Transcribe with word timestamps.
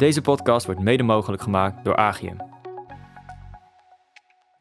Deze 0.00 0.20
podcast 0.20 0.66
wordt 0.66 0.80
mede 0.80 1.02
mogelijk 1.02 1.42
gemaakt 1.42 1.84
door 1.84 1.96
Agium. 1.96 2.36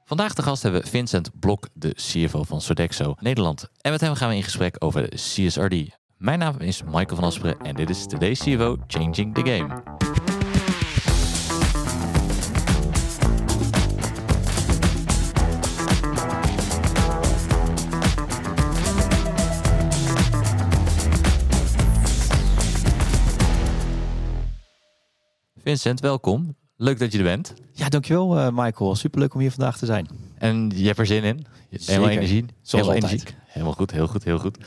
Vandaag 0.05 0.33
de 0.33 0.41
gast 0.41 0.63
hebben 0.63 0.81
we 0.81 0.87
Vincent 0.87 1.39
Blok, 1.39 1.67
de 1.73 1.93
CFO 1.93 2.43
van 2.43 2.61
Sodexo 2.61 3.13
Nederland. 3.19 3.69
En 3.81 3.91
met 3.91 4.01
hem 4.01 4.13
gaan 4.13 4.29
we 4.29 4.35
in 4.35 4.43
gesprek 4.43 4.75
over 4.79 5.09
CSRD. 5.09 5.97
Mijn 6.17 6.39
naam 6.39 6.55
is 6.59 6.83
Michael 6.83 7.15
van 7.15 7.23
Asperen 7.23 7.59
en 7.59 7.75
dit 7.75 7.89
is 7.89 8.05
Today's 8.05 8.39
CFO 8.39 8.77
Changing 8.87 9.35
the 9.35 9.41
Game. 9.51 9.98
Vincent, 25.69 25.99
welkom. 25.99 26.55
Leuk 26.75 26.99
dat 26.99 27.11
je 27.11 27.17
er 27.17 27.23
bent. 27.23 27.53
Ja, 27.73 27.89
dankjewel 27.89 28.37
uh, 28.37 28.47
Michael. 28.53 28.95
Superleuk 28.95 29.33
om 29.33 29.39
hier 29.39 29.51
vandaag 29.51 29.77
te 29.77 29.85
zijn. 29.85 30.07
En 30.37 30.71
je 30.75 30.85
hebt 30.85 30.99
er 30.99 31.05
zin 31.05 31.23
in. 31.23 31.45
Helemaal 31.69 32.09
energie. 32.09 32.45
Zoals 32.61 32.87
helemaal 32.87 33.09
altijd. 33.09 33.35
Helemaal 33.45 33.73
goed, 33.73 33.91
heel 33.91 34.07
goed, 34.07 34.23
heel 34.23 34.39
goed. 34.39 34.57
Um, 34.57 34.63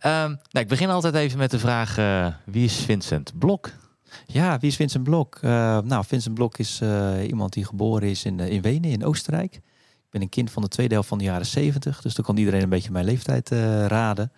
nou, 0.00 0.38
ik 0.50 0.68
begin 0.68 0.90
altijd 0.90 1.14
even 1.14 1.38
met 1.38 1.50
de 1.50 1.58
vraag, 1.58 1.98
uh, 1.98 2.26
wie 2.44 2.64
is 2.64 2.76
Vincent 2.76 3.38
Blok? 3.38 3.70
Ja, 4.26 4.58
wie 4.58 4.70
is 4.70 4.76
Vincent 4.76 5.04
Blok? 5.04 5.38
Uh, 5.42 5.50
nou, 5.80 6.04
Vincent 6.04 6.34
Blok 6.34 6.58
is 6.58 6.80
iemand 7.26 7.52
die 7.52 7.64
geboren 7.64 8.08
is 8.08 8.24
in, 8.24 8.40
in 8.40 8.62
Wenen, 8.62 8.90
in 8.90 9.04
Oostenrijk. 9.04 9.54
Ik 9.54 10.10
ben 10.10 10.22
een 10.22 10.28
kind 10.28 10.50
van 10.50 10.62
de 10.62 10.68
tweede 10.68 10.94
helft 10.94 11.08
van 11.08 11.18
de 11.18 11.24
jaren 11.24 11.46
70, 11.46 12.00
dus 12.00 12.14
dan 12.14 12.24
kan 12.24 12.36
iedereen 12.36 12.62
een 12.62 12.68
beetje 12.68 12.90
mijn 12.90 13.04
leeftijd 13.04 13.48
raden. 13.86 14.32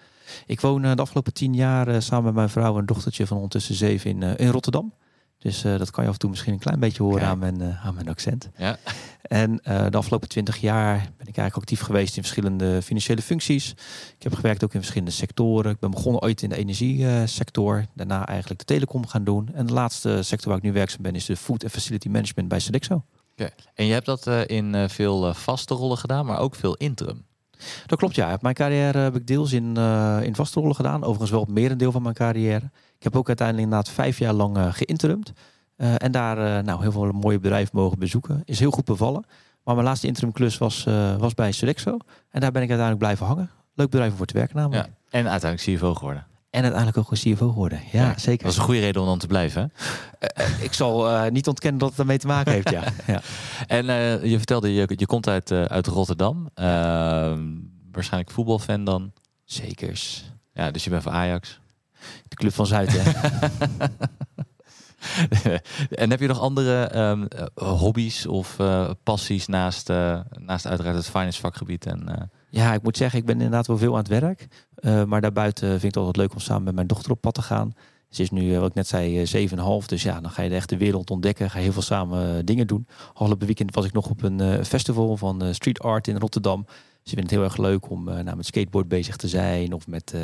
Ik 0.47 0.61
woon 0.61 0.83
de 0.83 1.03
afgelopen 1.03 1.33
tien 1.33 1.55
jaar 1.55 2.03
samen 2.03 2.25
met 2.25 2.35
mijn 2.35 2.49
vrouw 2.49 2.79
en 2.79 2.87
dochtertje 2.87 3.27
van 3.27 3.37
ondertussen 3.37 3.75
zeven 3.75 4.11
in, 4.11 4.23
in 4.37 4.49
Rotterdam. 4.49 4.93
Dus 5.39 5.65
uh, 5.65 5.79
dat 5.79 5.91
kan 5.91 6.03
je 6.03 6.09
af 6.09 6.15
en 6.15 6.21
toe 6.21 6.31
misschien 6.31 6.53
een 6.53 6.59
klein 6.59 6.81
beetje 6.81 7.03
horen 7.03 7.27
aan 7.27 7.39
mijn, 7.39 7.63
uh, 7.63 7.87
aan 7.87 7.95
mijn 7.95 8.09
accent. 8.09 8.49
Ja. 8.57 8.79
En 9.23 9.51
uh, 9.51 9.87
de 9.91 9.97
afgelopen 9.97 10.29
twintig 10.29 10.57
jaar 10.57 10.97
ben 10.97 11.27
ik 11.27 11.37
eigenlijk 11.37 11.57
actief 11.57 11.81
geweest 11.81 12.17
in 12.17 12.23
verschillende 12.23 12.83
financiële 12.83 13.23
functies. 13.23 13.71
Ik 14.17 14.23
heb 14.23 14.35
gewerkt 14.35 14.65
ook 14.65 14.73
in 14.75 14.81
verschillende 14.81 15.13
sectoren. 15.13 15.73
Ik 15.73 15.79
ben 15.79 15.91
begonnen 15.91 16.23
ooit 16.23 16.43
in 16.43 16.49
de 16.49 16.57
energiesector. 16.57 17.85
Daarna 17.95 18.27
eigenlijk 18.27 18.61
de 18.61 18.67
telecom 18.67 19.07
gaan 19.07 19.25
doen. 19.25 19.49
En 19.55 19.67
de 19.67 19.73
laatste 19.73 20.23
sector 20.23 20.49
waar 20.49 20.59
ik 20.59 20.65
nu 20.65 20.73
werkzaam 20.73 21.03
ben 21.03 21.15
is 21.15 21.25
de 21.25 21.37
Food 21.37 21.63
and 21.63 21.73
Facility 21.73 22.09
Management 22.09 22.49
bij 22.49 22.61
Sodexo. 22.61 23.05
Okay. 23.33 23.53
En 23.75 23.87
je 23.87 23.93
hebt 23.93 24.07
dat 24.07 24.27
in 24.47 24.89
veel 24.89 25.35
vaste 25.35 25.75
rollen 25.75 25.99
gedaan, 25.99 26.27
maar 26.27 26.39
ook 26.39 26.55
veel 26.55 26.75
interim. 26.75 27.27
Dat 27.87 27.99
klopt, 27.99 28.15
ja. 28.15 28.39
Mijn 28.41 28.55
carrière 28.55 28.99
heb 28.99 29.17
ik 29.17 29.27
deels 29.27 29.53
in, 29.53 29.77
in 30.23 30.35
vaste 30.35 30.61
rollen 30.61 30.77
gedaan. 30.77 31.03
Overigens 31.03 31.31
wel 31.31 31.41
het 31.41 31.51
merendeel 31.51 31.93
van 31.93 32.03
mijn 32.03 32.15
carrière. 32.15 32.71
Ik 32.99 33.05
heb 33.05 33.17
ook 33.17 33.27
uiteindelijk 33.27 33.69
inderdaad 33.69 33.95
vijf 33.95 34.19
jaar 34.19 34.33
lang 34.33 34.57
uh, 34.57 34.73
geïnterimd. 34.73 35.33
Uh, 35.77 35.95
en 36.03 36.13
daar 36.13 36.39
uh, 36.39 36.65
nou, 36.65 36.81
heel 36.83 36.93
veel 36.93 37.13
mooie 37.13 37.39
bedrijven 37.39 37.77
mogen 37.77 37.99
bezoeken. 37.99 38.43
Is 38.45 38.59
heel 38.59 38.71
goed 38.71 38.85
bevallen. 38.85 39.25
Maar 39.65 39.75
mijn 39.75 39.87
laatste 39.87 40.07
interimklus 40.07 40.59
was, 40.59 40.85
was 41.19 41.35
bij 41.35 41.53
Sodexo. 41.53 41.97
En 42.31 42.41
daar 42.41 42.53
ben 42.53 42.63
ik 42.63 42.71
uiteindelijk 42.71 42.99
blijven 42.99 43.27
hangen. 43.27 43.51
Leuk 43.75 43.91
bedrijf 43.91 44.11
om 44.11 44.17
voor 44.17 44.27
te 44.27 44.35
werken 44.39 44.57
namelijk. 44.57 44.87
Ja. 44.87 45.19
En 45.19 45.29
uiteindelijk 45.29 45.79
CFO 45.79 45.95
geworden. 45.95 46.27
En 46.51 46.63
uiteindelijk 46.63 46.99
ook 46.99 47.11
een 47.11 47.35
CFO 47.35 47.49
geworden. 47.49 47.81
Ja, 47.93 48.03
ja, 48.03 48.19
zeker. 48.19 48.43
Dat 48.43 48.53
is 48.53 48.59
een 48.59 48.65
goede 48.65 48.81
reden 48.81 49.03
om 49.03 49.09
dan 49.09 49.19
te 49.19 49.27
blijven. 49.27 49.73
ik 50.61 50.73
zal 50.73 51.29
niet 51.31 51.49
ontkennen 51.49 51.81
dat 51.81 51.91
het 51.91 51.99
ermee 51.99 52.19
te 52.19 52.27
maken 52.27 52.53
heeft, 52.53 52.71
ja. 52.71 52.83
ja. 53.13 53.21
En 53.67 53.87
je 54.29 54.37
vertelde, 54.37 54.75
je, 54.75 54.93
je 54.97 55.07
komt 55.07 55.29
uit, 55.29 55.53
uit 55.53 55.87
Rotterdam. 55.87 56.51
Ehm, 56.55 57.43
waarschijnlijk 57.93 58.33
voetbalfan 58.33 58.85
dan. 58.85 59.13
Zekers. 59.45 60.33
Ja, 60.53 60.71
dus 60.71 60.85
je 60.85 60.91
bent 60.91 61.03
van 61.03 61.13
Ajax. 61.13 61.61
De 62.29 62.37
Club 62.37 62.53
van 62.53 62.67
Zuid, 62.67 62.93
hè? 62.93 63.11
en 65.91 66.11
heb 66.11 66.21
je 66.21 66.27
nog 66.27 66.41
andere 66.41 66.99
um, 66.99 67.29
hobby's 67.55 68.27
of 68.27 68.59
uh, 68.59 68.91
passies 69.03 69.47
naast, 69.47 69.91
uh, 69.91 70.21
naast 70.39 70.67
uiteraard 70.67 70.97
het 70.97 71.07
finance 71.09 71.41
vakgebied? 71.41 71.87
En, 71.87 72.05
uh... 72.09 72.15
Ja, 72.51 72.75
ik 72.75 72.83
moet 72.83 72.97
zeggen, 72.97 73.19
ik 73.19 73.27
ben 73.27 73.35
inderdaad 73.35 73.67
wel 73.67 73.79
veel 73.79 73.93
aan 73.93 74.05
het 74.09 74.09
werk. 74.09 74.49
maar 75.07 75.21
daarbuiten 75.21 75.69
vind 75.69 75.83
ik 75.83 75.89
het 75.89 75.97
altijd 75.97 76.17
leuk 76.17 76.33
om 76.33 76.41
samen 76.41 76.65
met 76.65 76.75
mijn 76.75 76.87
dochter 76.87 77.11
op 77.11 77.21
pad 77.21 77.35
te 77.35 77.43
gaan. 77.43 77.75
Ze 78.09 78.23
is 78.23 78.31
nu, 78.31 78.59
wat 78.59 78.69
ik 78.69 78.75
net 78.75 78.87
zei, 78.87 79.49
7,5. 79.83 79.87
Dus 79.87 80.03
ja, 80.03 80.21
dan 80.21 80.31
ga 80.31 80.43
je 80.43 80.49
de 80.49 80.55
echte 80.55 80.77
wereld 80.77 81.11
ontdekken. 81.11 81.51
Ga 81.51 81.59
je 81.59 81.65
heel 81.65 81.73
veel 81.73 81.83
samen 81.83 82.47
dingen 82.47 82.67
doen. 82.67 82.87
Afgelopen 83.13 83.47
weekend 83.47 83.75
was 83.75 83.85
ik 83.85 83.93
nog 83.93 84.11
op 84.11 84.23
een 84.23 84.65
festival 84.65 85.17
van 85.17 85.55
street 85.55 85.81
art 85.81 86.09
in 86.09 86.19
Rotterdam. 86.19 86.67
Ze 87.09 87.15
vinden 87.15 87.37
het 87.37 87.43
heel 87.43 87.51
erg 87.51 87.71
leuk 87.71 87.91
om 87.91 88.09
uh, 88.09 88.15
nou, 88.19 88.37
met 88.37 88.47
skateboard 88.47 88.89
bezig 88.89 89.17
te 89.17 89.29
zijn 89.29 89.73
of 89.73 89.87
met, 89.87 90.13
uh, 90.15 90.23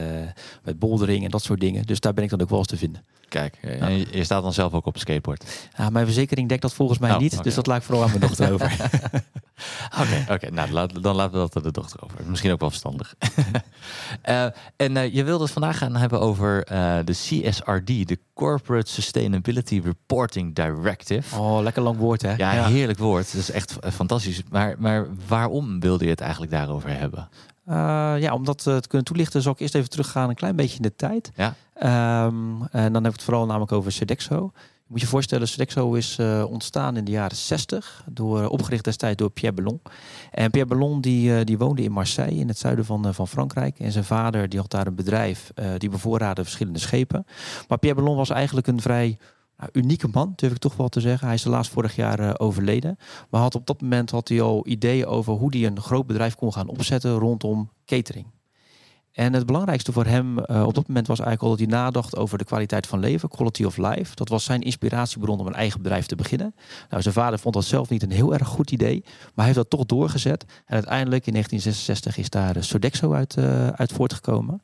met 0.62 0.78
bouldering 0.78 1.24
en 1.24 1.30
dat 1.30 1.42
soort 1.42 1.60
dingen. 1.60 1.86
Dus 1.86 2.00
daar 2.00 2.14
ben 2.14 2.24
ik 2.24 2.30
dan 2.30 2.40
ook 2.40 2.48
wel 2.48 2.58
eens 2.58 2.66
te 2.66 2.76
vinden. 2.76 3.04
Kijk, 3.28 3.58
en 3.60 3.92
ja. 3.92 4.04
je 4.10 4.24
staat 4.24 4.42
dan 4.42 4.52
zelf 4.52 4.72
ook 4.72 4.86
op 4.86 4.98
skateboard? 4.98 5.68
Ja, 5.76 5.90
mijn 5.90 6.04
verzekering 6.04 6.48
dekt 6.48 6.62
dat 6.62 6.74
volgens 6.74 6.98
mij 6.98 7.10
oh, 7.10 7.18
niet, 7.18 7.32
okay. 7.32 7.44
dus 7.44 7.54
dat 7.54 7.66
laat 7.66 7.76
ik 7.76 7.82
vooral 7.82 8.02
aan 8.04 8.08
mijn 8.08 8.20
dochter 8.20 8.52
over. 8.52 8.76
Oké, 10.00 10.32
oké. 10.32 10.50
nou 10.50 10.70
laat, 10.70 11.02
dan 11.02 11.14
laten 11.14 11.32
we 11.32 11.38
dat 11.38 11.56
aan 11.56 11.62
de 11.62 11.70
dochter 11.70 12.00
over. 12.04 12.18
Misschien 12.26 12.52
ook 12.52 12.60
wel 12.60 12.68
verstandig. 12.68 13.14
uh, 14.28 14.44
en 14.76 14.96
uh, 14.96 15.14
je 15.14 15.24
wilde 15.24 15.42
het 15.44 15.52
vandaag 15.52 15.78
gaan 15.78 15.96
hebben 15.96 16.20
over 16.20 16.72
uh, 16.72 16.98
de 17.04 17.12
CSRD, 17.12 18.08
de 18.08 18.18
Corporate 18.34 18.90
Sustainability 18.90 19.80
Reporting 19.84 20.54
Directive. 20.54 21.38
Oh, 21.38 21.62
lekker 21.62 21.82
lang 21.82 21.96
woord 21.96 22.22
hè? 22.22 22.34
Ja, 22.36 22.52
ja. 22.52 22.66
heerlijk 22.66 22.98
woord. 22.98 23.32
Dat 23.32 23.40
is 23.40 23.50
echt 23.50 23.76
fantastisch. 23.92 24.42
Maar, 24.50 24.74
maar 24.78 25.06
waarom 25.28 25.80
wilde 25.80 26.04
je 26.04 26.10
het 26.10 26.20
eigenlijk 26.20 26.52
daarover 26.52 26.98
hebben? 26.98 27.28
ja, 28.20 28.32
om 28.32 28.44
dat 28.44 28.62
te 28.62 28.82
kunnen 28.88 29.06
toelichten, 29.06 29.42
zal 29.42 29.52
ik 29.52 29.60
eerst 29.60 29.74
even 29.74 29.90
teruggaan 29.90 30.28
een 30.28 30.34
klein 30.34 30.56
beetje 30.56 30.76
in 30.76 30.82
de 30.82 30.96
tijd. 30.96 31.32
Ja. 31.34 31.54
Um, 32.26 32.66
en 32.70 32.92
dan 32.92 33.02
heb 33.02 33.12
ik 33.12 33.18
het 33.18 33.22
vooral 33.22 33.46
namelijk 33.46 33.72
over 33.72 33.92
Sodexo. 33.92 34.52
Moet 34.86 35.00
je 35.00 35.06
voorstellen, 35.06 35.48
Sodexo 35.48 35.92
is 35.94 36.18
uh, 36.20 36.44
ontstaan 36.48 36.96
in 36.96 37.04
de 37.04 37.10
jaren 37.10 37.36
60, 37.36 38.04
door, 38.10 38.48
opgericht 38.48 38.84
destijds 38.84 39.16
door 39.16 39.30
Pierre 39.30 39.56
Bellon. 39.56 39.80
En 40.30 40.50
Pierre 40.50 40.68
Bellon 40.68 41.00
die, 41.00 41.30
uh, 41.30 41.40
die 41.44 41.58
woonde 41.58 41.82
in 41.82 41.92
Marseille, 41.92 42.38
in 42.38 42.48
het 42.48 42.58
zuiden 42.58 42.84
van, 42.84 43.14
van 43.14 43.28
Frankrijk. 43.28 43.78
En 43.78 43.92
zijn 43.92 44.04
vader 44.04 44.48
die 44.48 44.60
had 44.60 44.70
daar 44.70 44.86
een 44.86 44.94
bedrijf, 44.94 45.52
die 45.78 45.88
bevoorraadde 45.88 46.42
verschillende 46.42 46.78
schepen. 46.78 47.26
Maar 47.68 47.78
Pierre 47.78 48.00
Bellon 48.00 48.16
was 48.16 48.30
eigenlijk 48.30 48.66
een 48.66 48.80
vrij 48.80 49.18
nou, 49.56 49.70
unieke 49.72 50.08
man, 50.12 50.32
durf 50.36 50.52
ik 50.52 50.58
toch 50.58 50.76
wel 50.76 50.88
te 50.88 51.00
zeggen. 51.00 51.26
Hij 51.26 51.36
is 51.36 51.44
helaas 51.44 51.68
vorig 51.68 51.96
jaar 51.96 52.38
overleden. 52.40 52.96
Maar 53.30 53.40
had 53.40 53.54
op 53.54 53.66
dat 53.66 53.80
moment 53.80 54.10
had 54.10 54.28
hij 54.28 54.40
al 54.40 54.66
ideeën 54.66 55.06
over 55.06 55.32
hoe 55.32 55.56
hij 55.56 55.66
een 55.66 55.80
groot 55.80 56.06
bedrijf 56.06 56.34
kon 56.34 56.52
gaan 56.52 56.68
opzetten 56.68 57.18
rondom 57.18 57.70
catering. 57.86 58.26
En 59.14 59.32
het 59.32 59.46
belangrijkste 59.46 59.92
voor 59.92 60.04
hem 60.04 60.38
uh, 60.38 60.66
op 60.66 60.74
dat 60.74 60.88
moment 60.88 61.06
was 61.06 61.18
eigenlijk 61.18 61.42
al 61.42 61.48
dat 61.48 61.58
hij 61.58 61.78
nadacht 61.78 62.16
over 62.16 62.38
de 62.38 62.44
kwaliteit 62.44 62.86
van 62.86 62.98
leven, 62.98 63.28
quality 63.28 63.64
of 63.64 63.76
life. 63.76 64.14
Dat 64.14 64.28
was 64.28 64.44
zijn 64.44 64.60
inspiratiebron 64.60 65.40
om 65.40 65.46
een 65.46 65.54
eigen 65.54 65.82
bedrijf 65.82 66.06
te 66.06 66.16
beginnen. 66.16 66.54
Nou, 66.90 67.02
zijn 67.02 67.14
vader 67.14 67.38
vond 67.38 67.54
dat 67.54 67.64
zelf 67.64 67.88
niet 67.88 68.02
een 68.02 68.10
heel 68.10 68.32
erg 68.32 68.48
goed 68.48 68.70
idee, 68.70 69.00
maar 69.04 69.32
hij 69.34 69.44
heeft 69.44 69.56
dat 69.56 69.70
toch 69.70 69.86
doorgezet. 69.86 70.44
En 70.66 70.74
uiteindelijk 70.74 71.26
in 71.26 71.32
1966 71.32 72.16
is 72.16 72.30
daar 72.30 72.64
Sodexo 72.64 73.12
uit, 73.12 73.36
uh, 73.36 73.68
uit 73.68 73.92
voortgekomen. 73.92 74.62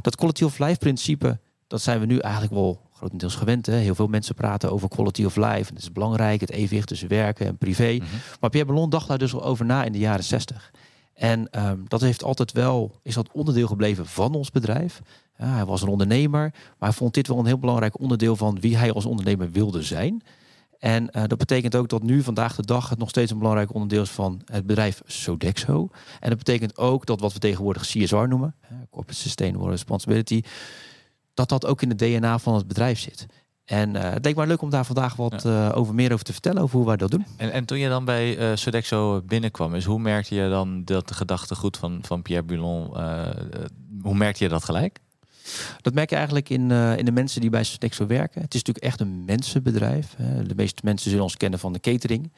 Dat 0.00 0.16
quality 0.16 0.44
of 0.44 0.58
life 0.58 0.78
principe, 0.78 1.38
dat 1.66 1.82
zijn 1.82 2.00
we 2.00 2.06
nu 2.06 2.18
eigenlijk 2.18 2.54
wel 2.54 2.80
grotendeels 2.92 3.34
gewend. 3.34 3.66
Hè? 3.66 3.76
Heel 3.76 3.94
veel 3.94 4.06
mensen 4.06 4.34
praten 4.34 4.72
over 4.72 4.88
quality 4.88 5.24
of 5.24 5.36
life. 5.36 5.68
En 5.68 5.74
het 5.74 5.82
is 5.82 5.92
belangrijk, 5.92 6.40
het 6.40 6.50
evenwicht 6.50 6.88
tussen 6.88 7.08
werken 7.08 7.46
en 7.46 7.58
privé. 7.58 7.92
Mm 7.92 7.98
-hmm. 7.98 8.18
Maar 8.40 8.50
Pierre 8.50 8.72
Ballon 8.72 8.90
dacht 8.90 9.08
daar 9.08 9.18
dus 9.18 9.34
al 9.34 9.44
over 9.44 9.64
na 9.64 9.84
in 9.84 9.92
de 9.92 9.98
jaren 9.98 10.24
60. 10.24 10.70
En 11.14 11.66
um, 11.66 11.84
dat 11.88 12.00
heeft 12.00 12.24
altijd 12.24 12.52
wel, 12.52 13.00
is 13.02 13.14
dat 13.14 13.32
onderdeel 13.32 13.66
gebleven 13.66 14.06
van 14.06 14.34
ons 14.34 14.50
bedrijf. 14.50 15.02
Ja, 15.38 15.46
hij 15.46 15.64
was 15.64 15.82
een 15.82 15.88
ondernemer, 15.88 16.50
maar 16.78 16.88
hij 16.88 16.98
vond 16.98 17.14
dit 17.14 17.28
wel 17.28 17.38
een 17.38 17.46
heel 17.46 17.58
belangrijk 17.58 18.00
onderdeel 18.00 18.36
van 18.36 18.60
wie 18.60 18.76
hij 18.76 18.92
als 18.92 19.04
ondernemer 19.04 19.50
wilde 19.50 19.82
zijn. 19.82 20.22
En 20.78 21.08
uh, 21.12 21.22
dat 21.26 21.38
betekent 21.38 21.76
ook 21.76 21.88
dat 21.88 22.02
nu 22.02 22.22
vandaag 22.22 22.56
de 22.56 22.66
dag 22.66 22.88
het 22.88 22.98
nog 22.98 23.08
steeds 23.08 23.30
een 23.30 23.38
belangrijk 23.38 23.74
onderdeel 23.74 24.02
is 24.02 24.10
van 24.10 24.42
het 24.44 24.66
bedrijf 24.66 25.02
Sodexo. 25.06 25.88
En 26.20 26.28
dat 26.28 26.38
betekent 26.38 26.78
ook 26.78 27.06
dat 27.06 27.20
wat 27.20 27.32
we 27.32 27.38
tegenwoordig 27.38 27.82
CSR 27.82 28.16
noemen, 28.16 28.54
Corporate 28.90 29.20
Sustainable 29.20 29.70
Responsibility, 29.70 30.42
dat 31.34 31.48
dat 31.48 31.66
ook 31.66 31.82
in 31.82 31.88
het 31.88 31.98
DNA 31.98 32.38
van 32.38 32.54
het 32.54 32.68
bedrijf 32.68 32.98
zit. 32.98 33.26
En 33.64 33.94
uh, 33.94 34.02
het 34.02 34.24
leek 34.24 34.36
mij 34.36 34.46
leuk 34.46 34.62
om 34.62 34.70
daar 34.70 34.84
vandaag 34.84 35.16
wat 35.16 35.42
ja. 35.42 35.68
uh, 35.68 35.76
over 35.76 35.94
meer 35.94 36.12
over 36.12 36.24
te 36.24 36.32
vertellen, 36.32 36.62
over 36.62 36.76
hoe 36.76 36.86
wij 36.86 36.96
dat 36.96 37.10
doen. 37.10 37.26
En, 37.36 37.52
en 37.52 37.64
toen 37.64 37.78
je 37.78 37.88
dan 37.88 38.04
bij 38.04 38.38
uh, 38.38 38.56
Sodexo 38.56 39.22
binnenkwam, 39.22 39.74
is 39.74 39.84
hoe 39.84 40.00
merkte 40.00 40.34
je 40.34 40.48
dan 40.48 40.84
dat 40.84 41.08
de 41.08 41.14
gedachtegoed 41.14 41.76
van, 41.76 41.98
van 42.02 42.22
Pierre 42.22 42.44
Bulon, 42.44 42.86
hoe 44.02 44.14
merkte 44.14 44.44
je 44.44 44.50
dat 44.50 44.64
gelijk? 44.64 44.98
Dat 45.80 45.94
merk 45.94 46.10
je 46.10 46.16
eigenlijk 46.16 46.48
in, 46.48 46.70
in 46.70 47.04
de 47.04 47.12
mensen 47.12 47.40
die 47.40 47.50
bij 47.50 47.64
Sodexo 47.64 48.06
werken. 48.06 48.42
Het 48.42 48.54
is 48.54 48.62
natuurlijk 48.62 48.84
echt 48.84 49.00
een 49.00 49.24
mensenbedrijf. 49.24 50.14
De 50.46 50.54
meeste 50.54 50.80
mensen 50.84 51.08
zullen 51.10 51.24
ons 51.24 51.36
kennen 51.36 51.58
van 51.58 51.72
de 51.72 51.80
catering. 51.80 52.32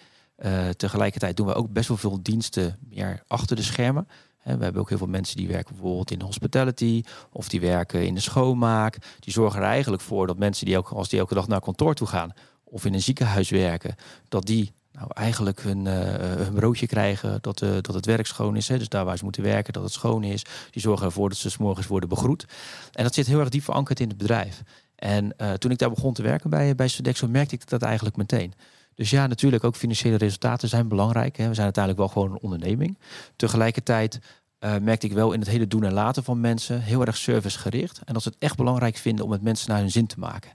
tegelijkertijd 0.77 1.37
doen 1.37 1.47
we 1.47 1.55
ook 1.55 1.73
best 1.73 1.89
wel 1.89 1.97
veel 1.97 2.23
diensten 2.23 2.79
meer 2.89 3.23
achter 3.27 3.57
de 3.57 3.63
schermen. 3.63 4.09
We 4.55 4.65
hebben 4.65 4.81
ook 4.81 4.89
heel 4.89 4.99
veel 4.99 5.07
mensen 5.07 5.37
die 5.37 5.49
werken 5.49 5.75
bijvoorbeeld 5.75 6.11
in 6.11 6.21
hospitality 6.21 7.03
of 7.33 7.49
die 7.49 7.61
werken 7.61 8.07
in 8.07 8.15
de 8.15 8.21
schoonmaak. 8.21 8.99
Die 9.21 9.33
zorgen 9.33 9.61
er 9.61 9.67
eigenlijk 9.67 10.03
voor 10.03 10.27
dat 10.27 10.39
mensen 10.39 10.67
die 10.67 10.79
ook 10.79 10.89
als 10.89 11.09
die 11.09 11.19
elke 11.19 11.35
dag 11.35 11.49
naar 11.49 11.61
kantoor 11.61 11.95
toe 11.95 12.07
gaan 12.07 12.33
of 12.65 12.85
in 12.85 12.95
een 12.95 13.03
ziekenhuis 13.03 13.51
werken, 13.51 13.95
dat 14.29 14.47
die 14.47 14.73
nou, 14.93 15.11
eigenlijk 15.15 15.63
hun, 15.63 15.85
uh, 15.85 15.93
hun 16.21 16.55
broodje 16.55 16.87
krijgen, 16.87 17.39
dat, 17.41 17.63
uh, 17.63 17.71
dat 17.81 17.95
het 17.95 18.07
werk 18.07 18.27
schoon 18.27 18.57
is. 18.57 18.69
Hè. 18.69 18.79
Dus 18.79 18.89
daar 18.89 19.05
waar 19.05 19.17
ze 19.19 19.25
moeten 19.25 19.43
werken, 19.43 19.73
dat 19.73 19.83
het 19.83 19.93
schoon 19.93 20.25
is. 20.25 20.45
Die 20.71 20.83
zorgen 20.83 21.07
ervoor 21.07 21.29
dat 21.29 21.39
ze 21.39 21.51
s 21.51 21.57
morgens 21.57 21.87
worden 21.87 22.09
begroet. 22.09 22.47
En 22.93 23.03
dat 23.03 23.15
zit 23.15 23.27
heel 23.27 23.41
erg 23.41 23.49
diep 23.49 23.65
verankerd 23.65 24.01
in 24.01 24.09
het 24.09 24.19
bedrijf. 24.19 24.63
En 24.97 25.39
eh, 25.39 25.53
toen 25.53 25.71
ik 25.71 25.79
daar 25.79 25.91
begon 25.91 26.15
te 26.15 26.23
werken 26.23 26.51
bij, 26.51 26.75
bij 26.75 26.89
Sodexo, 26.89 27.29
merkte 27.29 27.55
ik 27.55 27.69
dat 27.69 27.83
eigenlijk 27.83 28.17
meteen. 28.17 28.55
Dus 28.97 29.11
ja, 29.11 29.27
natuurlijk 29.27 29.65
ook 29.65 29.77
financiële 29.77 30.17
resultaten 30.17 30.69
zijn 30.69 30.89
belangrijk. 30.89 31.37
Hè. 31.37 31.49
We 31.49 31.55
zijn 31.55 31.65
uiteindelijk 31.65 32.05
wel 32.05 32.13
gewoon 32.13 32.37
een 32.37 32.43
onderneming. 32.43 32.99
Tegelijkertijd 33.37 34.19
uh, 34.61 34.77
merkte 34.77 35.07
ik 35.07 35.13
wel 35.13 35.33
in 35.33 35.41
het 35.41 35.49
hele 35.49 35.67
doen 35.67 35.85
en 35.85 35.93
laten 35.93 36.25
van 36.25 36.41
mensen 36.41 36.81
heel 36.81 37.05
erg 37.05 37.17
servicegericht. 37.17 38.01
En 38.05 38.15
dat 38.15 38.23
ze 38.23 38.29
het 38.29 38.39
echt 38.39 38.57
belangrijk 38.57 38.97
vinden 38.97 39.25
om 39.25 39.31
het 39.31 39.43
mensen 39.43 39.71
naar 39.71 39.79
hun 39.79 39.91
zin 39.91 40.07
te 40.07 40.19
maken. 40.19 40.51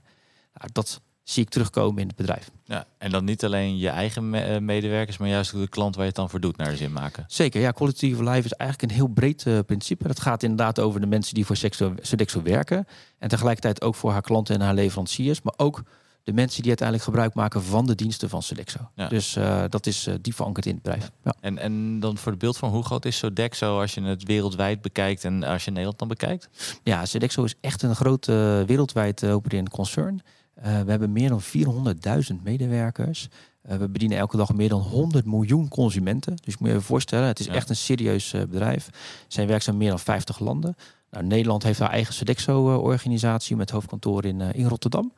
Nou, 0.54 0.70
dat 0.72 1.00
zie 1.22 1.42
ik 1.42 1.48
terugkomen 1.48 2.02
in 2.02 2.06
het 2.06 2.16
bedrijf. 2.16 2.50
Ja, 2.64 2.86
en 2.98 3.10
dan 3.10 3.24
niet 3.24 3.44
alleen 3.44 3.78
je 3.78 3.88
eigen 3.88 4.34
eh, 4.34 4.60
medewerkers, 4.60 5.18
maar 5.18 5.28
juist 5.28 5.52
de 5.52 5.68
klant 5.68 5.94
waar 5.94 6.04
je 6.04 6.10
het 6.10 6.18
dan 6.18 6.30
voor 6.30 6.40
doet 6.40 6.56
naar 6.56 6.70
de 6.70 6.76
zin 6.76 6.92
maken. 6.92 7.24
Zeker, 7.26 7.60
ja. 7.60 7.70
Quality 7.70 8.12
of 8.12 8.20
life 8.20 8.44
is 8.44 8.52
eigenlijk 8.52 8.90
een 8.90 8.96
heel 8.98 9.06
breed 9.06 9.44
uh, 9.44 9.58
principe. 9.66 10.08
Dat 10.08 10.20
gaat 10.20 10.42
inderdaad 10.42 10.78
over 10.78 11.00
de 11.00 11.06
mensen 11.06 11.34
die 11.34 11.46
voor 11.46 11.56
Sodexo 12.00 12.42
werken. 12.42 12.86
En 13.18 13.28
tegelijkertijd 13.28 13.82
ook 13.82 13.94
voor 13.94 14.10
haar 14.10 14.22
klanten 14.22 14.54
en 14.54 14.60
haar 14.60 14.74
leveranciers. 14.74 15.42
Maar 15.42 15.54
ook 15.56 15.82
de 16.24 16.32
mensen 16.32 16.60
die 16.60 16.68
uiteindelijk 16.68 17.08
gebruik 17.08 17.34
maken 17.34 17.62
van 17.62 17.86
de 17.86 17.94
diensten 17.94 18.28
van 18.28 18.42
Sodexo. 18.42 18.90
Dus 19.08 19.36
uh, 19.36 19.64
dat 19.68 19.86
is 19.86 20.06
uh, 20.08 20.14
diep 20.20 20.34
verankerd 20.34 20.66
in 20.66 20.74
het 20.74 20.82
bedrijf. 20.82 21.10
Ja. 21.24 21.34
En, 21.40 21.58
en 21.58 22.00
dan 22.00 22.18
voor 22.18 22.34
het 22.38 22.56
van 22.56 22.70
hoe 22.70 22.84
groot 22.84 23.04
is 23.04 23.16
Sodexo 23.16 23.80
als 23.80 23.94
je 23.94 24.02
het 24.02 24.22
wereldwijd 24.22 24.82
bekijkt 24.82 25.24
en 25.24 25.42
als 25.42 25.64
je 25.64 25.70
Nederland 25.70 25.98
dan 25.98 26.08
bekijkt? 26.08 26.48
Ja, 26.82 27.04
Sodexo 27.04 27.44
is 27.44 27.54
echt 27.60 27.82
een 27.82 27.94
groot 27.94 28.28
uh, 28.28 28.62
wereldwijd 28.62 29.24
opererend 29.24 29.68
concern. 29.68 30.22
we 30.54 30.70
hebben 30.86 31.12
meer 31.12 31.28
dan 31.28 31.42
400.000 31.42 32.42
medewerkers. 32.42 33.28
we 33.62 33.88
bedienen 33.88 34.18
elke 34.18 34.36
dag 34.36 34.52
meer 34.52 34.68
dan 34.68 34.80
100 34.80 35.26
miljoen 35.26 35.68
consumenten. 35.68 36.36
Dus 36.44 36.58
moet 36.58 36.68
je 36.68 36.74
je 36.74 36.80
voorstellen, 36.80 37.26
het 37.26 37.40
is 37.40 37.46
echt 37.46 37.68
een 37.68 37.76
serieus 37.76 38.30
bedrijf. 38.30 38.88
Zijn 39.28 39.46
werkzaam 39.46 39.74
in 39.74 39.80
meer 39.80 39.90
dan 39.90 39.98
50 39.98 40.38
landen. 40.38 40.76
Nou, 41.10 41.24
Nederland 41.24 41.62
heeft 41.62 41.78
haar 41.78 41.90
eigen 41.90 42.14
Sodexo-organisatie 42.14 43.56
met 43.56 43.70
hoofdkantoor 43.70 44.24
in, 44.24 44.40
in 44.40 44.66
Rotterdam. 44.66 45.12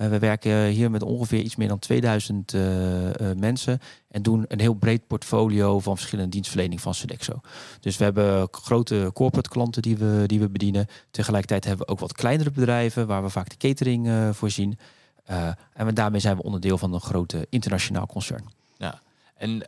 Uh, 0.00 0.08
we 0.08 0.18
werken 0.18 0.66
hier 0.66 0.90
met 0.90 1.02
ongeveer 1.02 1.40
iets 1.40 1.56
meer 1.56 1.68
dan 1.68 1.78
2000 1.78 2.52
uh, 2.52 3.06
uh, 3.06 3.12
mensen 3.36 3.78
en 4.08 4.22
doen 4.22 4.44
een 4.48 4.60
heel 4.60 4.74
breed 4.74 5.06
portfolio 5.06 5.80
van 5.80 5.96
verschillende 5.96 6.30
dienstverlening 6.30 6.80
van 6.80 6.94
Sodexo. 6.94 7.40
Dus 7.80 7.96
we 7.96 8.04
hebben 8.04 8.48
grote 8.50 9.10
corporate 9.14 9.48
klanten 9.48 9.82
die 9.82 9.96
we, 9.96 10.22
die 10.26 10.40
we 10.40 10.48
bedienen. 10.48 10.86
Tegelijkertijd 11.10 11.64
hebben 11.64 11.86
we 11.86 11.92
ook 11.92 11.98
wat 11.98 12.12
kleinere 12.12 12.50
bedrijven 12.50 13.06
waar 13.06 13.22
we 13.22 13.28
vaak 13.28 13.48
de 13.48 13.68
catering 13.68 14.06
uh, 14.06 14.28
voorzien. 14.32 14.78
En 15.72 15.94
daarmee 15.94 16.20
zijn 16.20 16.36
we 16.36 16.42
onderdeel 16.42 16.78
van 16.78 16.92
een 16.92 17.00
grote 17.00 17.46
internationaal 17.50 18.06
concern. 18.06 18.44
Ja, 18.78 19.00
en 19.34 19.66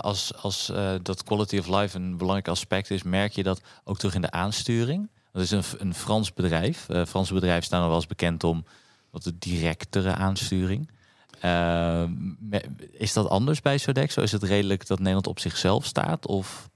als, 0.00 0.34
als 0.42 0.72
dat 1.02 1.24
quality 1.24 1.58
of 1.58 1.68
life 1.68 1.96
een 1.96 2.16
belangrijk 2.16 2.48
aspect 2.48 2.90
is, 2.90 3.02
merk 3.02 3.32
je 3.32 3.42
dat 3.42 3.60
ook 3.84 3.98
terug 3.98 4.14
in 4.14 4.20
de 4.20 4.30
aansturing. 4.30 5.08
Dat 5.32 5.42
is 5.42 5.50
een, 5.50 5.62
een 5.78 5.94
Frans 5.94 6.32
bedrijf. 6.32 6.86
Franse 7.06 7.34
bedrijven 7.34 7.64
staan 7.64 7.82
er 7.82 7.86
wel 7.88 7.96
eens 7.96 8.06
bekend 8.06 8.44
om 8.44 8.64
wat 9.10 9.22
de 9.22 9.38
directere 9.38 10.14
aansturing. 10.14 10.90
Uh, 11.44 12.04
is 12.90 13.12
dat 13.12 13.28
anders 13.28 13.60
bij 13.60 13.78
Sodexo? 13.78 14.22
Is 14.22 14.32
het 14.32 14.42
redelijk 14.42 14.86
dat 14.86 14.98
Nederland 14.98 15.26
op 15.26 15.38
zichzelf 15.38 15.84
staat? 15.84 16.26
Of? 16.26 16.68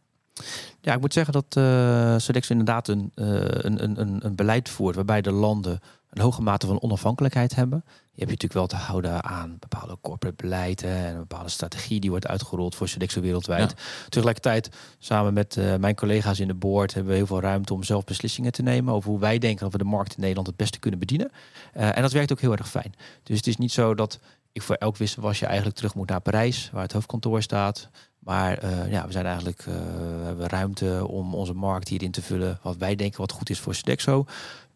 Ja, 0.80 0.94
ik 0.94 1.00
moet 1.00 1.12
zeggen 1.12 1.32
dat 1.32 1.56
uh, 1.58 2.18
Sodexo 2.18 2.50
inderdaad 2.50 2.88
een, 2.88 3.12
uh, 3.14 3.26
een, 3.46 4.00
een, 4.00 4.24
een 4.24 4.34
beleid 4.34 4.68
voert 4.68 4.94
waarbij 4.94 5.20
de 5.20 5.32
landen 5.32 5.80
een 6.12 6.22
hoge 6.22 6.42
mate 6.42 6.66
van 6.66 6.82
onafhankelijkheid 6.82 7.54
hebben. 7.54 7.82
Je 7.86 7.92
hebt 7.92 8.12
je 8.14 8.24
natuurlijk 8.24 8.52
wel 8.52 8.66
te 8.66 8.76
houden 8.76 9.24
aan 9.24 9.56
bepaalde 9.58 9.98
corporate 10.00 10.42
beleid 10.42 10.82
en 10.82 11.06
een 11.06 11.18
bepaalde 11.18 11.48
strategie 11.48 12.00
die 12.00 12.10
wordt 12.10 12.26
uitgerold 12.26 12.74
voor 12.74 12.88
Sodexo 12.88 13.20
wereldwijd. 13.20 13.74
Ja. 13.76 14.08
Tegelijkertijd, 14.08 14.70
samen 14.98 15.34
met 15.34 15.56
uh, 15.56 15.76
mijn 15.76 15.94
collega's 15.94 16.40
in 16.40 16.48
de 16.48 16.54
board, 16.54 16.94
hebben 16.94 17.12
we 17.12 17.18
heel 17.18 17.26
veel 17.26 17.40
ruimte 17.40 17.74
om 17.74 17.82
zelf 17.82 18.04
beslissingen 18.04 18.52
te 18.52 18.62
nemen 18.62 18.94
over 18.94 19.10
hoe 19.10 19.18
wij 19.18 19.38
denken 19.38 19.62
dat 19.62 19.72
we 19.72 19.78
de 19.78 19.84
markt 19.84 20.14
in 20.14 20.20
Nederland 20.20 20.46
het 20.46 20.56
beste 20.56 20.78
kunnen 20.78 21.00
bedienen. 21.00 21.30
Uh, 21.76 21.96
en 21.96 22.02
dat 22.02 22.12
werkt 22.12 22.32
ook 22.32 22.40
heel 22.40 22.56
erg 22.56 22.68
fijn. 22.68 22.94
Dus 23.22 23.36
het 23.36 23.46
is 23.46 23.56
niet 23.56 23.72
zo 23.72 23.94
dat 23.94 24.18
ik 24.52 24.62
voor 24.62 24.74
elk 24.74 24.96
je 24.96 25.46
eigenlijk 25.46 25.76
terug 25.76 25.94
moet 25.94 26.08
naar 26.08 26.20
Parijs, 26.20 26.70
waar 26.72 26.82
het 26.82 26.92
hoofdkantoor 26.92 27.42
staat. 27.42 27.88
Maar 28.18 28.64
uh, 28.64 28.90
ja, 28.90 29.06
we 29.06 29.12
zijn 29.12 29.26
eigenlijk 29.26 29.66
uh, 29.66 29.74
we 30.18 30.24
hebben 30.24 30.46
ruimte 30.46 31.06
om 31.08 31.34
onze 31.34 31.54
markt 31.54 31.88
hierin 31.88 32.10
te 32.10 32.22
vullen. 32.22 32.58
Wat 32.62 32.76
wij 32.76 32.94
denken 32.94 33.20
wat 33.20 33.32
goed 33.32 33.50
is 33.50 33.60
voor 33.60 33.74
Sodexo. 33.74 34.26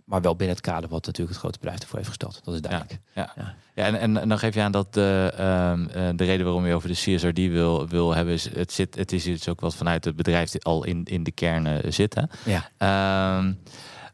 Maar 0.06 0.20
wel 0.20 0.36
binnen 0.36 0.56
het 0.56 0.64
kader 0.64 0.90
wat 0.90 1.06
natuurlijk 1.06 1.28
het 1.28 1.38
grote 1.38 1.58
bedrijf 1.58 1.80
ervoor 1.80 1.96
heeft 1.96 2.08
gesteld. 2.08 2.40
Dat 2.44 2.54
is 2.54 2.60
duidelijk. 2.60 3.00
Ja, 3.14 3.32
ja. 3.36 3.54
ja. 3.74 3.84
en, 3.84 4.00
en, 4.00 4.16
en, 4.16 4.28
dan 4.28 4.38
geef 4.38 4.54
je 4.54 4.60
aan 4.62 4.72
dat 4.72 4.94
de, 4.94 5.32
uh, 5.32 6.08
de 6.16 6.24
reden 6.24 6.44
waarom 6.44 6.66
je 6.66 6.74
over 6.74 6.88
de 6.88 6.94
CSRD 6.94 7.38
wil, 7.38 7.88
wil 7.88 8.14
hebben, 8.14 8.34
is 8.34 8.54
het, 8.54 8.72
zit, 8.72 8.94
het 8.94 9.12
is 9.12 9.26
iets 9.26 9.48
ook 9.48 9.60
wat 9.60 9.74
vanuit 9.74 10.04
het 10.04 10.16
bedrijf 10.16 10.62
al 10.62 10.84
in, 10.84 11.04
in 11.04 11.22
de 11.22 11.32
kern 11.32 11.66
uh, 11.66 11.78
zit. 11.88 12.22
Ja. 12.44 13.38
Um, 13.38 13.58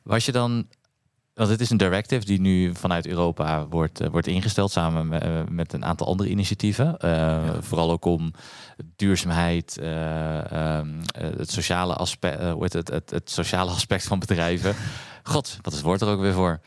was 0.02 0.24
je 0.24 0.32
dan 0.32 0.66
want 1.34 1.50
het 1.50 1.60
is 1.60 1.70
een 1.70 1.76
directive 1.76 2.24
die 2.24 2.40
nu 2.40 2.74
vanuit 2.74 3.06
Europa 3.06 3.66
wordt, 3.66 4.02
uh, 4.02 4.08
wordt 4.08 4.26
ingesteld 4.26 4.70
samen 4.70 5.08
met, 5.08 5.24
uh, 5.24 5.40
met, 5.48 5.72
een 5.72 5.84
aantal 5.84 6.06
andere 6.06 6.28
initiatieven. 6.28 6.86
Uh, 6.86 7.10
ja. 7.10 7.62
Vooral 7.62 7.90
ook 7.90 8.04
om 8.04 8.32
duurzaamheid, 8.96 9.78
um, 9.80 11.00
het, 11.12 11.50
sociale 11.50 11.94
aspect, 11.94 12.40
het, 12.72 12.88
het, 12.88 13.10
het, 13.10 13.30
sociale 13.30 13.70
aspect 13.80 14.04
van 14.04 14.18
bedrijven. 14.18 14.74
God, 15.22 15.58
wat 15.62 15.72
is 15.72 15.78
het 15.78 15.86
woord 15.86 16.00
er 16.00 16.08
ook 16.08 16.20
weer 16.20 16.32
voor? 16.32 16.60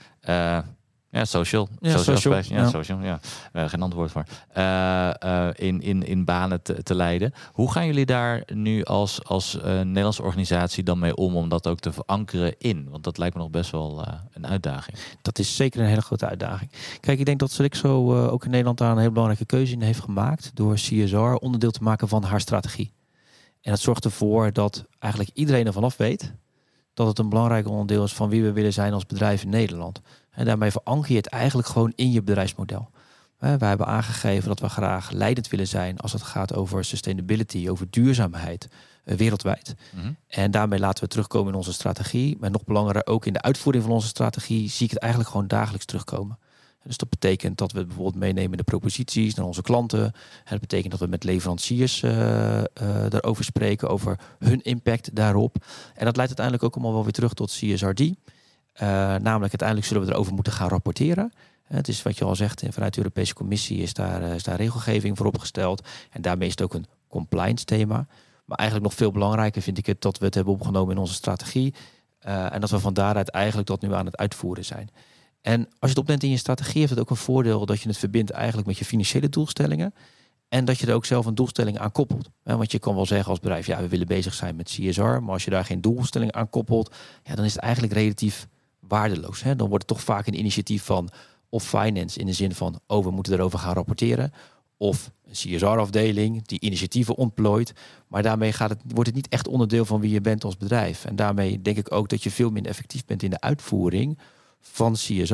Ja, 1.16 1.26
social. 1.26 1.68
Ja, 1.80 1.98
social, 1.98 2.18
social. 2.18 2.58
Ja, 2.58 2.64
ja. 2.64 2.70
social, 2.70 3.02
ja. 3.02 3.20
Uh, 3.54 3.70
geen 3.70 3.82
antwoord 3.82 4.12
voor. 4.12 4.26
Uh, 4.58 5.10
uh, 5.24 5.48
in, 5.54 5.82
in, 5.82 6.06
in 6.06 6.26
banen 6.26 6.62
te, 6.62 6.84
te, 6.84 6.96
leiden. 6.96 7.34
Hoe 7.52 7.72
gaan 7.72 7.86
jullie 7.86 8.06
daar 8.06 8.44
nu 8.54 8.84
als, 8.84 9.24
als 9.24 9.58
Nederlandse 9.64 10.24
organisatie 10.24 10.84
dan 10.84 11.00
mee 11.00 11.16
om, 11.16 11.36
om 11.36 11.50
dat 11.50 11.68
ook 11.68 11.80
te 11.80 11.92
verankeren 11.92 12.56
in? 12.58 12.90
Want 12.90 13.04
dat 13.04 13.18
lijkt 13.18 13.36
me 13.36 13.42
nog 13.42 13.50
best 13.50 13.72
wel 13.72 14.08
een 14.34 14.48
uitdaging. 14.48 14.98
Dat 15.22 15.40
is 15.40 15.56
zeker 15.56 15.82
een 15.82 15.88
hele 15.88 16.02
grote 16.02 16.28
uitdaging. 16.28 16.72
Kijk, 17.00 17.20
ik 17.20 17.26
denk 17.26 17.40
dat 17.40 17.52
Sodexo 17.52 18.28
ook 18.28 18.44
in 18.44 18.50
Nederland 18.50 18.78
daar 18.78 18.92
een 18.92 18.98
hele 18.98 19.12
belangrijke 19.12 19.46
keuze 19.46 19.74
in 19.74 19.82
heeft 19.82 20.00
gemaakt 20.00 20.52
door 20.54 20.74
CSR 20.74 21.16
onderdeel 21.18 21.72
te 21.72 21.84
maken 21.84 22.08
van 22.08 22.24
haar 22.24 22.42
strategie. 22.42 22.94
En 23.62 23.72
dat 23.72 23.80
zorgt 23.80 24.06
ervoor 24.06 24.54
dat 24.54 24.86
eigenlijk 25.00 25.32
iedereen 25.34 25.66
ervan 25.66 25.84
af 25.84 25.98
weet 25.98 26.34
dat 26.96 27.08
het 27.08 27.20
een 27.20 27.30
belangrijk 27.30 27.68
onderdeel 27.68 28.04
is 28.04 28.14
van 28.14 28.30
wie 28.30 28.44
we 28.44 28.52
willen 28.52 28.74
zijn 28.74 28.94
als 28.94 29.06
bedrijf 29.06 29.44
in 29.44 29.50
Nederland. 29.50 30.02
En 30.32 30.46
daarmee 30.46 30.72
veranker 30.72 31.12
je 31.12 31.18
het 31.18 31.28
eigenlijk 31.28 31.68
gewoon 31.68 31.94
in 31.96 32.12
je 32.12 32.22
bedrijfsmodel. 32.22 32.90
Wij 33.38 33.68
hebben 33.68 33.88
aangegeven 33.88 34.48
dat 34.48 34.60
we 34.60 34.70
graag 34.70 35.12
leidend 35.12 35.48
willen 35.48 35.68
zijn 35.68 35.98
als 36.00 36.14
het 36.14 36.22
gaat 36.22 36.54
over 36.54 36.86
sustainability, 36.86 37.70
over 37.70 37.88
duurzaamheid 37.90 38.68
uh, 39.06 39.16
wereldwijd. 39.16 39.76
Mm 39.92 40.02
-hmm. 40.02 40.16
En 40.28 40.52
daarmee 40.52 40.80
laten 40.80 41.04
we 41.04 41.10
terugkomen 41.10 41.52
in 41.52 41.58
onze 41.58 41.74
strategie. 41.74 42.38
Maar 42.40 42.52
nog 42.52 42.64
belangrijker, 42.64 43.14
ook 43.14 43.26
in 43.26 43.34
de 43.34 43.42
uitvoering 43.42 43.84
van 43.84 43.94
onze 43.94 44.08
strategie 44.08 44.70
zie 44.70 44.86
ik 44.86 44.92
het 44.92 45.02
eigenlijk 45.02 45.32
gewoon 45.32 45.48
dagelijks 45.48 45.86
terugkomen. 45.86 46.38
Dus 46.86 46.98
dat 46.98 47.10
betekent 47.10 47.58
dat 47.58 47.72
we 47.72 47.86
bijvoorbeeld 47.86 48.16
meenemen 48.16 48.58
de 48.58 48.64
proposities 48.64 49.34
naar 49.34 49.46
onze 49.46 49.62
klanten. 49.62 50.12
Het 50.44 50.60
betekent 50.60 50.92
dat 50.92 51.00
we 51.00 51.08
met 51.08 51.24
leveranciers 51.24 52.02
uh, 52.02 52.12
uh, 52.12 52.64
daarover 53.10 53.44
spreken, 53.44 53.90
over 53.90 54.20
hun 54.40 54.62
impact 54.62 55.16
daarop. 55.16 55.56
En 55.94 56.06
dat 56.06 56.16
leidt 56.16 56.40
uiteindelijk 56.40 56.64
ook 56.64 56.74
allemaal 56.74 56.94
wel 56.94 57.04
weer 57.04 57.12
terug 57.12 57.34
tot 57.34 57.52
CSRD. 57.52 58.00
Uh, 58.00 58.12
namelijk 59.16 59.32
uiteindelijk 59.34 59.88
zullen 59.88 60.06
we 60.06 60.12
erover 60.12 60.34
moeten 60.34 60.54
gaan 60.54 60.70
rapporteren. 60.70 61.34
Het 61.64 61.88
is 61.88 62.04
wat 62.04 62.18
je 62.18 62.26
al 62.26 62.36
zegt, 62.36 62.64
vanuit 62.70 62.94
de 62.94 63.00
Europese 63.00 63.34
Commissie 63.34 63.82
is 63.82 63.94
daar, 63.94 64.22
is 64.22 64.44
daar 64.44 64.58
regelgeving 64.58 65.18
voor 65.18 65.26
opgesteld. 65.26 65.88
En 66.10 66.22
daarmee 66.22 66.48
is 66.48 66.54
het 66.54 66.62
ook 66.62 66.74
een 66.74 66.88
compliance 67.08 67.66
thema. 67.66 68.08
Maar 68.46 68.58
eigenlijk 68.58 68.90
nog 68.90 68.98
veel 68.98 69.12
belangrijker 69.12 69.62
vind 69.62 69.78
ik 69.78 69.86
het 69.86 70.02
dat 70.02 70.18
we 70.18 70.26
het 70.26 70.34
hebben 70.34 70.54
opgenomen 70.54 70.96
in 70.96 71.02
onze 71.02 71.14
strategie. 71.14 71.74
en 72.20 72.62
dat 72.62 72.70
we 72.70 72.80
van 72.80 72.94
daaruit 72.94 73.30
eigenlijk 73.30 73.68
tot 73.68 73.82
nu 73.82 73.94
aan 73.94 74.06
het 74.06 74.18
uitvoeren 74.18 74.66
zijn. 74.66 74.90
En 75.46 75.60
als 75.60 75.76
je 75.80 75.88
het 75.88 75.98
opneemt 75.98 76.24
in 76.24 76.30
je 76.30 76.38
strategie, 76.38 76.80
heeft 76.80 76.90
het 76.90 77.00
ook 77.00 77.10
een 77.10 77.16
voordeel 77.16 77.66
dat 77.66 77.82
je 77.82 77.88
het 77.88 77.98
verbindt 77.98 78.32
eigenlijk 78.32 78.68
met 78.68 78.78
je 78.78 78.86
financiële 78.86 79.30
doelstellingen. 79.30 79.94
En 80.50 80.66
dat 80.66 80.80
je 80.80 80.88
er 80.88 80.94
ook 80.94 81.06
zelf 81.06 81.26
een 81.26 81.36
doelstelling 81.36 81.78
aan 81.78 81.92
koppelt. 81.92 82.30
Want 82.44 82.72
je 82.72 82.80
kan 82.80 82.96
wel 82.96 83.06
zeggen 83.06 83.30
als 83.30 83.40
bedrijf, 83.40 83.66
ja, 83.66 83.82
we 83.82 83.88
willen 83.88 84.08
bezig 84.08 84.34
zijn 84.34 84.56
met 84.56 84.70
CSR. 84.70 85.02
Maar 85.02 85.30
als 85.30 85.44
je 85.44 85.50
daar 85.50 85.66
geen 85.66 85.82
doelstelling 85.82 86.32
aan 86.32 86.50
koppelt, 86.50 86.96
ja, 87.24 87.36
dan 87.36 87.46
is 87.46 87.54
het 87.54 87.62
eigenlijk 87.62 87.94
relatief 87.94 88.48
waardeloos. 88.80 89.42
Dan 89.42 89.58
wordt 89.58 89.74
het 89.74 89.88
toch 89.88 90.02
vaak 90.02 90.28
een 90.28 90.40
initiatief 90.40 90.84
van 90.84 91.10
of 91.50 91.68
finance 91.68 92.20
in 92.20 92.26
de 92.26 92.34
zin 92.34 92.56
van, 92.56 92.80
oh, 92.88 93.04
we 93.04 93.12
moeten 93.12 93.34
erover 93.34 93.60
gaan 93.60 93.74
rapporteren. 93.74 94.34
Of 94.78 95.12
een 95.26 95.32
CSR-afdeling 95.32 96.48
die 96.48 96.60
initiatieven 96.60 97.16
ontplooit. 97.16 97.74
Maar 98.08 98.24
daarmee 98.24 98.54
gaat 98.54 98.70
het, 98.70 98.80
wordt 98.88 99.08
het 99.08 99.16
niet 99.16 99.30
echt 99.30 99.48
onderdeel 99.48 99.86
van 99.86 100.00
wie 100.00 100.12
je 100.12 100.22
bent 100.22 100.44
als 100.44 100.58
bedrijf. 100.58 101.06
En 101.06 101.16
daarmee 101.16 101.62
denk 101.62 101.78
ik 101.78 101.94
ook 101.94 102.10
dat 102.10 102.24
je 102.24 102.32
veel 102.32 102.50
minder 102.50 102.72
effectief 102.72 103.06
bent 103.06 103.24
in 103.24 103.30
de 103.30 103.42
uitvoering 103.42 104.18
van 104.72 104.94
CSR. 104.94 105.34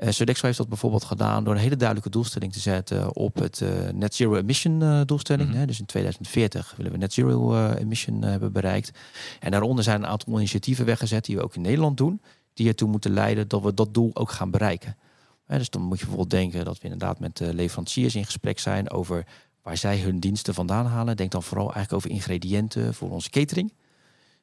Uh, 0.00 0.10
Sodexo 0.10 0.46
heeft 0.46 0.58
dat 0.58 0.68
bijvoorbeeld 0.68 1.04
gedaan 1.04 1.44
door 1.44 1.54
een 1.54 1.60
hele 1.60 1.76
duidelijke 1.76 2.10
doelstelling 2.10 2.52
te 2.52 2.60
zetten 2.60 3.16
op 3.16 3.34
het 3.34 3.60
uh, 3.60 3.68
net 3.92 4.14
zero 4.14 4.36
emission 4.36 4.82
uh, 4.82 5.00
doelstelling. 5.04 5.48
Mm 5.48 5.54
-hmm. 5.56 5.66
Dus 5.66 5.78
in 5.78 5.86
2040 5.86 6.74
willen 6.76 6.92
we 6.92 6.98
net 6.98 7.12
zero 7.12 7.66
emission 7.74 8.22
hebben 8.22 8.52
bereikt. 8.52 8.90
En 9.40 9.50
daaronder 9.50 9.84
zijn 9.84 10.02
een 10.02 10.08
aantal 10.08 10.34
initiatieven 10.34 10.84
weggezet 10.84 11.24
die 11.24 11.36
we 11.36 11.42
ook 11.42 11.54
in 11.54 11.60
Nederland 11.60 11.96
doen, 11.96 12.20
die 12.54 12.68
ertoe 12.68 12.88
moeten 12.88 13.12
leiden 13.12 13.48
dat 13.48 13.62
we 13.62 13.74
dat 13.74 13.94
doel 13.94 14.10
ook 14.14 14.30
gaan 14.30 14.50
bereiken. 14.50 14.96
dus 15.46 15.70
dan 15.70 15.82
moet 15.82 15.98
je 15.98 16.04
bijvoorbeeld 16.06 16.30
denken 16.30 16.64
dat 16.64 16.78
we 16.78 16.84
inderdaad 16.84 17.20
met 17.20 17.40
leveranciers 17.40 18.14
in 18.14 18.24
gesprek 18.24 18.58
zijn 18.58 18.90
over 18.90 19.26
waar 19.62 19.76
zij 19.76 19.98
hun 19.98 20.18
diensten 20.18 20.54
vandaan 20.54 20.86
halen. 20.86 21.16
Denk 21.16 21.30
dan 21.30 21.42
vooral 21.42 21.72
eigenlijk 21.72 21.94
over 21.94 22.10
ingrediënten 22.10 22.94
voor 22.94 23.10
onze 23.10 23.30
catering. 23.30 23.72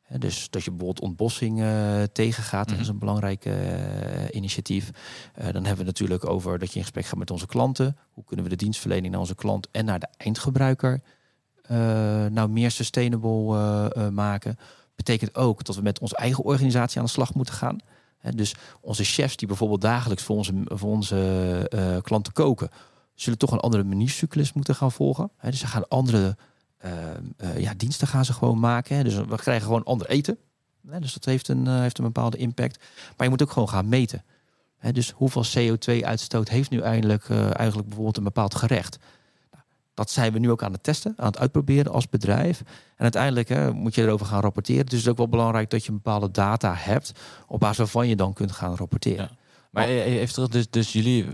Dus 0.10 0.50
dat 0.50 0.64
je 0.64 0.70
bijvoorbeeld 0.70 1.06
ontbossing 1.06 1.62
eh, 1.62 2.04
tegengaat, 2.04 2.68
dat 2.70 2.78
is 2.78 2.84
Mhm. 2.84 2.92
een 2.94 3.00
belangrijk 3.00 3.46
eh, 3.46 3.56
initiatief. 4.32 4.92
Eh, 5.34 5.44
dan 5.44 5.54
hebben 5.54 5.86
we 5.86 5.90
het 5.92 6.00
natuurlijk 6.00 6.26
over 6.26 6.60
dat 6.60 6.70
je 6.70 6.76
in 6.76 6.82
gesprek 6.82 7.06
gaat 7.06 7.20
met 7.20 7.32
onze 7.32 7.46
klanten. 7.46 7.98
Hoe 8.14 8.24
kunnen 8.24 8.46
we 8.46 8.52
de 8.52 8.58
dienstverlening 8.64 9.12
naar 9.12 9.20
onze 9.20 9.36
klant 9.36 9.68
en 9.72 9.86
naar 9.86 10.00
de 10.00 10.08
eindgebruiker 10.18 11.02
nou 12.30 12.50
meer 12.50 12.72
sustainable 12.72 14.12
maken? 14.12 14.58
Betekent 14.96 15.36
ook 15.36 15.64
dat 15.64 15.76
we 15.76 15.82
met 15.82 16.00
onze 16.00 16.16
eigen 16.16 16.44
organisatie 16.44 17.00
aan 17.00 17.06
de 17.06 17.12
slag 17.12 17.34
moeten 17.34 17.54
gaan. 17.54 17.78
Dus 18.36 18.56
onze 18.82 19.04
chefs 19.04 19.36
die 19.36 19.48
bijvoorbeeld 19.48 19.82
dagelijks 19.82 20.24
voor 20.24 20.36
onze, 20.36 20.54
voor 20.66 20.90
onze 20.90 22.00
klanten 22.04 22.34
koken, 22.34 22.70
zullen 23.16 23.40
toch 23.40 23.52
een 23.52 23.60
andere 23.60 23.84
menucyclus 23.84 24.54
moeten 24.54 24.76
gaan 24.76 24.92
volgen. 24.92 25.32
Dus 25.42 25.60
ze 25.60 25.68
gaan 25.68 25.88
andere 25.88 26.38
ja, 27.58 27.74
diensten 27.78 28.08
gaan 28.08 28.26
ze 28.26 28.34
gewoon 28.34 28.60
maken. 28.60 29.04
Dus 29.04 29.16
we 29.16 29.36
krijgen 29.36 29.66
gewoon 29.66 29.84
ander 29.84 30.08
eten. 30.08 30.38
Dus 31.00 31.14
dat 31.14 31.26
heeft 31.26 31.48
een, 31.48 31.68
eh, 31.68 31.80
heeft 31.80 31.98
een 31.98 32.04
bepaalde 32.04 32.38
impact. 32.38 32.78
Maar 33.18 33.26
je 33.26 33.30
moet 33.30 33.42
ook 33.42 33.52
gewoon 33.52 33.70
gaan 33.70 33.90
meten. 33.90 34.24
Hè, 34.78 34.92
dus 34.92 35.12
hoeveel 35.12 35.44
CO2-uitstoot 35.44 36.50
heeft 36.50 36.70
nu 36.70 36.80
eigenlijk, 36.80 37.30
eh, 37.30 37.56
eigenlijk 37.56 37.88
bijvoorbeeld 37.88 38.18
een 38.18 38.24
bepaald 38.24 38.56
gerecht? 38.56 39.00
Nou, 39.52 39.64
dat 39.94 40.12
zijn 40.12 40.34
we 40.34 40.40
nu 40.40 40.52
ook 40.52 40.64
aan 40.64 40.72
het 40.72 40.84
testen, 40.84 41.14
aan 41.18 41.28
het 41.28 41.38
uitproberen 41.38 41.92
als 41.92 42.10
bedrijf. 42.10 42.60
En 42.96 43.04
uiteindelijk 43.04 43.50
hè, 43.50 43.74
moet 43.74 43.96
je 43.96 44.02
erover 44.02 44.26
gaan 44.26 44.42
rapporteren. 44.42 44.86
Dus 44.86 44.94
het 44.94 45.02
is 45.02 45.08
ook 45.08 45.18
wel 45.18 45.30
belangrijk 45.30 45.70
dat 45.70 45.86
je 45.86 45.92
bepaalde 45.92 46.32
data 46.32 46.74
hebt... 46.78 47.12
op 47.48 47.60
basis 47.60 47.78
waarvan 47.78 48.08
je 48.08 48.16
dan 48.16 48.34
kunt 48.34 48.52
gaan 48.52 48.76
rapporteren. 48.76 49.30
Maar 49.72 49.88
even 49.88 50.34
terug, 50.34 50.50
dus, 50.50 50.70
dus 50.70 50.94
jullie 50.94 51.26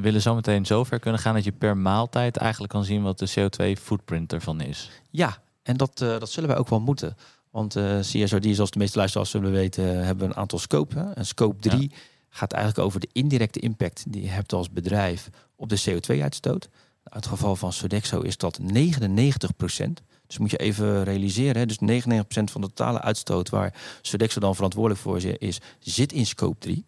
willen 0.00 0.22
zometeen 0.22 0.66
zover 0.66 0.98
kunnen 0.98 1.20
gaan 1.20 1.34
dat 1.34 1.44
je 1.44 1.52
per 1.52 1.76
maaltijd 1.76 2.36
eigenlijk 2.36 2.72
kan 2.72 2.84
zien 2.84 3.02
wat 3.02 3.18
de 3.18 3.30
CO2-footprint 3.30 4.32
ervan 4.32 4.60
is. 4.60 4.90
Ja, 5.10 5.38
en 5.62 5.76
dat, 5.76 6.00
eh, 6.00 6.08
dat 6.08 6.30
zullen 6.30 6.48
wij 6.48 6.58
ook 6.58 6.68
wel 6.68 6.80
moeten. 6.80 7.16
Want 7.50 7.76
eh 7.76 7.98
CSRD, 7.98 8.54
zoals 8.54 8.70
de 8.70 8.78
meeste 8.78 8.98
luisteraars 8.98 9.30
zullen 9.30 9.52
weten, 9.52 10.04
hebben 10.04 10.26
we 10.26 10.34
een 10.34 10.40
aantal 10.40 10.58
scope. 10.58 10.98
Hè? 10.98 11.12
En 11.12 11.26
scope 11.26 11.60
3 11.60 11.92
gaat 12.28 12.52
eigenlijk 12.52 12.86
over 12.86 13.00
de 13.00 13.08
indirecte 13.12 13.60
impact 13.60 14.04
die 14.08 14.22
je 14.22 14.28
hebt 14.28 14.52
als 14.52 14.70
bedrijf 14.70 15.28
op 15.56 15.68
de 15.68 15.82
CO2-uitstoot. 15.88 16.64
In 16.64 17.16
het 17.16 17.26
geval 17.26 17.56
van 17.56 17.72
Sodexo 17.72 18.20
is 18.20 18.36
dat 18.36 18.58
99% 18.62 20.02
Dus 20.26 20.38
moet 20.38 20.50
je 20.50 20.56
even 20.56 21.04
realiseren. 21.04 21.56
Hè? 21.56 21.66
Dus 21.66 21.78
99% 21.78 22.50
van 22.50 22.60
de 22.60 22.66
totale 22.66 23.00
uitstoot 23.00 23.48
waar 23.48 23.74
Sodexo 24.02 24.40
dan 24.40 24.54
verantwoordelijk 24.54 25.00
voor 25.00 25.22
is, 25.22 25.60
zit 25.78 26.12
in 26.12 26.26
scope 26.26 26.58
3. 26.58 26.84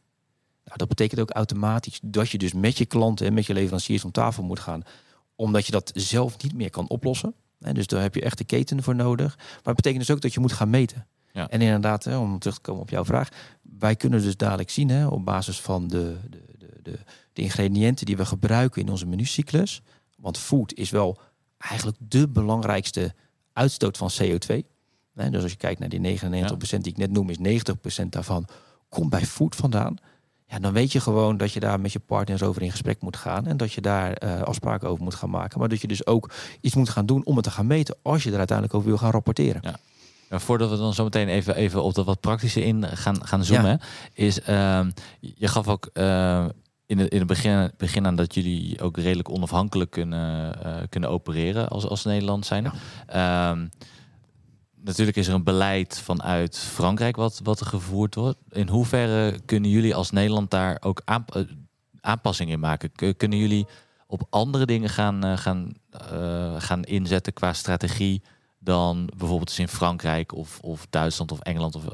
Nou, 0.71 0.83
dat 0.83 0.89
betekent 0.89 1.21
ook 1.21 1.31
automatisch 1.31 2.00
dat 2.03 2.31
je 2.31 2.39
dus 2.39 2.53
met 2.53 2.79
je 2.79 2.87
klanten 2.87 3.27
en 3.27 3.35
met 3.35 3.47
je 3.47 3.55
leveranciers 3.55 4.05
om 4.05 4.11
tafel 4.11 4.43
moet 4.43 4.61
gaan. 4.61 4.83
Omdat 5.35 5.67
je 5.67 5.73
dat 5.73 5.91
zelf 5.95 6.43
niet 6.43 6.55
meer 6.55 6.71
kan 6.71 6.89
oplossen. 6.89 7.35
Hè, 7.59 7.73
dus 7.73 7.87
daar 7.87 8.03
heb 8.03 8.15
je 8.15 8.23
echt 8.23 8.39
de 8.39 8.45
keten 8.45 8.83
voor 8.83 8.95
nodig. 8.95 9.37
Maar 9.37 9.47
het 9.62 9.77
betekent 9.77 10.07
dus 10.07 10.11
ook 10.11 10.21
dat 10.21 10.35
je 10.35 10.41
moet 10.41 10.53
gaan 10.53 10.71
meten. 10.71 11.07
Ja. 11.33 11.49
En 11.49 11.61
inderdaad, 11.61 12.05
hè, 12.05 12.17
om 12.17 12.39
terug 12.39 12.55
te 12.55 12.61
komen 12.61 12.83
op 12.83 12.91
jouw 12.91 13.05
vraag. 13.05 13.29
Wij 13.79 13.97
kunnen 13.97 14.23
dus 14.23 14.37
dadelijk 14.37 14.71
zien 14.71 14.89
hè, 14.89 15.07
op 15.07 15.25
basis 15.25 15.61
van 15.61 15.89
de, 15.89 16.17
de, 16.29 16.43
de, 16.59 16.69
de, 16.83 16.99
de 17.33 17.43
ingrediënten 17.43 18.07
die 18.07 18.17
we 18.17 18.25
gebruiken 18.25 18.83
in 18.83 18.89
onze 18.89 19.07
menucyclus. 19.07 19.83
Want 20.17 20.39
food 20.39 20.73
is 20.75 20.91
wel 20.91 21.19
eigenlijk 21.59 21.97
de 22.00 22.29
belangrijkste 22.29 23.15
uitstoot 23.53 23.97
van 23.97 24.11
CO2. 24.23 24.57
Hè, 25.15 25.31
dus 25.31 25.43
als 25.43 25.53
je 25.53 25.57
kijkt 25.57 25.81
naar 25.81 25.89
die 25.89 26.19
99% 26.19 26.61
die 26.61 26.93
ik 26.93 26.97
net 26.97 27.11
noem, 27.11 27.31
is 27.31 27.62
90% 28.03 28.07
daarvan 28.09 28.47
komt 28.89 29.11
bij 29.11 29.27
food 29.27 29.57
vandaan. 29.57 29.97
Ja, 30.50 30.59
dan 30.59 30.73
weet 30.73 30.92
je 30.92 31.00
gewoon 31.00 31.37
dat 31.37 31.52
je 31.52 31.61
daar 31.61 31.80
met 31.80 31.92
je 31.92 31.99
partners 31.99 32.42
over 32.42 32.62
in 32.62 32.71
gesprek 32.71 33.00
moet 33.02 33.16
gaan. 33.16 33.47
En 33.47 33.57
dat 33.57 33.73
je 33.73 33.80
daar 33.80 34.12
eh, 34.12 34.42
afspraken 34.42 34.88
over 34.88 35.04
moet 35.04 35.14
gaan 35.14 35.30
maken. 35.30 35.59
Maar 35.59 35.69
dat 35.69 35.80
je 35.80 35.87
dus 35.87 36.07
ook 36.07 36.30
iets 36.61 36.75
moet 36.75 36.88
gaan 36.88 37.07
doen 37.07 37.25
om 37.25 37.35
het 37.37 37.45
te 37.45 37.50
gaan 37.50 37.66
meten. 37.66 37.97
Als 38.02 38.23
je 38.23 38.30
er 38.30 38.38
uiteindelijk 38.38 38.76
over 38.76 38.88
wil 38.88 38.99
gaan 38.99 39.11
rapporteren. 39.11 39.61
Ja. 39.64 39.76
Maar 40.28 40.40
voordat 40.40 40.71
we 40.71 40.76
dan 40.76 40.95
zo 40.95 41.04
meteen 41.04 41.28
even, 41.28 41.54
even 41.54 41.83
op 41.83 41.95
dat 41.95 42.07
wat 42.07 42.21
praktische 42.21 42.64
in 42.64 42.85
gaan, 42.87 43.26
gaan 43.26 43.45
zoomen, 43.45 43.71
Ja. 43.71 43.80
is 44.12 44.40
ehm, 44.40 44.90
je 45.21 45.49
gaf 45.49 45.69
ook 45.69 45.90
eh, 45.92 46.47
in, 46.87 46.99
het, 46.99 47.12
in 47.12 47.19
het 47.19 47.26
begin, 47.26 47.71
begin 47.76 48.07
aan 48.07 48.16
dat 48.16 48.35
jullie 48.35 48.80
ook 48.83 48.97
redelijk 48.97 49.28
onafhankelijk 49.30 49.90
kunnen, 49.90 50.62
eh, 50.64 50.75
kunnen 50.88 51.11
opereren 51.11 51.69
als, 51.69 51.87
als 51.87 52.04
Nederland 52.04 52.47
zijn. 52.47 52.73
Ehm, 53.07 53.66
natuurlijk 54.83 55.17
is 55.17 55.29
er 55.29 55.35
een 55.35 55.45
beleid 55.45 55.99
vanuit 55.99 56.59
Frankrijk 56.59 57.17
wat, 57.17 57.41
wat 57.43 57.61
er 57.61 57.67
gevoerd 57.67 58.15
wordt. 58.15 58.39
In 58.51 58.69
hoeverre 58.69 59.41
kunnen 59.45 59.71
jullie 59.71 59.95
als 59.95 60.11
Nederland 60.11 60.51
daar 60.51 60.77
ook 60.81 61.03
eh, 61.05 61.17
aanpassingen 62.01 62.53
in 62.53 62.61
maken? 62.61 62.93
Kunnen 63.17 63.39
jullie 63.39 63.67
op 64.07 64.27
andere 64.31 64.67
dingen 64.67 64.89
gaan, 64.89 65.25
eh, 65.25 65.37
gaan, 65.37 65.73
eh, 65.91 66.55
gaan 66.59 66.83
inzetten 66.83 67.33
qua 67.33 67.53
strategie 67.53 68.23
dan 68.59 69.11
bijvoorbeeld 69.17 69.59
in 69.59 69.69
Frankrijk 69.69 70.35
of, 70.35 70.59
of 70.61 70.87
Duitsland 70.91 71.33
of 71.33 71.41
Engeland 71.41 71.75
of, 71.75 71.85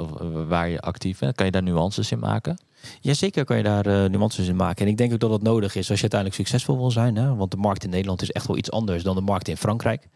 waar 0.49 0.69
je 0.69 0.81
actief 0.81 1.19
bent? 1.19 1.37
Kan 1.37 1.47
je 1.47 1.53
daar 1.53 1.63
nuances 1.63 2.11
in 2.11 2.19
maken? 2.19 2.59
Jazeker 3.01 3.45
kan 3.45 3.57
je 3.57 3.63
daar 3.63 4.11
nuances 4.11 4.49
in 4.49 4.57
maken. 4.57 4.85
En 4.85 4.91
ik 4.91 4.97
denk 4.97 5.13
ook 5.13 5.21
dat 5.21 5.31
dat 5.31 5.43
nodig 5.43 5.75
is 5.75 5.91
als 5.91 6.01
je 6.01 6.11
uiteindelijk 6.11 6.41
succesvol 6.41 6.77
wil 6.77 6.91
zijn. 6.91 7.17
Hè? 7.17 7.35
Want 7.35 7.51
de 7.51 7.57
markt 7.57 7.85
in 7.85 7.91
Nederland 7.91 8.23
is 8.23 8.31
echt 8.31 8.47
wel 8.47 8.57
iets 8.57 8.71
anders 8.71 9.03
dan 9.03 9.15
de 9.15 9.21
markt 9.21 9.49
in 9.49 9.57
Frankrijk. 9.57 10.09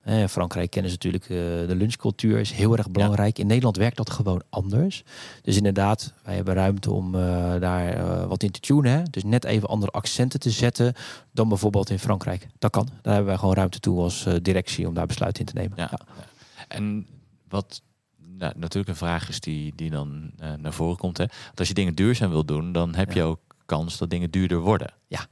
Eh, 0.00 0.26
Frankrijk 0.26 0.70
kennen 0.70 0.90
ze 0.90 0.96
natuurlijk 0.96 1.24
eh, 1.24 1.68
de 1.68 1.74
lunchcultuur, 1.76 2.38
is 2.38 2.50
heel 2.50 2.76
erg 2.76 2.90
belangrijk. 2.90 3.38
In 3.38 3.46
Nederland 3.46 3.76
werkt 3.76 3.96
dat 3.96 4.10
gewoon 4.10 4.42
anders. 4.50 5.02
Dus 5.42 5.56
inderdaad, 5.56 6.12
wij 6.22 6.34
hebben 6.34 6.54
ruimte 6.54 6.90
om 6.90 7.14
eh, 7.14 7.20
daar 7.60 7.88
eh, 7.88 8.26
wat 8.26 8.42
in 8.42 8.50
te 8.50 8.60
tunen. 8.60 8.92
Hè? 8.92 9.02
Dus 9.02 9.24
net 9.24 9.44
even 9.44 9.68
andere 9.68 9.92
accenten 9.92 10.40
te 10.40 10.50
zetten 10.50 10.94
dan 11.32 11.48
bijvoorbeeld 11.48 11.90
in 11.90 11.98
Frankrijk. 11.98 12.48
Dat 12.58 12.70
kan. 12.70 12.86
Daar 12.86 13.12
hebben 13.12 13.30
wij 13.30 13.38
gewoon 13.38 13.54
ruimte 13.54 13.80
toe 13.80 14.00
als 14.00 14.26
directie 14.42 14.88
om 14.88 14.94
daar 14.94 15.06
besluiten 15.06 15.40
in 15.40 15.52
te 15.52 15.58
nemen. 15.60 15.76
Ja. 15.76 15.88
Ja. 15.90 16.24
En 16.68 17.06
wat 17.48 17.82
nou, 18.16 18.52
natuurlijk 18.56 18.88
een 18.88 19.06
vraag 19.06 19.28
is 19.28 19.40
die, 19.40 19.72
die 19.76 19.90
dan 19.90 20.30
naar 20.58 20.72
voren 20.72 20.96
komt. 20.96 21.18
Hè? 21.18 21.24
Want 21.44 21.58
als 21.58 21.68
je 21.68 21.74
dingen 21.74 21.94
duurzaam 21.94 22.30
wil 22.30 22.44
doen, 22.44 22.72
dan 22.72 22.94
heb 22.94 23.12
je 23.12 23.22
ook 23.22 23.40
kans 23.66 23.98
dat 23.98 24.10
dingen 24.10 24.30
duurder 24.30 24.58
worden. 24.58 24.92
Ja. 25.06 25.26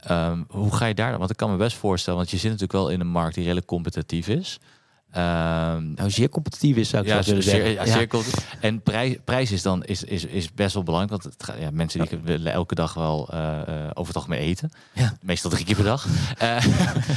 Ehm, 0.00 0.42
hoe 0.48 0.74
ga 0.74 0.86
je 0.86 0.94
daar 0.94 1.10
dan? 1.10 1.18
Want 1.18 1.30
ik 1.30 1.36
kan 1.36 1.50
me 1.50 1.56
best 1.56 1.76
voorstellen, 1.76 2.18
want 2.18 2.30
je 2.30 2.36
zit 2.36 2.50
natuurlijk 2.50 2.72
wel 2.72 2.88
in 2.88 3.00
een 3.00 3.06
markt 3.06 3.34
die 3.34 3.42
redelijk 3.42 3.66
competitief 3.66 4.28
is. 4.28 4.60
Ehm, 5.10 5.92
Nou, 5.94 6.10
zeer 6.10 6.28
competitief 6.28 6.76
is, 6.76 6.88
zou 6.88 7.02
ik 7.02 7.08
ja, 7.08 7.22
zo 7.22 7.28
willen 7.28 7.44
zeer, 7.44 7.54
zeggen. 7.54 7.72
ja, 7.72 7.84
zeer. 7.84 8.24
En 8.60 8.80
prijs, 8.82 9.16
prijs 9.24 9.52
is 9.52 9.62
dan 9.62 9.84
is, 9.84 10.04
is, 10.04 10.24
is 10.24 10.52
best 10.52 10.74
wel 10.74 10.82
belangrijk. 10.82 11.22
Want 11.22 11.34
het, 11.34 11.60
ja, 11.60 11.70
mensen 11.70 12.08
die 12.08 12.18
willen 12.22 12.52
elke 12.52 12.74
dag 12.74 12.94
wel 12.94 13.28
eh, 13.28 13.40
over 13.88 14.06
het 14.06 14.16
algemeen 14.16 14.38
eten. 14.38 14.70
Ja. 14.92 15.16
Meestal 15.22 15.50
drie 15.50 15.64
keer 15.64 15.74
per 15.74 15.84
dag. 15.84 16.06
Eh, 16.38 16.66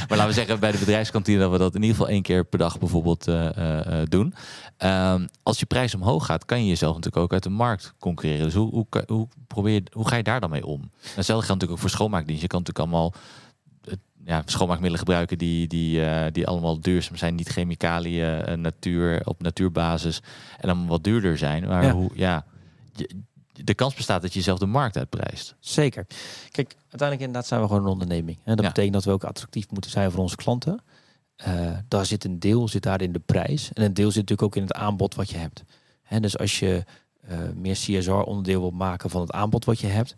maar 0.08 0.18
laten 0.18 0.26
we 0.26 0.32
zeggen 0.32 0.60
bij 0.60 0.72
de 0.72 0.78
bedrijfskantine 0.78 1.38
dat 1.38 1.50
we 1.50 1.58
dat 1.58 1.74
in 1.74 1.80
ieder 1.80 1.96
geval 1.96 2.10
één 2.10 2.22
keer 2.22 2.44
per 2.44 2.58
dag 2.58 2.78
bijvoorbeeld 2.78 3.28
doen. 4.04 4.34
Ehm, 4.76 5.26
als 5.42 5.58
je 5.58 5.66
prijs 5.66 5.94
omhoog 5.94 6.26
gaat, 6.26 6.44
kan 6.44 6.60
je 6.60 6.68
jezelf 6.68 6.94
natuurlijk 6.94 7.22
ook 7.22 7.32
uit 7.32 7.42
de 7.42 7.50
markt 7.50 7.94
concurreren. 7.98 8.44
Dus 8.44 8.54
hoe, 8.54 8.70
hoe, 8.70 8.86
hoe, 9.06 9.28
probeer 9.46 9.82
hoe 9.92 10.08
ga 10.08 10.16
je 10.16 10.22
daar 10.22 10.40
dan 10.40 10.50
mee 10.50 10.66
om? 10.66 10.90
Hetzelfde 11.00 11.26
geldt 11.32 11.48
natuurlijk 11.48 11.72
ook 11.72 11.78
voor 11.78 11.90
schoonmaakdienst. 11.90 12.42
Je 12.42 12.48
kan 12.48 12.58
natuurlijk 12.58 12.92
allemaal 12.92 13.14
ja, 14.24 14.42
schoonmaakmiddelen 14.44 14.98
gebruiken 14.98 15.38
die, 15.38 15.66
die, 15.68 16.04
eh, 16.04 16.32
die 16.32 16.46
allemaal 16.46 16.80
duurzaam 16.80 17.16
zijn. 17.16 17.34
Niet 17.34 17.48
chemicaliën, 17.48 18.24
eh, 18.44 18.56
natuur, 18.56 19.20
op 19.26 19.42
natuurbasis. 19.42 20.20
En 20.58 20.68
dan 20.68 20.86
wat 20.86 21.04
duurder 21.04 21.38
zijn. 21.38 21.66
Maar 21.66 21.84
Ja. 21.84 21.92
hoe, 21.92 22.10
ja, 22.14 22.44
je- 22.94 23.10
de 23.52 23.74
kans 23.74 23.94
bestaat 23.94 24.22
dat 24.22 24.32
je 24.32 24.38
jezelf 24.38 24.58
de 24.58 24.66
markt 24.66 24.96
uitprijst. 24.96 25.54
Zeker. 25.60 26.06
Kijk, 26.50 26.74
uiteindelijk 26.80 27.20
inderdaad 27.20 27.46
zijn 27.46 27.60
we 27.60 27.66
gewoon 27.66 27.82
een 27.82 27.90
onderneming. 27.90 28.36
En 28.44 28.56
dat 28.56 28.60
Ja. 28.64 28.68
betekent 28.68 28.92
dat 28.94 29.04
we 29.04 29.10
ook 29.10 29.24
attractief 29.24 29.70
moeten 29.70 29.90
zijn 29.90 30.10
voor 30.10 30.20
onze 30.20 30.36
klanten. 30.36 30.80
Eh, 31.36 31.70
daar 31.88 32.06
zit 32.06 32.24
een 32.24 32.38
deel 32.38 32.68
zit 32.68 32.82
daar 32.82 33.02
in 33.02 33.12
de 33.12 33.18
prijs. 33.18 33.70
En 33.72 33.82
een 33.84 33.94
deel 33.94 34.10
zit 34.10 34.20
natuurlijk 34.28 34.42
ook 34.42 34.56
in 34.56 34.62
het 34.62 34.72
aanbod 34.74 35.14
wat 35.14 35.30
je 35.30 35.36
hebt. 35.36 35.62
Hè, 36.02 36.20
dus 36.20 36.38
als 36.38 36.58
je 36.58 36.84
meer 37.54 37.74
CSR-onderdeel 37.74 38.60
wilt 38.60 38.74
maken 38.74 39.10
van 39.10 39.20
het 39.20 39.32
aanbod 39.32 39.64
wat 39.64 39.80
je 39.80 39.86
hebt... 39.86 40.14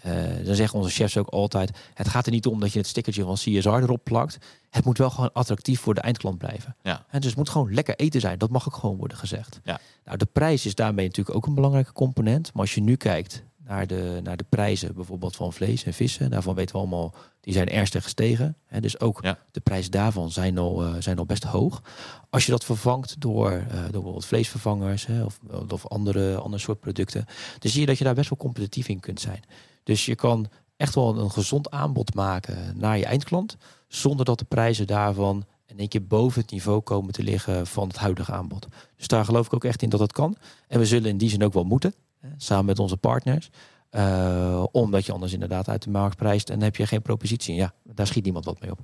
eh, 0.00 0.44
dan 0.44 0.54
zeggen 0.54 0.78
onze 0.78 0.90
chefs 0.90 1.16
ook 1.16 1.28
altijd... 1.28 1.70
het 1.94 2.08
gaat 2.08 2.26
er 2.26 2.32
niet 2.32 2.46
om 2.46 2.60
dat 2.60 2.72
je 2.72 2.78
het 2.78 2.88
stickertje 2.88 3.22
van 3.22 3.34
CSR 3.34 3.68
erop 3.68 4.04
plakt. 4.04 4.38
Het 4.70 4.84
moet 4.84 4.98
wel 4.98 5.10
gewoon 5.10 5.32
attractief 5.32 5.80
voor 5.80 5.94
de 5.94 6.00
eindklant 6.00 6.38
blijven. 6.38 6.76
Ja. 6.82 7.04
Hè, 7.08 7.18
dus 7.18 7.28
het 7.28 7.38
moet 7.38 7.48
gewoon 7.48 7.74
lekker 7.74 7.96
eten 7.96 8.20
zijn. 8.20 8.38
Dat 8.38 8.50
mag 8.50 8.66
ook 8.66 8.76
gewoon 8.76 8.96
worden 8.96 9.16
gezegd. 9.16 9.60
Ja. 9.64 9.80
Nou, 10.04 10.16
de 10.18 10.28
prijs 10.32 10.66
is 10.66 10.74
daarmee 10.74 11.06
natuurlijk 11.06 11.36
ook 11.36 11.46
een 11.46 11.54
belangrijke 11.54 11.92
component. 11.92 12.52
Maar 12.52 12.62
als 12.62 12.74
je 12.74 12.80
nu 12.80 12.96
kijkt 12.96 13.44
naar 13.68 13.86
de, 13.86 14.20
naar 14.22 14.36
de 14.36 14.44
prijzen 14.48 14.94
bijvoorbeeld 14.94 15.36
van 15.36 15.52
vlees 15.52 15.84
en 15.84 15.92
vissen. 15.94 16.30
Daarvan 16.30 16.54
weten 16.54 16.74
we 16.74 16.80
allemaal, 16.80 17.14
die 17.40 17.52
zijn 17.52 17.68
ernstig 17.68 18.02
gestegen. 18.02 18.56
Hè, 18.66 18.80
dus 18.80 19.00
ook 19.00 19.18
Ja. 19.22 19.38
de 19.50 19.60
prijzen 19.60 19.90
daarvan 19.90 20.30
zijn 20.30 20.58
al, 20.58 20.82
eh, 20.84 20.94
zijn 20.98 21.18
al 21.18 21.26
best 21.26 21.44
hoog. 21.44 21.82
Als 22.30 22.44
je 22.44 22.50
dat 22.50 22.64
vervangt 22.64 23.20
door, 23.20 23.50
eh, 23.50 23.80
door 23.80 23.90
bijvoorbeeld 23.90 24.26
vleesvervangers 24.26 25.06
hè, 25.06 25.24
of, 25.24 25.38
of 25.68 25.86
andere, 25.86 26.36
andere 26.36 26.62
soort 26.62 26.80
producten. 26.80 27.24
Dan 27.58 27.70
zie 27.70 27.80
je 27.80 27.86
dat 27.86 27.98
je 27.98 28.04
daar 28.04 28.14
best 28.14 28.28
wel 28.30 28.38
competitief 28.38 28.88
in 28.88 29.00
kunt 29.00 29.20
zijn. 29.20 29.42
Dus 29.82 30.06
je 30.06 30.14
kan 30.14 30.46
echt 30.76 30.94
wel 30.94 31.18
een 31.18 31.30
gezond 31.30 31.70
aanbod 31.70 32.14
maken 32.14 32.74
naar 32.78 32.98
je 32.98 33.04
eindklant. 33.04 33.56
Zonder 33.88 34.24
dat 34.24 34.38
de 34.38 34.44
prijzen 34.44 34.86
daarvan 34.86 35.44
in 35.66 35.78
één 35.78 35.88
keer 35.88 36.06
boven 36.06 36.40
het 36.40 36.50
niveau 36.50 36.80
komen 36.80 37.12
te 37.12 37.22
liggen 37.22 37.66
van 37.66 37.88
het 37.88 37.96
huidige 37.96 38.32
aanbod. 38.32 38.66
Dus 38.96 39.06
daar 39.06 39.24
geloof 39.24 39.46
ik 39.46 39.54
ook 39.54 39.64
echt 39.64 39.82
in 39.82 39.88
dat 39.88 40.00
dat 40.00 40.12
kan. 40.12 40.36
En 40.68 40.78
we 40.78 40.86
zullen 40.86 41.10
in 41.10 41.18
die 41.18 41.30
zin 41.30 41.44
ook 41.44 41.52
wel 41.52 41.64
moeten, 41.64 41.94
samen 42.36 42.64
met 42.64 42.78
onze 42.78 42.96
partners. 42.96 43.50
Eh, 43.90 44.64
omdat 44.72 45.06
je 45.06 45.12
anders 45.12 45.32
inderdaad 45.32 45.68
uit 45.68 45.82
de 45.82 45.90
markt 45.90 46.16
prijst 46.16 46.50
en 46.50 46.62
heb 46.62 46.76
je 46.76 46.86
geen 46.86 47.02
propositie. 47.02 47.54
Ja, 47.54 47.72
daar 47.84 48.06
schiet 48.06 48.24
niemand 48.24 48.44
wat 48.44 48.60
mee 48.60 48.70
op. 48.70 48.78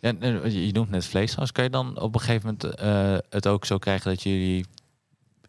En 0.00 0.18
je 0.52 0.72
noemt 0.72 0.90
net 0.90 1.06
vlees 1.06 1.26
trouwens. 1.26 1.52
Kan 1.52 1.64
je 1.64 1.70
dan 1.70 2.00
op 2.00 2.14
een 2.14 2.20
gegeven 2.20 2.46
moment 2.46 2.74
eh, 2.74 3.16
het 3.30 3.46
ook 3.46 3.64
zo 3.64 3.78
krijgen 3.78 4.10
dat 4.10 4.22
jullie 4.22 4.66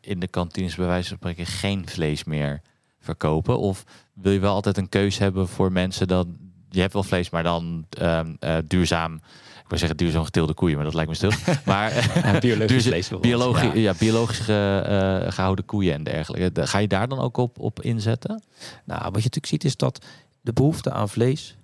in 0.01 0.19
de 0.19 0.27
kantines 0.27 0.75
bij 0.75 0.85
wijze 0.85 1.07
van 1.07 1.17
spreken 1.17 1.45
geen 1.45 1.87
vlees 1.87 2.23
meer 2.23 2.61
verkopen? 2.99 3.59
Of 3.59 3.83
wil 4.13 4.31
je 4.31 4.39
wel 4.39 4.53
altijd 4.53 4.77
een 4.77 4.89
keus 4.89 5.17
hebben 5.17 5.47
voor 5.47 5.71
mensen 5.71 6.07
dat 6.07 6.27
je 6.69 6.79
hebt 6.79 6.93
wel 6.93 7.03
vlees, 7.03 7.29
maar 7.29 7.43
dan 7.43 7.85
eh, 7.89 8.57
duurzaam. 8.67 9.21
Wil 9.71 9.79
zeggen 9.79 9.97
duurzaam 9.97 10.23
geteelde 10.23 10.53
koeien, 10.53 10.75
maar 10.75 10.85
dat 10.85 10.93
lijkt 10.93 11.09
me 11.09 11.15
stil. 11.15 11.31
Maar 11.65 11.93
Ja, 12.25 12.39
biologisch 12.39 12.67
duurza- 12.67 12.89
vlees 12.89 13.07
bijvoorbeeld. 13.09 13.21
biologisch, 13.21 13.73
Ja. 13.73 13.79
ja. 13.79 13.93
biologisch 13.93 14.39
ge- 14.39 15.21
eh, 15.25 15.31
gehouden 15.31 15.65
koeien 15.65 15.93
en 15.93 16.03
dergelijke. 16.03 16.67
Ga 16.67 16.77
je 16.77 16.87
daar 16.87 17.07
dan 17.07 17.19
ook 17.19 17.37
op, 17.37 17.59
op 17.59 17.81
inzetten? 17.81 18.43
Nou, 18.85 18.99
wat 19.01 19.07
je 19.09 19.11
natuurlijk 19.15 19.45
ziet 19.45 19.63
is 19.63 19.75
dat 19.77 20.05
de 20.41 20.53
behoefte 20.53 20.91
aan 20.91 21.09
vlees, 21.09 21.55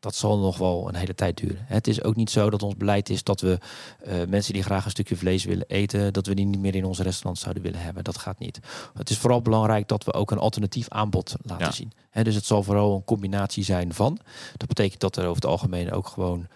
dat 0.00 0.14
zal 0.14 0.38
nog 0.38 0.58
wel 0.58 0.88
een 0.88 0.94
hele 0.94 1.14
tijd 1.14 1.36
duren. 1.36 1.64
Het 1.66 1.86
is 1.86 2.02
ook 2.02 2.16
niet 2.16 2.30
zo 2.30 2.50
dat 2.50 2.62
ons 2.62 2.76
beleid 2.76 3.08
is 3.10 3.24
dat 3.24 3.40
we 3.40 3.58
eh, 4.04 4.14
mensen 4.28 4.52
die 4.52 4.62
graag 4.62 4.84
een 4.84 4.90
stukje 4.90 5.16
vlees 5.16 5.44
willen 5.44 5.64
eten, 5.66 6.12
dat 6.12 6.26
we 6.26 6.34
die 6.34 6.46
niet 6.46 6.60
meer 6.60 6.74
in 6.74 6.84
onze 6.84 7.02
restaurant 7.02 7.38
zouden 7.38 7.62
willen 7.62 7.80
hebben. 7.80 8.04
Dat 8.04 8.18
gaat 8.18 8.38
niet. 8.38 8.58
Het 8.94 9.10
is 9.10 9.18
vooral 9.18 9.42
belangrijk 9.42 9.88
dat 9.88 10.04
we 10.04 10.12
ook 10.12 10.30
een 10.30 10.38
alternatief 10.38 10.88
aanbod 10.88 11.34
laten 11.42 11.66
Ja. 11.66 11.72
zien. 11.72 11.92
Hè, 12.10 12.22
dus 12.24 12.34
het 12.34 12.44
zal 12.44 12.62
vooral 12.62 12.94
een 12.94 13.04
combinatie 13.04 13.64
zijn 13.64 13.94
van. 13.94 14.18
Dat 14.56 14.68
betekent 14.68 15.00
dat 15.00 15.16
er 15.16 15.22
over 15.22 15.34
het 15.34 15.46
algemeen 15.46 15.92
ook 15.92 16.06
gewoon 16.06 16.40
eh, 16.40 16.46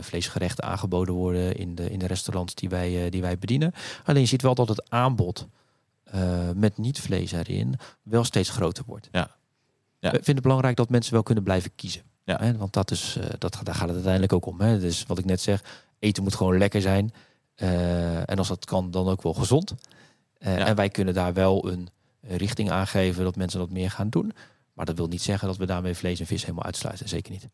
vleesgerechten 0.00 0.64
aangeboden 0.64 1.14
worden 1.14 1.56
in 1.56 1.74
de, 1.74 1.90
in 1.90 1.98
de 1.98 2.06
restaurants 2.06 2.54
die 2.54 2.68
wij, 2.68 3.04
eh, 3.04 3.10
die 3.10 3.20
wij 3.20 3.38
bedienen. 3.38 3.72
Alleen 4.04 4.20
je 4.22 4.28
ziet 4.28 4.42
wel 4.42 4.54
dat 4.54 4.68
het 4.68 4.90
aanbod 4.90 5.46
eh, 6.04 6.50
met 6.54 6.78
niet 6.78 7.00
vlees 7.00 7.32
erin 7.32 7.74
wel 8.02 8.24
steeds 8.24 8.50
groter 8.50 8.84
wordt. 8.86 9.08
Ja. 9.12 9.30
Ja. 10.00 10.10
We 10.10 10.16
vinden 10.16 10.34
het 10.34 10.42
belangrijk 10.42 10.76
dat 10.76 10.88
mensen 10.88 11.12
wel 11.12 11.22
kunnen 11.22 11.44
blijven 11.44 11.74
kiezen. 11.74 12.02
Ja. 12.24 12.36
Hè, 12.40 12.56
want 12.56 12.72
dat 12.72 12.90
is, 12.90 13.16
eh, 13.20 13.26
dat, 13.38 13.58
daar 13.62 13.74
gaat 13.74 13.86
het 13.86 13.94
uiteindelijk 13.94 14.32
ook 14.32 14.46
om. 14.46 14.60
Hè. 14.60 14.78
Dus 14.80 15.04
wat 15.06 15.18
ik 15.18 15.24
net 15.24 15.40
zeg, 15.40 15.62
eten 15.98 16.22
moet 16.22 16.34
gewoon 16.34 16.58
lekker 16.58 16.80
zijn. 16.80 17.12
Eh, 17.54 18.30
en 18.30 18.38
als 18.38 18.48
dat 18.48 18.64
kan, 18.64 18.90
dan 18.90 19.08
ook 19.08 19.22
wel 19.22 19.34
gezond. 19.34 19.74
Eh, 20.38 20.58
Ja. 20.58 20.66
En 20.66 20.74
wij 20.76 20.88
kunnen 20.88 21.14
daar 21.14 21.32
wel 21.34 21.68
een 21.70 21.88
eh, 22.20 22.36
richting 22.36 22.70
aangeven 22.70 23.24
dat 23.24 23.36
mensen 23.36 23.58
dat 23.58 23.70
meer 23.70 23.90
gaan 23.90 24.08
doen. 24.08 24.32
Maar 24.72 24.86
dat 24.86 24.96
wil 24.96 25.06
niet 25.06 25.22
zeggen 25.22 25.48
dat 25.48 25.56
we 25.56 25.66
daarmee 25.66 25.94
vlees 25.94 26.20
en 26.20 26.26
vis 26.26 26.42
helemaal 26.42 26.64
uitsluiten. 26.64 27.08
Zeker 27.08 27.32
niet. 27.32 27.48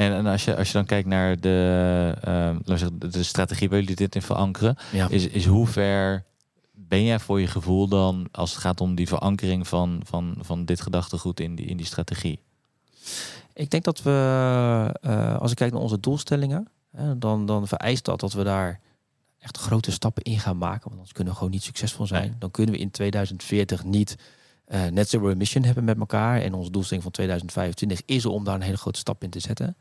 En, 0.00 0.12
en 0.12 0.26
als, 0.26 0.44
je, 0.44 0.56
als 0.56 0.66
je 0.66 0.72
dan 0.72 0.84
kijkt 0.84 1.08
naar 1.08 1.40
de, 1.40 2.14
zeggen, 2.64 2.98
de, 2.98 3.22
strategie 3.22 3.68
waar 3.68 3.78
jullie 3.78 3.96
dit 3.96 4.14
in 4.14 4.22
verankeren, 4.22 4.76
Ja. 4.92 5.08
is, 5.08 5.26
is 5.26 5.46
hoe 5.46 5.66
ver 5.66 6.24
ben 6.72 7.04
jij 7.04 7.18
voor 7.18 7.40
je 7.40 7.46
gevoel 7.46 7.88
dan 7.88 8.28
als 8.32 8.50
het 8.50 8.60
gaat 8.60 8.80
om 8.80 8.94
die 8.94 9.08
verankering 9.08 9.68
van, 9.68 10.00
van, 10.04 10.34
van 10.40 10.64
dit 10.64 10.80
gedachtegoed 10.80 11.40
in 11.40 11.54
die, 11.54 11.66
in 11.66 11.76
die 11.76 11.86
strategie? 11.86 12.40
Ik 13.54 13.70
denk 13.70 13.84
dat 13.84 14.02
we, 14.02 14.98
eh, 15.00 15.36
als 15.36 15.50
ik 15.50 15.56
kijk 15.56 15.72
naar 15.72 15.82
onze 15.82 16.00
doelstellingen, 16.00 16.68
hè, 16.96 17.18
dan, 17.18 17.46
dan 17.46 17.68
vereist 17.68 18.04
dat 18.04 18.20
dat 18.20 18.32
we 18.32 18.44
daar 18.44 18.80
echt 19.38 19.58
grote 19.58 19.90
stappen 19.90 20.22
in 20.22 20.38
gaan 20.38 20.58
maken. 20.58 20.82
Want 20.82 20.92
anders 20.92 21.12
kunnen 21.12 21.32
we 21.32 21.38
gewoon 21.38 21.54
niet 21.54 21.62
succesvol 21.62 22.06
zijn. 22.06 22.36
Dan 22.38 22.50
kunnen 22.50 22.74
we 22.74 22.80
in 22.80 22.90
2040 22.90 23.84
niet 23.84 24.16
eh, 24.70 24.84
net 24.84 25.08
zero 25.08 25.28
emission 25.30 25.64
hebben 25.64 25.84
met 25.84 25.98
elkaar. 25.98 26.40
En 26.40 26.54
onze 26.54 26.70
doelstelling 26.70 27.02
van 27.02 27.12
2025 27.12 28.02
is 28.06 28.26
om 28.26 28.44
daar 28.44 28.54
een 28.54 28.60
hele 28.60 28.76
grote 28.76 28.98
stap 28.98 29.22
in 29.22 29.30
te 29.30 29.40
zetten. 29.40 29.76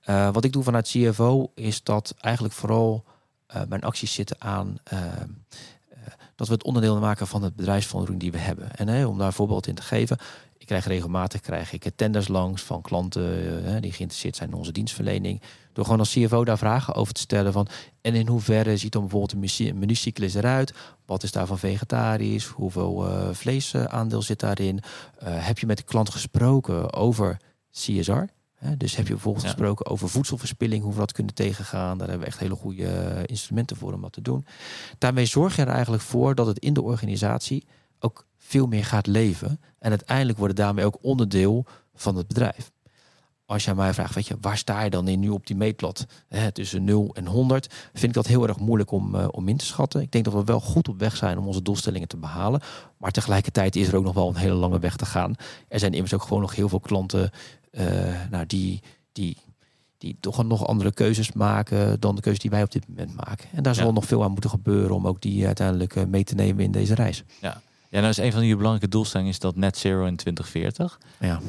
Eh, 0.00 0.32
wat 0.32 0.44
ik 0.44 0.52
doe 0.52 0.62
vanuit 0.62 0.88
CFO 0.88 1.52
is 1.54 1.82
dat 1.82 2.14
eigenlijk 2.20 2.54
vooral 2.54 3.04
eh, 3.46 3.62
mijn 3.68 3.82
acties 3.82 4.14
zitten 4.14 4.36
aan 4.40 4.76
dat 6.36 6.48
we 6.48 6.54
het 6.54 6.64
onderdeel 6.64 6.98
maken 6.98 7.26
van 7.26 7.42
het 7.42 7.56
bedrijfsvoering 7.56 8.20
die 8.20 8.32
we 8.32 8.38
hebben. 8.38 8.76
En 8.76 9.06
om 9.06 9.18
daar 9.18 9.26
een 9.26 9.32
voorbeeld 9.32 9.66
in 9.66 9.74
te 9.74 9.82
geven. 9.82 10.18
Krijg 10.70 10.86
regelmatig 10.86 11.40
krijg 11.40 11.72
ik 11.72 11.90
tenders 11.96 12.28
langs 12.28 12.62
van 12.62 12.80
klanten 12.80 13.64
eh, 13.64 13.80
die 13.80 13.92
geïnteresseerd 13.92 14.36
zijn 14.36 14.50
in 14.50 14.56
onze 14.56 14.72
dienstverlening. 14.72 15.42
Door 15.72 15.84
gewoon 15.84 15.98
als 15.98 16.12
CFO 16.12 16.44
daar 16.44 16.58
vragen 16.58 16.94
over 16.94 17.12
te 17.14 17.20
stellen 17.20 17.52
van 17.52 17.68
en 18.00 18.14
in 18.14 18.28
hoeverre 18.28 18.76
ziet 18.76 18.92
dan 18.92 19.00
bijvoorbeeld 19.02 19.32
een 19.32 19.38
menu- 19.38 19.72
menucyclus 19.78 20.34
eruit? 20.34 20.74
Wat 21.06 21.22
is 21.22 21.32
daarvan 21.32 21.58
vegetarisch? 21.58 22.46
Hoeveel 22.46 23.06
eh 23.08 23.28
vleesaandeel 23.32 24.22
zit 24.22 24.40
daarin? 24.40 24.80
Eh, 25.18 25.46
heb 25.46 25.58
je 25.58 25.66
met 25.66 25.76
de 25.76 25.82
klant 25.82 26.10
gesproken 26.10 26.92
over 26.92 27.36
CSR? 27.72 28.22
Dus 28.76 28.96
heb 28.96 29.06
je 29.06 29.12
bijvoorbeeld 29.12 29.44
Ja. 29.44 29.50
gesproken 29.50 29.86
over 29.86 30.08
voedselverspilling, 30.08 30.82
hoe 30.82 30.92
we 30.92 30.98
dat 30.98 31.12
kunnen 31.12 31.34
tegengaan? 31.34 31.98
Daar 31.98 32.08
hebben 32.08 32.26
we 32.26 32.32
echt 32.32 32.40
hele 32.40 32.54
goede 32.54 32.86
eh, 32.86 33.22
instrumenten 33.26 33.76
voor 33.76 33.92
om 33.92 34.00
dat 34.00 34.12
te 34.12 34.22
doen. 34.22 34.46
Daarmee 34.98 35.26
zorg 35.26 35.56
je 35.56 35.62
er 35.62 35.68
eigenlijk 35.68 36.02
voor 36.02 36.34
dat 36.34 36.46
het 36.46 36.58
in 36.58 36.72
de 36.72 36.82
organisatie 36.82 37.66
ook 37.98 38.26
veel 38.50 38.66
meer 38.66 38.84
gaat 38.84 39.06
leven. 39.06 39.60
En 39.78 39.90
uiteindelijk 39.90 40.38
wordt 40.38 40.56
het 40.56 40.64
daarmee 40.66 40.84
ook 40.84 40.98
onderdeel 41.02 41.64
van 41.94 42.16
het 42.16 42.26
bedrijf. 42.28 42.70
Als 43.46 43.68
aan 43.68 43.76
mij 43.76 43.94
vraagt, 43.94 44.14
weet 44.14 44.26
je, 44.26 44.36
waar 44.40 44.56
sta 44.58 44.82
je 44.82 44.90
dan 44.90 45.08
in 45.08 45.20
nu 45.20 45.28
op 45.28 45.46
die 45.46 45.56
meetlat? 45.56 46.06
Hè, 46.28 46.52
tussen 46.52 46.84
0 46.84 47.14
en 47.14 47.26
100 47.26 47.66
vind 47.92 48.02
ik 48.02 48.12
dat 48.12 48.26
heel 48.26 48.48
erg 48.48 48.58
moeilijk 48.58 48.90
om, 48.90 49.14
eh, 49.14 49.28
om 49.30 49.48
in 49.48 49.56
te 49.56 49.64
schatten. 49.64 50.00
Ik 50.00 50.12
denk 50.12 50.24
dat 50.24 50.34
we 50.34 50.44
wel 50.44 50.60
goed 50.60 50.88
op 50.88 50.98
weg 50.98 51.16
zijn 51.16 51.38
om 51.38 51.46
onze 51.46 51.62
doelstellingen 51.62 52.08
te 52.08 52.16
behalen. 52.16 52.60
Maar 52.96 53.10
tegelijkertijd 53.10 53.76
is 53.76 53.88
er 53.88 53.96
ook 53.96 54.04
nog 54.04 54.14
wel 54.14 54.28
een 54.28 54.36
hele 54.36 54.54
lange 54.54 54.78
weg 54.78 54.96
te 54.96 55.06
gaan. 55.06 55.34
Er 55.68 55.78
zijn 55.78 55.92
immers 55.94 56.14
ook 56.14 56.22
gewoon 56.22 56.40
nog 56.40 56.54
heel 56.54 56.68
veel 56.68 56.80
klanten 56.80 57.30
eh, 57.70 57.86
nou, 58.30 58.46
die, 58.46 58.82
die, 59.12 59.36
die 59.98 60.16
toch 60.20 60.44
nog 60.44 60.66
andere 60.66 60.92
keuzes 60.92 61.32
maken 61.32 62.00
dan 62.00 62.14
de 62.14 62.20
keuzes 62.20 62.42
die 62.42 62.50
wij 62.50 62.62
op 62.62 62.72
dit 62.72 62.88
moment 62.88 63.14
maken. 63.14 63.48
En 63.54 63.62
daar 63.62 63.74
zal 63.74 63.86
Ja. 63.86 63.92
nog 63.92 64.04
veel 64.06 64.22
aan 64.22 64.30
moeten 64.32 64.50
gebeuren 64.50 64.94
om 64.96 65.06
ook 65.06 65.20
die 65.20 65.46
uiteindelijk 65.46 65.96
eh, 65.96 66.04
mee 66.04 66.24
te 66.24 66.34
nemen 66.34 66.64
in 66.64 66.72
deze 66.72 66.94
reis. 66.94 67.24
Ja, 67.40 67.60
nou 67.90 68.06
is 68.06 68.16
een 68.16 68.32
van 68.32 68.46
je 68.46 68.56
belangrijke 68.56 68.88
doelstellingen 68.88 69.32
is 69.32 69.38
dat 69.38 69.56
net 69.56 69.76
zero 69.78 70.04
in 70.04 70.16
2040. 70.16 71.00
Ja. 71.20 71.40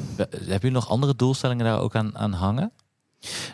Heb 0.44 0.62
je 0.62 0.70
nog 0.70 0.88
andere 0.88 1.16
doelstellingen 1.16 1.64
daar 1.64 1.80
ook 1.80 1.94
aan, 1.94 2.18
aan 2.18 2.32
hangen? 2.32 2.72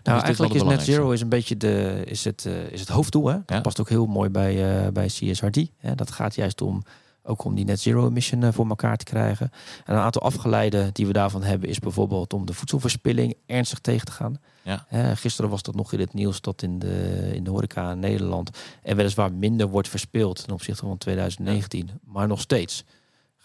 Nou, 0.03 0.21
eigenlijk 0.21 0.55
is 0.55 0.63
net 0.63 0.83
zero 0.83 1.11
is 1.11 1.21
een 1.21 1.29
beetje 1.29 1.57
de, 1.57 2.03
is 2.05 2.25
het, 2.25 2.47
eh, 2.47 2.71
is 2.71 2.81
het 2.81 2.89
hoofddoel. 2.89 3.27
Hè? 3.27 3.33
Dat 3.35 3.43
Ja. 3.57 3.61
past 3.61 3.81
ook 3.81 3.89
heel 3.89 4.07
mooi 4.07 4.31
bij, 4.31 4.85
eh, 4.85 4.93
bij 4.93 5.07
CSRD. 5.07 5.71
Hè? 5.77 5.95
Dat 5.95 6.11
gaat 6.11 6.35
juist 6.35 6.61
om 6.61 6.83
ook 7.29 7.45
om 7.45 7.55
die 7.55 7.65
net 7.65 7.81
zero 7.81 8.07
emission 8.07 8.43
eh, 8.43 8.53
voor 8.53 8.69
elkaar 8.69 8.97
te 8.97 9.05
krijgen. 9.05 9.51
En 9.85 9.95
een 9.95 10.01
aantal 10.01 10.23
afgeleiden 10.23 10.91
die 10.93 11.07
we 11.07 11.13
daarvan 11.13 11.43
hebben 11.43 11.69
is 11.69 11.79
bijvoorbeeld 11.79 12.33
om 12.33 12.47
de 12.47 12.53
voedselverspilling 12.53 13.35
ernstig 13.47 13.79
tegen 13.79 14.07
te 14.07 14.13
gaan. 14.13 14.41
Ja. 14.63 14.87
Gisteren 15.15 15.51
was 15.51 15.63
dat 15.63 15.75
nog 15.75 15.93
in 15.93 16.01
het 16.01 16.15
nieuws 16.15 16.41
dat 16.41 16.63
in 16.63 16.79
de, 16.79 17.31
in 17.35 17.45
de 17.45 17.51
horeca 17.51 17.91
in 17.91 17.99
Nederland 17.99 18.59
er 18.83 18.97
weliswaar 18.97 19.33
minder 19.33 19.69
wordt 19.69 19.89
verspild 19.89 20.45
ten 20.45 20.53
opzichte 20.53 20.87
van 20.87 20.99
2019, 20.99 21.91
maar 22.05 22.27
nog 22.27 22.41
steeds 22.41 22.85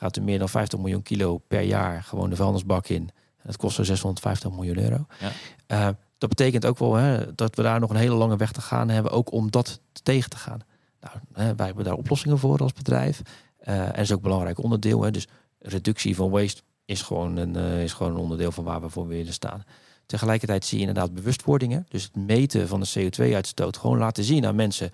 gaat 0.04 0.16
er 0.16 0.24
meer 0.24 0.40
dan 0.40 0.50
50 0.50 0.80
miljoen 0.80 1.02
kilo 1.02 1.38
per 1.38 1.62
jaar 1.62 2.04
gewoon 2.04 2.30
de 2.30 2.36
vuilnisbak 2.36 2.88
in. 2.88 3.10
En 3.38 3.44
dat 3.44 3.58
kost 3.58 3.76
zo 3.76 3.84
650 3.84 4.52
miljoen 4.52 4.78
euro. 4.78 5.06
Ja. 5.20 5.32
Eh, 5.68 5.90
dat 6.18 6.30
betekent 6.30 6.66
ook 6.66 6.80
wel 6.80 6.94
hè, 6.94 7.36
dat 7.36 7.56
we 7.56 7.62
daar 7.62 7.80
nog 7.80 7.90
een 7.90 7.96
hele 7.96 8.16
lange 8.16 8.38
weg 8.38 8.52
te 8.52 8.62
gaan 8.62 8.90
hebben, 8.90 9.12
ook 9.12 9.32
om 9.32 9.52
dat 9.52 9.80
tegen 10.04 10.30
te 10.30 10.38
gaan. 10.38 10.60
Nou, 11.02 11.16
hè, 11.34 11.56
wij 11.56 11.66
hebben 11.66 11.84
daar 11.84 11.94
oplossingen 11.94 12.38
voor 12.38 12.60
als 12.60 12.74
bedrijf. 12.74 13.22
Eh, 13.64 13.86
en 13.86 13.96
is 13.96 14.12
ook 14.12 14.18
een 14.18 14.24
belangrijk 14.24 14.64
onderdeel. 14.64 15.02
Hè. 15.02 15.12
Dus 15.12 15.28
reductie 15.60 16.16
van 16.16 16.30
waste 16.30 16.62
is 16.86 17.02
gewoon, 17.02 17.38
een, 17.38 17.56
eh, 17.56 17.84
is 17.84 17.94
gewoon 17.94 18.12
een 18.12 18.18
onderdeel 18.18 18.52
van 18.52 18.64
waar 18.64 18.82
we 18.82 18.90
voor 18.90 19.08
willen 19.08 19.34
staan. 19.34 19.64
Tegelijkertijd 20.06 20.66
zie 20.66 20.80
je 20.80 20.86
inderdaad 20.86 21.14
bewustwordingen. 21.14 21.86
Dus 21.90 22.04
het 22.04 22.16
meten 22.16 22.68
van 22.68 22.80
de 22.80 22.90
CO2-uitstoot. 22.94 23.78
Gewoon 23.78 23.98
laten 23.98 24.24
zien 24.24 24.46
aan 24.46 24.56
mensen. 24.56 24.92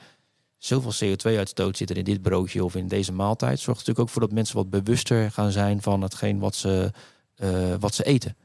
Zoveel 0.58 0.92
CO2-uitstoot 1.08 1.78
zit 1.78 1.90
er 1.90 1.98
in 1.98 2.04
dit 2.04 2.22
broodje 2.22 2.64
of 2.64 2.76
in 2.76 2.88
deze 2.88 3.14
maaltijd. 3.14 3.60
Zorgt 3.60 3.80
natuurlijk 3.80 4.08
ook 4.08 4.14
voor 4.14 4.22
dat 4.22 4.32
mensen 4.32 4.56
wat 4.56 4.70
bewuster 4.70 5.32
gaan 5.32 5.52
zijn 5.52 5.82
van 5.82 6.02
hetgeen 6.02 6.40
wat 6.40 6.56
ze, 6.56 6.92
eh, 7.36 7.74
wat 7.80 7.96
ze 7.96 8.04
eten. 8.04 8.36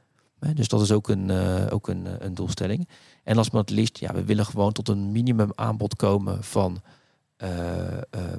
Dus 0.54 0.68
dat 0.68 0.80
is 0.80 0.92
ook 0.92 1.08
een, 1.08 1.30
ook 1.70 1.88
een, 1.88 2.24
een 2.24 2.34
doelstelling. 2.34 2.88
En 3.22 3.36
last 3.36 3.50
but 3.50 3.60
not 3.60 3.70
least, 3.70 3.98
ja, 3.98 4.14
we 4.14 4.24
willen 4.24 4.46
gewoon 4.46 4.72
tot 4.72 4.88
een 4.88 5.12
minimum 5.12 5.50
aanbod 5.54 5.96
komen 5.96 6.44
van 6.44 6.82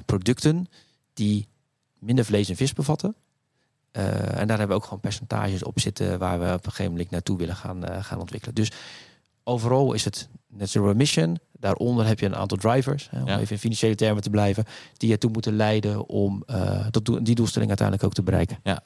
producten 0.04 0.66
die 1.14 1.48
minder 2.06 2.24
vlees 2.24 2.48
en 2.48 2.56
vis 2.56 2.72
bevatten. 2.72 3.14
Eh, 3.90 4.38
en 4.38 4.46
daar 4.46 4.58
hebben 4.58 4.68
we 4.68 4.74
ook 4.74 4.84
gewoon 4.84 5.00
percentages 5.00 5.62
op 5.62 5.80
zitten 5.80 6.18
waar 6.18 6.38
we 6.38 6.44
op 6.44 6.64
een 6.66 6.70
gegeven 6.70 6.92
moment 6.92 7.10
naartoe 7.10 7.36
willen 7.38 7.56
gaan, 7.56 7.84
eh, 7.84 8.04
gaan 8.04 8.20
ontwikkelen. 8.20 8.54
Dus 8.54 8.70
overal 9.44 9.92
is 9.92 10.04
het 10.04 10.28
net 10.48 10.70
zero 10.70 10.90
emission. 10.90 11.38
Daaronder 11.52 12.06
heb 12.06 12.20
je 12.20 12.26
een 12.26 12.36
aantal 12.36 12.58
drivers, 12.58 13.08
hè, 13.10 13.20
om 13.20 13.26
Ja. 13.26 13.38
even 13.38 13.50
in 13.52 13.58
financiële 13.58 13.94
termen 13.94 14.22
te 14.22 14.30
blijven, 14.30 14.64
die 14.96 15.12
ertoe 15.12 15.30
moeten 15.30 15.56
leiden 15.56 16.08
om 16.08 16.42
eh, 16.46 16.86
dat 16.90 17.04
die 17.22 17.34
doelstelling 17.34 17.68
uiteindelijk 17.68 18.06
ook 18.06 18.14
te 18.14 18.22
bereiken. 18.22 18.58
Ja, 18.62 18.82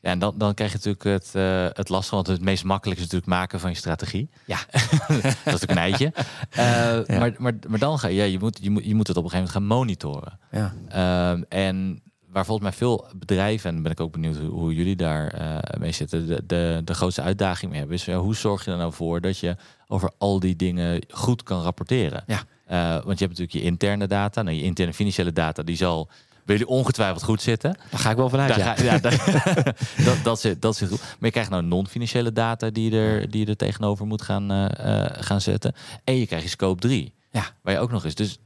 en 0.00 0.18
dan, 0.18 0.34
dan 0.38 0.54
krijg 0.54 0.70
je 0.70 0.76
natuurlijk 0.76 1.04
het, 1.04 1.34
eh, 1.34 1.66
het 1.72 1.88
lastige, 1.88 2.14
want 2.14 2.26
het 2.26 2.40
meest 2.40 2.64
makkelijk 2.64 2.98
is 2.98 3.04
natuurlijk 3.04 3.32
maken 3.32 3.60
van 3.60 3.70
je 3.70 3.76
strategie. 3.76 4.28
Ja. 4.44 4.58
dat 5.08 5.24
is 5.24 5.34
natuurlijk 5.44 5.70
een 5.70 5.76
eitje. 5.78 6.12
Ja. 6.50 7.04
maar, 7.18 7.34
maar, 7.38 7.54
maar 7.68 7.78
dan 7.78 7.98
ga 7.98 8.08
je, 8.08 8.14
ja, 8.14 8.24
je, 8.24 8.38
moet, 8.38 8.58
je, 8.62 8.70
moet, 8.70 8.84
je 8.84 8.94
moet 8.94 9.06
het 9.06 9.16
op 9.16 9.24
een 9.24 9.30
gegeven 9.30 9.52
moment 9.62 9.70
gaan 9.70 9.78
monitoren. 9.78 10.38
Ja. 10.50 10.74
Ehm, 10.88 11.42
en 11.48 12.02
waar 12.34 12.44
volgens 12.44 12.68
mij 12.68 12.76
veel 12.78 13.06
bedrijven, 13.16 13.70
en 13.76 13.82
ben 13.82 13.92
ik 13.92 14.00
ook 14.00 14.12
benieuwd 14.12 14.36
hoe, 14.36 14.48
hoe 14.48 14.74
jullie 14.74 14.96
daar 14.96 15.28
eh, 15.28 15.78
mee 15.80 15.92
zitten, 15.92 16.26
de, 16.26 16.42
de, 16.46 16.80
de 16.84 16.94
grootste 16.94 17.22
uitdaging 17.22 17.70
mee 17.70 17.78
hebben, 17.80 17.96
is 17.98 18.04
ja, 18.04 18.16
hoe 18.18 18.34
zorg 18.34 18.64
je 18.64 18.70
er 18.70 18.76
nou 18.76 18.92
voor 18.92 19.20
dat 19.20 19.38
je 19.38 19.56
over 19.86 20.10
al 20.18 20.40
die 20.40 20.56
dingen 20.56 21.04
goed 21.10 21.42
kan 21.42 21.62
rapporteren? 21.62 22.24
Ja. 22.26 22.42
Eh, 22.66 22.78
want 23.04 23.18
je 23.18 23.24
hebt 23.24 23.38
natuurlijk 23.38 23.52
je 23.52 23.62
interne 23.62 24.06
data, 24.06 24.42
nou, 24.42 24.56
je 24.56 24.62
interne 24.62 24.94
financiële 24.94 25.32
data, 25.32 25.62
die 25.62 25.76
zal 25.76 26.08
bij 26.44 26.56
jullie 26.56 26.70
ongetwijfeld 26.72 27.22
goed 27.22 27.42
zitten. 27.42 27.76
Daar 27.90 28.00
ga 28.00 28.10
ik 28.10 28.16
wel 28.16 28.28
vanuit. 28.28 28.54
Ja. 28.54 28.74
ga- 28.74 28.82
ja, 28.84 28.98
daar- 28.98 29.74
dat, 30.04 30.16
dat, 30.22 30.40
zit, 30.40 30.62
dat 30.62 30.76
zit 30.76 30.88
goed. 30.88 31.00
Maar 31.00 31.16
je 31.20 31.30
krijgt 31.30 31.50
nou 31.50 31.62
non-financiële 31.62 32.32
data 32.32 32.70
die 32.70 32.90
je, 32.90 32.98
er, 32.98 33.30
die 33.30 33.40
je 33.40 33.46
er 33.46 33.56
tegenover 33.56 34.06
moet 34.06 34.22
gaan, 34.22 34.50
eh, 34.50 35.04
eh, 35.04 35.10
gaan 35.24 35.40
zetten. 35.40 35.72
En 36.04 36.16
je 36.16 36.26
krijgt 36.26 36.44
je 36.44 36.50
scope 36.50 36.80
3, 36.80 37.14
Ja. 37.30 37.44
waar 37.62 37.74
je 37.74 37.80
ook 37.80 37.90
nog 37.90 38.04
eens. 38.04 38.14
Dus 38.14 38.38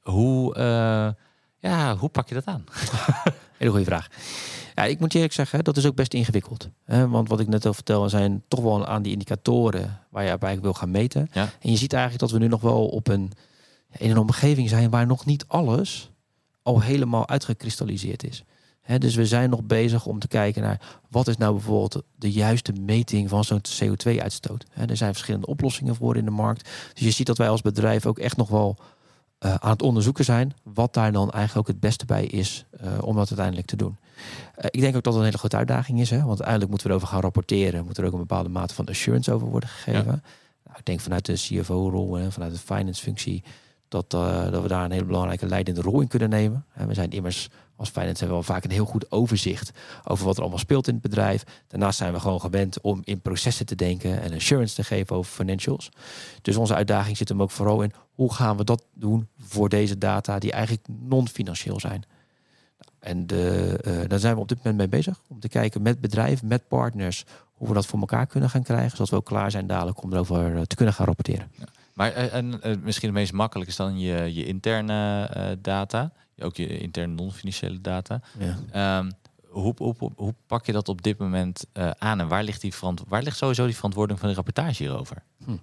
hoe, 0.00 0.54
eh, 0.54 1.08
Ja, 1.64 1.96
hoe 1.96 2.08
pak 2.08 2.28
je 2.28 2.34
dat 2.34 2.44
aan? 2.44 2.64
Hele 3.58 3.70
goede 3.70 3.84
vraag. 3.84 4.08
Ja, 4.74 4.84
ik 4.84 5.00
moet 5.00 5.12
je 5.12 5.18
eerlijk 5.18 5.34
zeggen, 5.34 5.64
dat 5.64 5.76
is 5.76 5.86
ook 5.86 5.94
best 5.94 6.14
ingewikkeld. 6.14 6.68
Hè? 6.84 7.08
Want 7.08 7.28
wat 7.28 7.40
ik 7.40 7.48
net 7.48 7.66
al 7.66 7.74
vertel, 7.74 8.08
zijn 8.08 8.42
toch 8.48 8.60
wel 8.60 8.86
aan 8.86 9.02
die 9.02 9.12
indicatoren 9.12 10.00
waar 10.10 10.22
je 10.22 10.28
eigenlijk 10.28 10.62
wil 10.62 10.74
gaan 10.74 10.90
meten. 10.90 11.28
Ja. 11.32 11.48
En 11.60 11.70
je 11.70 11.76
ziet 11.76 11.92
eigenlijk 11.92 12.22
dat 12.22 12.30
we 12.30 12.38
nu 12.38 12.48
nog 12.48 12.60
wel 12.60 12.86
op 12.86 13.08
een, 13.08 13.32
in 13.96 14.10
een 14.10 14.18
omgeving 14.18 14.68
zijn 14.68 14.90
waar 14.90 15.06
nog 15.06 15.24
niet 15.24 15.44
alles 15.46 16.10
al 16.62 16.80
helemaal 16.80 17.28
uitgekristalliseerd 17.28 18.24
is. 18.24 18.44
Hè, 18.80 18.98
dus 18.98 19.14
we 19.14 19.26
zijn 19.26 19.50
nog 19.50 19.62
bezig 19.62 20.06
om 20.06 20.18
te 20.18 20.28
kijken 20.28 20.62
naar 20.62 20.80
wat 21.10 21.28
is 21.28 21.36
nou 21.36 21.52
bijvoorbeeld 21.52 22.02
de 22.16 22.32
juiste 22.32 22.72
meting 22.72 23.28
van 23.28 23.44
zo'n 23.44 23.60
CO2-uitstoot. 23.60 24.64
Er 24.88 24.96
zijn 24.96 25.12
verschillende 25.12 25.46
oplossingen 25.46 25.94
voor 25.94 26.16
in 26.16 26.24
de 26.24 26.30
markt. 26.30 26.68
Dus 26.92 27.02
je 27.02 27.10
ziet 27.10 27.26
dat 27.26 27.38
wij 27.38 27.48
als 27.48 27.60
bedrijf 27.60 28.06
ook 28.06 28.18
echt 28.18 28.36
nog 28.36 28.48
wel 28.48 28.76
eh, 29.44 29.54
aan 29.54 29.70
het 29.70 29.82
onderzoeken 29.82 30.24
zijn 30.24 30.54
wat 30.62 30.94
daar 30.94 31.12
dan 31.12 31.30
eigenlijk 31.30 31.68
ook 31.68 31.74
het 31.74 31.80
beste 31.80 32.04
bij 32.04 32.24
is 32.24 32.64
eh, 32.70 32.86
om 33.00 33.16
dat 33.16 33.28
uiteindelijk 33.28 33.66
te 33.66 33.76
doen. 33.76 33.96
Eh, 34.54 34.66
ik 34.70 34.80
denk 34.80 34.96
ook 34.96 35.02
dat 35.02 35.12
het 35.12 35.14
een 35.14 35.28
hele 35.28 35.38
grote 35.38 35.56
uitdaging 35.56 36.00
is, 36.00 36.10
hè, 36.10 36.16
want 36.16 36.28
uiteindelijk 36.28 36.70
moeten 36.70 36.86
we 36.86 36.92
erover 36.92 37.12
gaan 37.12 37.20
rapporteren, 37.20 37.84
moet 37.84 37.98
er 37.98 38.04
ook 38.04 38.12
een 38.12 38.18
bepaalde 38.18 38.48
mate 38.48 38.74
van 38.74 38.86
assurance 38.86 39.32
over 39.32 39.48
worden 39.48 39.68
gegeven. 39.68 40.22
Nou, 40.64 40.78
ik 40.78 40.84
denk 40.84 41.00
vanuit 41.00 41.26
de 41.26 41.32
CFO-rol 41.32 42.18
en 42.18 42.32
vanuit 42.32 42.52
de 42.52 42.58
finance-functie 42.58 43.42
dat, 43.88 44.10
dat 44.10 44.62
we 44.62 44.68
daar 44.68 44.84
een 44.84 44.90
hele 44.90 45.04
belangrijke 45.04 45.46
leidende 45.46 45.80
rol 45.80 46.00
in 46.00 46.08
kunnen 46.08 46.28
nemen. 46.28 46.64
we 46.72 46.94
zijn 46.94 47.10
immers 47.10 47.48
als 47.76 47.88
finance 47.88 48.18
hebben 48.18 48.38
we 48.38 48.44
wel 48.46 48.54
vaak 48.54 48.64
een 48.64 48.70
heel 48.70 48.84
goed 48.84 49.10
overzicht 49.10 49.70
over 50.04 50.24
wat 50.24 50.34
er 50.34 50.40
allemaal 50.40 50.58
speelt 50.58 50.86
in 50.88 50.92
het 50.92 51.02
bedrijf. 51.02 51.44
Daarnaast 51.68 51.98
zijn 51.98 52.12
we 52.12 52.20
gewoon 52.20 52.40
gewend 52.40 52.80
om 52.80 53.00
in 53.04 53.20
processen 53.20 53.66
te 53.66 53.74
denken 53.74 54.22
en 54.22 54.34
assurance 54.34 54.74
te 54.74 54.84
geven 54.84 55.16
over 55.16 55.32
financials. 55.32 55.90
Dus 56.42 56.56
onze 56.56 56.74
uitdaging 56.74 57.16
zit 57.16 57.28
hem 57.28 57.42
ook 57.42 57.50
vooral 57.50 57.82
in 57.82 57.92
hoe 58.14 58.34
gaan 58.34 58.56
we 58.56 58.64
dat 58.64 58.84
doen 58.94 59.28
voor 59.38 59.68
deze 59.68 59.98
data 59.98 60.38
die 60.38 60.52
eigenlijk 60.52 60.86
non-financieel 60.88 61.80
zijn. 61.80 62.04
En 62.98 63.26
de, 63.26 63.78
uh, 63.86 64.08
daar 64.08 64.18
zijn 64.18 64.34
we 64.34 64.40
op 64.40 64.48
dit 64.48 64.56
moment 64.56 64.76
mee 64.76 64.88
bezig. 64.88 65.20
Om 65.28 65.40
te 65.40 65.48
kijken 65.48 65.82
met 65.82 66.00
bedrijven, 66.00 66.48
met 66.48 66.68
partners, 66.68 67.24
hoe 67.52 67.68
we 67.68 67.74
dat 67.74 67.86
voor 67.86 68.00
elkaar 68.00 68.26
kunnen 68.26 68.50
gaan 68.50 68.62
krijgen. 68.62 68.90
Zodat 68.90 69.08
we 69.08 69.16
ook 69.16 69.24
klaar 69.24 69.50
zijn 69.50 69.66
dadelijk 69.66 70.02
om 70.02 70.12
erover 70.12 70.56
eh, 70.56 70.62
te 70.62 70.76
kunnen 70.76 70.94
gaan 70.94 71.06
rapporteren. 71.06 71.50
Maar 71.94 72.12
en, 72.12 72.60
misschien 72.82 73.08
het 73.08 73.18
meest 73.18 73.32
makkelijk 73.32 73.70
is 73.70 73.76
dan 73.76 73.98
je, 73.98 74.34
je 74.34 74.44
interne 74.44 75.58
data 75.60 76.12
ook 76.38 76.56
je 76.56 76.78
interne 76.78 77.14
non-financiële 77.14 77.80
data. 77.80 78.20
Ja. 78.38 78.58
Ehm, 78.70 79.10
hoe, 79.48 79.74
hoe, 79.76 79.94
hoe, 80.16 80.34
pak 80.46 80.66
je 80.66 80.72
dat 80.72 80.88
op 80.88 81.02
dit 81.02 81.18
moment 81.18 81.66
uh, 81.74 81.90
aan 81.98 82.20
en 82.20 82.28
waar 82.28 82.44
ligt, 82.44 82.60
die 82.60 82.72
waar 83.08 83.22
ligt 83.22 83.36
sowieso 83.36 83.64
die 83.64 83.74
verantwoording 83.74 84.18
van 84.18 84.28
de 84.28 84.34
rapportage 84.34 84.82
hierover? 84.82 85.22
Hm. 85.44 85.56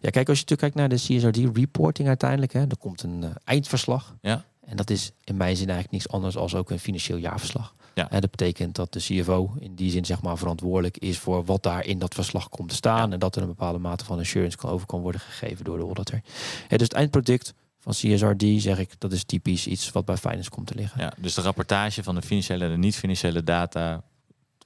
Ja, 0.00 0.10
kijk, 0.10 0.28
als 0.28 0.38
je 0.38 0.44
natuurlijk 0.48 0.60
kijkt 0.60 0.74
naar 0.74 0.88
de 0.88 0.94
CSRD-reporting 0.96 2.08
uiteindelijk, 2.08 2.52
hè, 2.52 2.60
er 2.60 2.76
komt 2.78 3.02
een 3.02 3.22
uh, 3.22 3.30
eindverslag. 3.44 4.16
Ja. 4.20 4.44
En 4.60 4.76
dat 4.76 4.90
is 4.90 5.12
in 5.24 5.36
mijn 5.36 5.56
zin 5.56 5.68
eigenlijk 5.68 5.92
niets 5.92 6.08
anders 6.08 6.34
dan 6.34 6.60
ook 6.60 6.70
een 6.70 6.78
financieel 6.78 7.18
jaarverslag. 7.18 7.74
Ja. 7.94 8.10
En 8.10 8.20
dat 8.20 8.30
betekent 8.30 8.74
dat 8.74 8.92
de 8.92 8.98
CFO 8.98 9.54
in 9.58 9.74
die 9.74 9.90
zin 9.90 10.04
zeg 10.04 10.22
maar 10.22 10.38
verantwoordelijk 10.38 10.98
is 10.98 11.18
voor 11.18 11.44
wat 11.44 11.62
daar 11.62 11.86
in 11.86 11.98
dat 11.98 12.14
verslag 12.14 12.48
komt 12.48 12.68
te 12.68 12.74
staan. 12.74 13.12
En 13.12 13.18
dat 13.18 13.36
er 13.36 13.42
een 13.42 13.48
bepaalde 13.48 13.78
mate 13.78 14.04
van 14.04 14.18
assurance 14.18 14.56
kan 14.56 14.70
over 14.70 14.86
kan 14.86 15.00
worden 15.00 15.20
gegeven 15.20 15.64
door 15.64 15.78
de 15.78 15.84
auditor. 15.84 16.20
Ja, 16.68 16.76
dus 16.76 16.86
het 16.86 16.92
eindproduct 16.92 17.54
van 17.80 17.92
CSRD 17.92 18.44
zeg 18.56 18.78
ik, 18.78 18.90
dat 18.98 19.12
is 19.12 19.24
typisch 19.24 19.66
iets 19.66 19.90
wat 19.90 20.04
bij 20.04 20.16
finance 20.16 20.50
komt 20.50 20.66
te 20.66 20.74
liggen. 20.74 21.00
Ja, 21.00 21.12
dus 21.16 21.34
de 21.34 21.40
rapportage 21.40 22.02
van 22.02 22.14
de 22.14 22.22
financiële 22.22 22.64
en 22.64 22.70
de 22.70 22.76
niet-financiële 22.76 23.44
data 23.44 24.02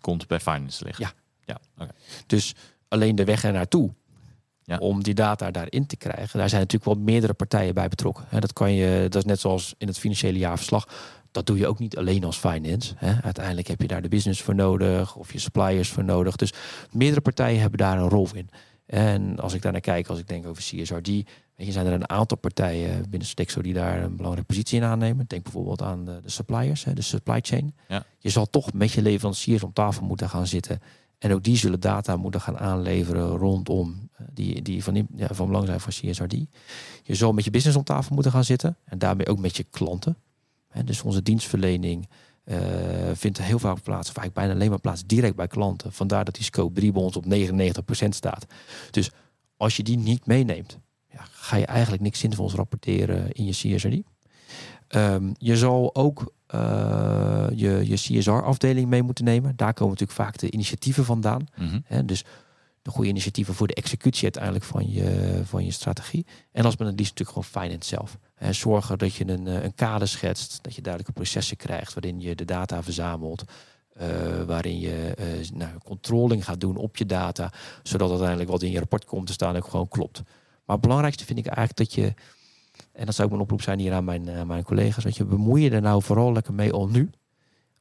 komt 0.00 0.26
bij 0.26 0.40
finance 0.40 0.78
te 0.78 0.84
liggen. 0.84 1.12
Ja. 1.44 1.58
ja 1.76 1.88
Dus 2.26 2.54
alleen 2.88 3.16
de 3.16 3.24
weg 3.24 3.44
er 3.44 3.52
naartoe 3.52 3.90
ja. 4.64 4.78
om 4.78 5.02
die 5.02 5.14
data 5.14 5.50
daarin 5.50 5.86
te 5.86 5.96
krijgen, 5.96 6.38
daar 6.38 6.48
zijn 6.48 6.60
natuurlijk 6.60 6.96
wel 6.96 7.04
meerdere 7.04 7.34
partijen 7.34 7.74
bij 7.74 7.88
betrokken. 7.88 8.40
Dat 8.40 8.52
kan 8.52 8.72
je, 8.72 9.06
dat 9.08 9.22
is 9.22 9.28
net 9.28 9.40
zoals 9.40 9.74
in 9.78 9.86
het 9.86 9.98
financiële 9.98 10.38
jaarverslag. 10.38 10.88
Dat 11.30 11.46
doe 11.46 11.58
je 11.58 11.66
ook 11.66 11.78
niet 11.78 11.96
alleen 11.96 12.24
als 12.24 12.36
finance. 12.36 12.94
Uiteindelijk 13.22 13.66
heb 13.66 13.80
je 13.80 13.86
daar 13.86 14.02
de 14.02 14.08
business 14.08 14.42
voor 14.42 14.54
nodig 14.54 15.16
of 15.16 15.32
je 15.32 15.38
suppliers 15.38 15.88
voor 15.88 16.04
nodig. 16.04 16.36
Dus 16.36 16.52
meerdere 16.90 17.20
partijen 17.20 17.60
hebben 17.60 17.78
daar 17.78 17.98
een 17.98 18.08
rol 18.08 18.28
in. 18.32 18.50
En 18.86 19.38
als 19.38 19.54
ik 19.54 19.62
daar 19.62 19.72
naar 19.72 19.80
kijk, 19.80 20.08
als 20.08 20.18
ik 20.18 20.28
denk 20.28 20.46
over 20.46 20.62
CSRD, 20.62 21.10
weet 21.56 21.66
je, 21.66 21.72
zijn 21.72 21.86
er 21.86 21.92
een 21.92 22.08
aantal 22.08 22.36
partijen 22.36 23.10
binnen 23.10 23.28
Stexo 23.28 23.62
die 23.62 23.72
daar 23.72 24.02
een 24.02 24.16
belangrijke 24.16 24.52
positie 24.52 24.78
in 24.78 24.84
aannemen. 24.84 25.24
Denk 25.26 25.42
bijvoorbeeld 25.42 25.82
aan 25.82 26.04
de, 26.04 26.20
de 26.22 26.30
suppliers, 26.30 26.84
hè, 26.84 26.92
de 26.92 27.02
supply 27.02 27.38
chain. 27.42 27.74
Ja. 27.88 28.04
Je 28.18 28.30
zal 28.30 28.46
toch 28.46 28.72
met 28.72 28.92
je 28.92 29.02
leveranciers 29.02 29.62
om 29.62 29.72
tafel 29.72 30.06
moeten 30.06 30.28
gaan 30.28 30.46
zitten. 30.46 30.80
En 31.18 31.32
ook 31.32 31.42
die 31.42 31.56
zullen 31.56 31.80
data 31.80 32.16
moeten 32.16 32.40
gaan 32.40 32.58
aanleveren 32.58 33.36
rondom 33.36 34.08
eh, 34.12 34.26
die, 34.32 34.62
die 34.62 34.84
van, 34.84 35.06
ja, 35.16 35.28
van 35.30 35.46
belang 35.46 35.66
zijn 35.66 35.80
voor 35.80 35.92
CSRD. 35.92 36.36
Je 37.02 37.14
zal 37.14 37.32
met 37.32 37.44
je 37.44 37.50
business 37.50 37.76
om 37.76 37.84
tafel 37.84 38.14
moeten 38.14 38.32
gaan 38.32 38.44
zitten. 38.44 38.76
En 38.84 38.98
daarmee 38.98 39.26
ook 39.26 39.38
met 39.38 39.56
je 39.56 39.64
klanten. 39.70 40.16
dus 40.84 41.02
onze 41.02 41.22
dienstverlening 41.22 42.08
uh, 42.44 42.56
vindt 43.12 43.38
heel 43.38 43.58
vaak 43.58 43.82
plaats, 43.82 44.08
of 44.08 44.16
eigenlijk 44.16 44.34
bijna 44.34 44.52
alleen 44.52 44.70
maar 44.70 44.80
plaats 44.80 45.02
direct 45.06 45.36
bij 45.36 45.46
klanten. 45.46 45.92
Vandaar 45.92 46.24
dat 46.24 46.34
die 46.34 46.44
scope 46.44 46.74
3 46.74 46.92
bij 46.92 47.02
ons 47.02 47.16
op 47.16 47.24
99% 47.24 48.08
staat. 48.08 48.46
Dus 48.90 49.10
als 49.56 49.76
je 49.76 49.82
die 49.82 49.98
niet 49.98 50.26
meeneemt, 50.26 50.78
ja, 51.14 51.24
ga 51.30 51.56
je 51.56 51.66
eigenlijk 51.66 52.02
niks 52.02 52.18
zinvols 52.18 52.54
rapporteren 52.54 53.32
in 53.32 53.44
je 53.44 53.52
CSRD. 53.52 53.92
Um, 53.92 54.02
ehm, 54.88 55.32
je 55.38 55.56
zal 55.56 55.94
ook 55.94 56.32
uh, 56.54 57.46
je, 57.54 57.88
je 57.88 57.94
CSR-afdeling 57.94 58.88
mee 58.88 59.02
moeten 59.02 59.24
nemen. 59.24 59.56
Daar 59.56 59.74
komen 59.74 59.92
natuurlijk 59.92 60.18
vaak 60.18 60.38
de 60.38 60.50
initiatieven 60.50 61.04
vandaan. 61.04 61.46
Mm 61.56 62.06
dus 62.06 62.24
de 62.84 62.90
goede 62.90 63.08
initiatieven 63.08 63.54
voor 63.54 63.66
de 63.66 63.74
executie 63.74 64.22
uiteindelijk 64.22 64.64
van 64.64 64.90
je, 64.90 65.40
van 65.44 65.64
je 65.64 65.70
strategie. 65.70 66.26
En 66.52 66.64
als 66.64 66.76
men 66.76 66.86
het 66.86 66.98
liefst 66.98 67.18
natuurlijk 67.18 67.46
gewoon 67.46 67.68
finance 67.68 67.88
zelf. 67.88 68.18
He, 68.34 68.52
zorgen 68.52 68.98
dat 68.98 69.14
je 69.14 69.28
een, 69.28 69.46
eh, 69.46 69.62
een 69.62 69.74
kader 69.74 70.08
schetst, 70.08 70.58
dat 70.62 70.74
je 70.74 70.82
duidelijke 70.82 71.20
processen 71.20 71.56
krijgt 71.56 71.94
waarin 71.94 72.20
je 72.20 72.34
de 72.34 72.44
data 72.44 72.82
verzamelt. 72.82 73.44
Uh, 74.00 74.42
waarin 74.42 74.80
je 74.80 75.14
uh, 75.18 75.50
nou, 75.50 75.72
controlling 75.84 76.44
gaat 76.44 76.60
doen 76.60 76.76
op 76.76 76.96
je 76.96 77.06
data, 77.06 77.52
zodat 77.82 78.08
uiteindelijk 78.08 78.50
wat 78.50 78.62
in 78.62 78.70
je 78.70 78.78
rapport 78.78 79.04
komt 79.04 79.26
te 79.26 79.32
staan 79.32 79.56
ook 79.56 79.66
gewoon 79.66 79.88
klopt. 79.88 80.22
Maar 80.64 80.76
het 80.76 80.80
belangrijkste 80.80 81.24
vind 81.24 81.38
ik 81.38 81.46
eigenlijk 81.46 81.76
dat 81.76 81.94
je, 81.94 82.14
en 82.92 83.06
dat 83.06 83.14
zou 83.14 83.26
ook 83.26 83.32
mijn 83.32 83.44
oproep 83.44 83.62
zijn 83.62 83.78
hier 83.78 83.92
aan 83.92 84.04
mijn, 84.04 84.28
uh, 84.28 84.42
mijn 84.42 84.62
collega's, 84.62 85.04
dat 85.04 85.16
je 85.16 85.24
bemoei 85.24 85.62
je 85.62 85.70
er 85.70 85.80
nou 85.80 86.02
vooral 86.02 86.32
lekker 86.32 86.54
mee 86.54 86.72
al 86.72 86.88
nu. 86.88 87.10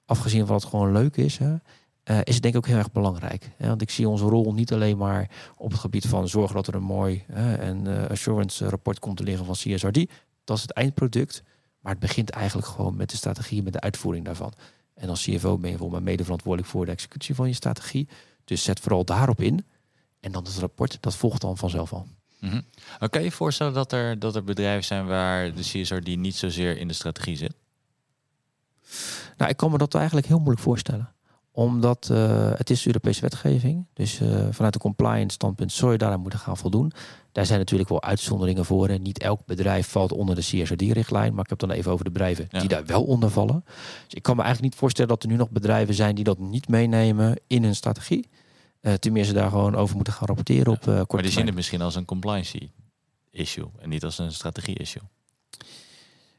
Afgezien 0.05 0.45
van 0.45 0.55
wat 0.55 0.65
gewoon 0.65 0.91
leuk 0.91 1.17
is. 1.17 1.37
Hè, 1.37 1.51
uh, 1.51 2.19
is 2.23 2.33
het 2.33 2.41
denk 2.41 2.55
ik 2.55 2.55
ook 2.55 2.67
heel 2.67 2.77
erg 2.77 2.91
belangrijk. 2.91 3.49
Hè? 3.57 3.67
Want 3.67 3.81
ik 3.81 3.89
zie 3.89 4.09
onze 4.09 4.25
rol 4.25 4.53
niet 4.53 4.73
alleen 4.73 4.97
maar 4.97 5.29
op 5.57 5.71
het 5.71 5.79
gebied 5.79 6.07
van 6.07 6.27
zorgen 6.27 6.55
dat 6.55 6.67
er 6.67 6.75
een 6.75 6.83
mooi 6.83 7.23
en 7.27 7.85
uh, 7.85 8.05
assurance 8.05 8.69
rapport 8.69 8.99
komt 8.99 9.17
te 9.17 9.23
liggen 9.23 9.45
van 9.45 9.55
CSRD. 9.55 10.09
Dat 10.43 10.57
is 10.57 10.61
het 10.61 10.71
eindproduct. 10.71 11.43
Maar 11.83 11.91
het 11.91 12.01
begint 12.01 12.29
eigenlijk 12.29 12.67
gewoon 12.67 12.95
met 12.95 13.09
de 13.09 13.15
strategie, 13.15 13.63
met 13.63 13.73
de 13.73 13.79
uitvoering 13.79 14.25
daarvan. 14.25 14.53
En 14.93 15.09
als 15.09 15.23
CFO 15.23 15.57
ben 15.57 15.71
je 15.71 15.77
volgens 15.77 15.99
mij 15.99 16.11
mede 16.11 16.23
verantwoordelijk 16.23 16.71
voor 16.71 16.85
de 16.85 16.91
executie 16.91 17.35
van 17.35 17.47
je 17.47 17.53
strategie. 17.53 18.07
Dus 18.43 18.63
zet 18.63 18.79
vooral 18.79 19.05
daarop 19.05 19.41
in. 19.41 19.65
En 20.19 20.31
dan 20.31 20.43
het 20.43 20.57
rapport, 20.57 20.97
dat 20.99 21.15
volgt 21.15 21.41
dan 21.41 21.57
vanzelf 21.57 21.93
al. 21.93 22.07
Mm 22.43 22.49
-hmm. 22.49 23.09
Kan 23.09 23.21
je 23.21 23.27
je 23.27 23.33
voorstellen 23.33 23.73
dat 23.73 23.91
er, 23.91 24.19
dat 24.19 24.35
er 24.35 24.43
bedrijven 24.43 24.83
zijn 24.83 25.05
waar 25.05 25.53
de 25.53 25.61
CSRD 25.61 26.15
niet 26.17 26.35
zozeer 26.35 26.77
in 26.77 26.87
de 26.87 26.93
strategie 26.93 27.37
zit? 27.37 27.53
Nou, 29.37 29.51
ik 29.51 29.57
kan 29.57 29.71
me 29.71 29.77
dat 29.77 29.95
eigenlijk 29.95 30.27
heel 30.27 30.37
moeilijk 30.37 30.61
voorstellen 30.61 31.13
omdat 31.55 32.09
uh, 32.11 32.51
het 32.55 32.69
is 32.69 32.85
Europese 32.85 33.21
wetgeving. 33.21 33.85
Dus 33.93 34.19
uh, 34.19 34.47
vanuit 34.51 34.73
de 34.73 34.79
compliance 34.79 35.33
standpunt 35.33 35.71
zou 35.71 35.91
je 35.91 35.97
daaraan 35.97 36.19
moeten 36.19 36.39
gaan 36.39 36.57
voldoen. 36.57 36.91
Daar 37.31 37.45
zijn 37.45 37.59
natuurlijk 37.59 37.89
wel 37.89 38.03
uitzonderingen 38.03 38.65
voor. 38.65 38.87
En 38.87 39.01
niet 39.01 39.19
elk 39.19 39.45
bedrijf 39.45 39.87
valt 39.87 40.11
onder 40.11 40.35
de 40.35 40.41
CSRD-richtlijn. 40.41 41.33
Maar 41.33 41.43
ik 41.43 41.49
heb 41.49 41.59
dan 41.59 41.71
even 41.71 41.91
over 41.91 42.05
de 42.05 42.11
bedrijven 42.11 42.47
die 42.49 42.67
daar 42.67 42.85
wel 42.85 43.03
onder 43.03 43.29
vallen. 43.29 43.63
Dus 44.05 44.13
ik 44.13 44.23
kan 44.23 44.35
me 44.35 44.41
eigenlijk 44.41 44.71
niet 44.71 44.81
voorstellen 44.81 45.09
dat 45.09 45.23
er 45.23 45.29
nu 45.29 45.35
nog 45.35 45.49
bedrijven 45.49 45.93
zijn 45.93 46.15
die 46.15 46.23
dat 46.23 46.39
niet 46.39 46.67
meenemen 46.67 47.39
in 47.47 47.63
hun 47.63 47.75
strategie. 47.75 48.29
Uh, 48.83 48.93
tenminste, 48.93 49.33
daar 49.33 49.49
gewoon 49.49 49.75
over 49.75 49.95
moeten 49.95 50.13
gaan 50.13 50.27
rapporteren 50.27 50.73
op 50.73 50.87
uh, 50.87 51.01
Maar 51.07 51.21
die 51.21 51.31
zien 51.31 51.45
het 51.45 51.55
misschien 51.55 51.81
als 51.81 51.95
een 51.95 52.05
compliance 52.05 52.69
issue 53.31 53.69
en 53.79 53.89
niet 53.89 54.03
als 54.03 54.17
een 54.17 54.31
strategie 54.31 54.77
issue. 54.77 55.01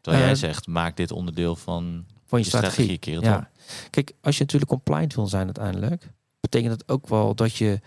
Terwijl 0.00 0.24
jij 0.24 0.34
zegt, 0.34 0.66
maak 0.66 0.96
dit 0.96 1.10
onderdeel 1.10 1.56
van, 1.56 2.06
van 2.24 2.38
je, 2.38 2.44
strategie. 2.44 2.96
strategie 2.96 3.20
ja. 3.20 3.50
Kijk, 3.90 4.12
als 4.20 4.36
je 4.36 4.42
natuurlijk 4.42 4.70
compliant 4.70 5.14
wil 5.14 5.26
zijn 5.26 5.44
uiteindelijk, 5.44 6.10
betekent 6.40 6.72
het 6.72 6.88
ook 6.88 7.08
wel 7.08 7.34
dat 7.34 7.56
je 7.56 7.80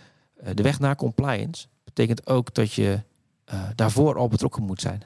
uh, 0.43 0.49
de 0.53 0.63
weg 0.63 0.79
naar 0.79 0.95
compliance 0.95 1.67
betekent 1.83 2.27
ook 2.27 2.53
dat 2.53 2.73
je 2.73 3.03
daarvoor 3.75 4.17
al 4.17 4.27
betrokken 4.27 4.63
moet 4.63 4.81
zijn. 4.81 5.03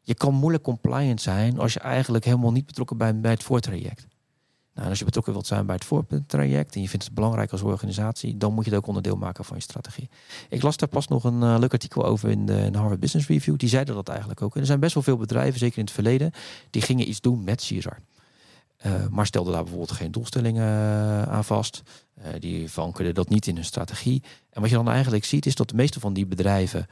Je 0.00 0.14
kan 0.14 0.34
moeilijk 0.34 0.62
compliant 0.62 1.20
zijn 1.20 1.58
als 1.58 1.72
je 1.72 1.80
eigenlijk 1.80 2.24
helemaal 2.24 2.52
niet 2.52 2.66
betrokken 2.66 2.96
bent 2.96 3.20
bij 3.20 3.30
het 3.30 3.42
voortraject. 3.42 4.06
Nou, 4.78 4.90
als 4.90 4.98
je 4.98 5.04
betrokken 5.04 5.32
wilt 5.32 5.46
zijn 5.46 5.66
bij 5.66 5.74
het 5.74 5.84
voortraject 5.84 6.74
en 6.74 6.80
je 6.80 6.88
vindt 6.88 7.04
het 7.04 7.14
belangrijk 7.14 7.52
als 7.52 7.62
organisatie, 7.62 8.36
dan 8.36 8.54
moet 8.54 8.64
je 8.64 8.70
het 8.70 8.78
ook 8.78 8.86
onderdeel 8.86 9.16
maken 9.16 9.44
van 9.44 9.56
je 9.56 9.62
strategie. 9.62 10.08
Ik 10.48 10.62
las 10.62 10.76
daar 10.76 10.88
pas 10.88 11.08
nog 11.08 11.24
een 11.24 11.42
uh, 11.42 11.56
leuk 11.58 11.72
artikel 11.72 12.04
over 12.04 12.30
in 12.30 12.46
de, 12.46 12.68
Harvard 12.72 13.00
Business 13.00 13.28
Review. 13.28 13.56
Die 13.56 13.68
zeiden 13.68 13.94
dat 13.94 14.08
eigenlijk 14.08 14.42
ook. 14.42 14.54
En 14.54 14.60
er 14.60 14.66
zijn 14.66 14.80
best 14.80 14.94
wel 14.94 15.02
veel 15.02 15.16
bedrijven, 15.16 15.58
zeker 15.58 15.78
in 15.78 15.84
het 15.84 15.92
verleden, 15.92 16.32
die 16.70 16.82
gingen 16.82 17.08
iets 17.08 17.20
doen 17.20 17.44
met 17.44 17.60
CSR. 17.60 17.88
Uh, 18.86 19.06
maar 19.10 19.26
stelde 19.26 19.50
daar 19.50 19.62
bijvoorbeeld 19.62 19.92
geen 19.92 20.10
doelstellingen 20.10 20.66
uh, 20.66 21.22
aan 21.22 21.44
vast. 21.44 21.82
Die 22.38 22.70
vankerden 22.70 23.14
dat 23.14 23.28
niet 23.28 23.46
in 23.46 23.54
hun 23.54 23.64
strategie. 23.64 24.22
En 24.50 24.60
wat 24.60 24.70
je 24.70 24.76
dan 24.76 24.88
eigenlijk 24.88 25.24
ziet 25.24 25.46
is 25.46 25.54
dat 25.54 25.68
de 25.68 25.74
meeste 25.74 26.00
van 26.00 26.12
die 26.12 26.26
bedrijven 26.26 26.86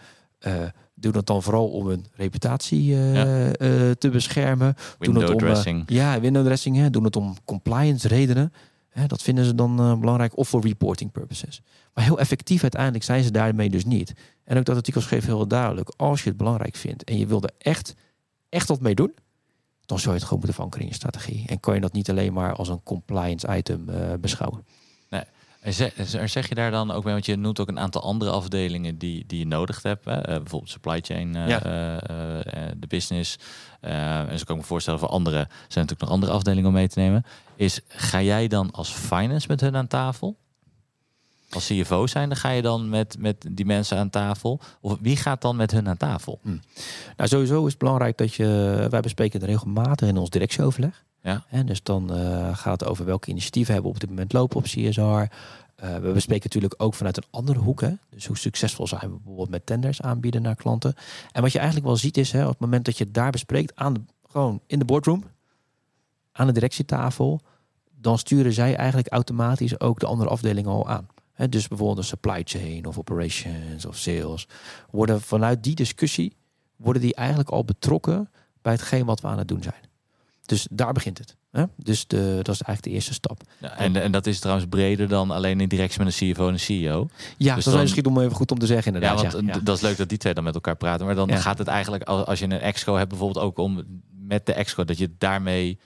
Uh, 0.47 0.53
doen 0.95 1.17
het 1.17 1.27
dan 1.27 1.43
vooral 1.43 1.69
om 1.69 1.87
hun 1.87 2.07
reputatie 2.15 2.91
uh, 2.91 3.15
Ja. 3.15 3.47
uh, 3.47 3.91
te 3.91 4.09
beschermen. 4.11 4.75
doen 4.75 5.15
Window 5.15 5.23
het 5.23 5.67
om, 5.67 5.75
uh, 5.79 5.83
ja, 5.87 6.21
window 6.21 6.45
dressing. 6.45 6.77
Hè, 6.77 6.91
doen 6.91 7.05
het 7.05 7.17
om 7.17 7.37
compliance 7.45 8.09
redenen. 8.09 8.53
Hè, 8.89 9.07
dat 9.07 9.23
vinden 9.23 9.45
ze 9.45 9.55
dan 9.55 10.01
belangrijk. 10.01 10.37
Of 10.37 10.49
voor 10.49 10.63
reporting 10.63 11.13
purposes. 11.13 11.63
Maar 11.95 12.05
heel 12.05 12.19
effectief 12.19 12.63
uiteindelijk 12.63 13.05
zijn 13.05 13.25
ze 13.25 13.31
daarmee 13.31 13.71
dus 13.71 13.85
niet. 13.85 14.13
En 14.45 14.59
ook 14.59 14.65
dat 14.65 14.77
artikel 14.77 15.01
schreef 15.01 15.25
heel 15.25 15.49
duidelijk. 15.49 15.93
Als 15.97 16.23
je 16.23 16.29
het 16.29 16.39
belangrijk 16.39 16.77
vindt 16.77 17.05
en 17.05 17.19
je 17.19 17.27
wil 17.27 17.43
er 17.43 17.51
echt, 17.59 17.95
echt 18.49 18.69
wat 18.69 18.81
mee 18.81 18.95
doen. 18.95 19.15
Dan 19.85 19.99
zou 19.99 20.09
je 20.11 20.21
het 20.21 20.23
gewoon 20.23 20.39
moeten 20.39 20.55
verankeren 20.55 20.87
in 20.87 20.93
je 20.93 20.99
strategie. 20.99 21.47
En 21.47 21.61
kan 21.61 21.75
je 21.75 21.81
dat 21.81 21.93
niet 21.93 22.11
alleen 22.11 22.33
maar 22.33 22.55
als 22.55 22.69
een 22.69 22.83
compliance 22.83 23.57
item 23.57 23.87
beschouwen. 24.21 24.65
En 25.67 26.29
zeg, 26.29 26.49
je 26.49 26.55
daar 26.55 26.71
dan 26.71 26.91
ook 26.91 27.05
mee, 27.05 27.13
want 27.13 27.27
je 27.27 27.37
noemt 27.37 27.61
ook 27.61 27.69
een 27.69 27.79
aantal 27.79 28.03
andere 28.03 28.31
afdelingen 28.31 28.99
die, 28.99 29.25
die 29.27 29.39
je 29.39 29.47
nodig 29.47 29.83
hebt. 29.83 30.05
Hè? 30.05 30.17
Uh, 30.17 30.23
bijvoorbeeld 30.25 30.71
supply 30.71 31.01
chain, 31.01 31.37
uh, 31.37 31.49
Ja. 31.49 31.65
uh, 31.65 31.99
de 32.77 32.87
business. 32.89 33.39
en 33.81 34.39
zo 34.39 34.45
kan 34.45 34.55
ik 34.55 34.61
me 34.61 34.67
voorstellen 34.67 35.01
voor 35.01 35.09
anderen 35.09 35.47
zijn 35.49 35.69
natuurlijk 35.69 36.01
nog 36.01 36.11
andere 36.11 36.33
afdelingen 36.33 36.69
om 36.69 36.75
mee 36.75 36.89
te 36.89 36.99
nemen. 36.99 37.25
Is 37.57 37.81
ga 37.89 38.23
jij 38.23 38.49
dan 38.49 38.71
als 38.71 38.91
finance 38.91 39.47
met 39.49 39.61
hun 39.61 39.77
aan 39.77 39.87
tafel? 39.87 40.37
Als 41.51 41.67
CFO 41.67 42.07
zijn, 42.07 42.29
dan 42.29 42.39
ga 42.39 42.51
je 42.51 42.63
dan 42.63 42.89
met, 42.89 43.17
met 43.19 43.47
die 43.51 43.67
mensen 43.67 43.99
aan 43.99 44.11
tafel? 44.11 44.61
Of 44.81 44.97
wie 45.01 45.17
gaat 45.17 45.41
dan 45.41 45.57
met 45.57 45.71
hun 45.71 45.89
aan 45.89 45.97
tafel? 45.97 46.39
Hm. 46.43 46.57
Nou, 47.17 47.29
sowieso 47.29 47.65
is 47.65 47.71
het 47.71 47.79
belangrijk 47.79 48.19
dat 48.19 48.35
je. 48.35 48.87
Wij 48.91 49.01
bespreken 49.01 49.41
het 49.41 49.49
regelmatig 49.49 50.09
in 50.09 50.17
ons 50.17 50.31
directieoverleg. 50.31 51.05
Ja. 51.27 51.45
En 51.49 51.67
dus 51.67 51.83
dan 51.83 52.19
uh, 52.19 52.57
gaat 52.57 52.81
het 52.81 52.89
over 52.89 53.05
welke 53.05 53.31
initiatieven 53.31 53.73
hebben 53.73 53.91
we 53.91 53.97
op 53.97 54.03
dit 54.03 54.11
moment 54.11 54.33
lopen 54.33 54.57
op 54.57 54.62
CSR. 54.62 55.01
Uh, 55.01 55.27
we 55.77 56.11
bespreken 56.12 56.45
natuurlijk 56.45 56.75
ook 56.77 56.95
vanuit 56.95 57.17
een 57.17 57.25
andere 57.31 57.59
hoek. 57.59 57.81
Hè? 57.81 57.93
Dus 58.11 58.27
hoe 58.27 58.39
succesvol 58.39 58.87
zijn 58.87 59.11
we 59.11 59.17
bijvoorbeeld 59.17 59.51
met 59.51 59.67
tenders 59.67 60.03
aanbieden 60.03 60.43
naar 60.43 60.55
klanten. 60.55 60.95
En 61.33 61.43
wat 61.43 61.53
je 61.53 61.59
eigenlijk 61.59 61.87
wel 61.87 61.97
ziet 61.97 62.17
is, 62.17 62.33
hè, 62.33 62.43
op 62.43 62.51
het 62.51 62.59
moment 62.59 62.85
dat 62.85 62.99
je 62.99 63.05
het 63.05 63.15
daar 63.15 63.31
bespreekt, 63.31 63.77
aan 63.77 63.95
de, 63.95 64.01
gewoon 64.29 64.61
in 64.67 64.79
de 64.79 64.85
boardroom, 64.85 65.25
aan 66.33 66.47
de 66.47 66.53
directietafel, 66.53 67.41
dan 68.01 68.19
sturen 68.19 68.53
zij 68.53 68.77
eigenlijk 68.77 69.09
automatisch 69.09 69.81
ook 69.81 70.01
de 70.01 70.07
andere 70.07 70.31
afdelingen 70.31 70.71
al 70.71 70.89
aan. 70.89 71.07
Dus 71.49 71.69
bijvoorbeeld 71.69 71.99
een 71.99 72.05
supply 72.05 72.43
chain 72.45 72.87
of 72.87 72.99
operations 72.99 73.85
of 73.85 73.97
sales. 73.97 74.49
Worden 74.91 75.21
vanuit 75.21 75.62
die 75.62 75.75
discussie, 75.75 76.37
worden 76.77 77.03
die 77.03 77.15
eigenlijk 77.15 77.51
al 77.51 77.65
betrokken 77.65 78.31
bij 78.62 78.73
hetgeen 78.73 79.05
wat 79.05 79.21
we 79.21 79.27
aan 79.27 79.39
het 79.39 79.49
doen 79.49 79.62
zijn. 79.62 79.86
Dus 80.47 80.67
daar 80.71 80.93
begint 80.93 81.19
het. 81.19 81.37
Hè? 81.51 81.65
Dus 81.77 82.07
de, 82.07 82.19
dat 82.43 82.55
is 82.55 82.63
eigenlijk 82.63 82.83
de 82.83 82.91
eerste 82.91 83.13
stap. 83.13 83.41
Ja, 83.59 83.77
en, 83.79 83.97
en 84.03 84.13
dat 84.13 84.27
is 84.27 84.39
trouwens 84.39 84.67
breder 84.69 85.09
dan 85.09 85.31
alleen 85.31 85.61
in 85.61 85.69
directie 85.69 86.03
met 86.05 86.21
een 86.21 86.33
CFO 86.33 86.47
en 86.47 86.53
een 86.53 86.61
CEO. 86.61 87.09
Ja, 87.37 87.55
Dus 87.55 87.65
dat 87.65 87.73
dan- 87.75 87.83
is 87.83 87.89
misschien 87.93 88.07
om 88.17 88.21
even 88.21 88.37
goed 88.37 88.51
om 88.51 88.59
te 88.59 88.67
zeggen 88.67 88.93
Ja, 88.93 88.99
inderdaad. 88.99 89.33
want 89.33 89.47
ja. 89.47 89.59
d- 89.61 89.67
dat 89.67 89.77
is 89.77 89.83
leuk 89.83 89.97
dat 89.97 90.09
die 90.09 90.19
twee 90.19 90.35
dan 90.35 90.45
met 90.45 90.55
elkaar 90.55 90.77
praten. 90.77 91.07
Maar 91.07 91.15
dan 91.15 91.33
gaat 91.39 91.59
het 91.59 91.69
eigenlijk, 91.69 92.03
als, 92.03 92.39
je 92.39 92.45
een 92.45 92.53
exco 92.61 92.95
hebt, 92.97 93.09
bijvoorbeeld 93.09 93.45
ook 93.45 93.59
om 93.59 93.85
met 94.27 94.47
de 94.47 94.53
exco, 94.53 94.85
dat 94.85 94.99
je 94.99 95.11
daarmee 95.19 95.79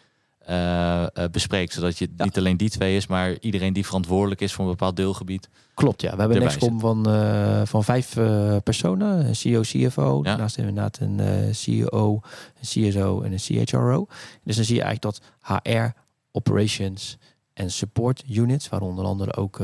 eh, 0.50 1.24
bespreekt. 1.30 1.72
Zodat 1.72 1.98
je 1.98 2.08
Ja. 2.16 2.24
niet 2.24 2.38
alleen 2.38 2.56
die 2.56 2.70
twee 2.70 2.96
is, 2.96 3.06
maar 3.06 3.38
iedereen 3.40 3.72
die 3.72 3.86
verantwoordelijk 3.86 4.40
is 4.40 4.52
voor 4.52 4.64
een 4.64 4.70
bepaald 4.70 4.96
deelgebied. 4.96 5.48
Klopt, 5.74 6.02
ja. 6.02 6.10
We 6.14 6.20
hebben 6.20 6.36
een 6.36 6.42
excom 6.48 6.80
van, 6.80 7.08
eh, 7.10 7.62
van 7.64 7.84
vijf 7.84 8.14
personen. 8.62 9.26
Een 9.26 9.36
CEO, 9.36 9.60
CFO. 9.60 10.16
Ja. 10.16 10.22
Daarnaast 10.22 10.58
inderdaad 10.58 10.98
een 10.98 11.20
CEO, 11.54 12.20
een 12.60 12.90
CSO 12.90 13.22
en 13.22 13.32
een 13.32 13.38
CHRO. 13.66 14.06
Dus 14.44 14.56
dan 14.56 14.64
zie 14.64 14.76
je 14.76 14.82
eigenlijk 14.82 15.16
dat 15.16 15.20
HR, 15.62 15.86
operations 16.32 17.16
en 17.54 17.70
support 17.70 18.22
units, 18.28 18.68
waar 18.68 18.80
onder 18.80 19.04
andere 19.04 19.36
ook 19.36 19.60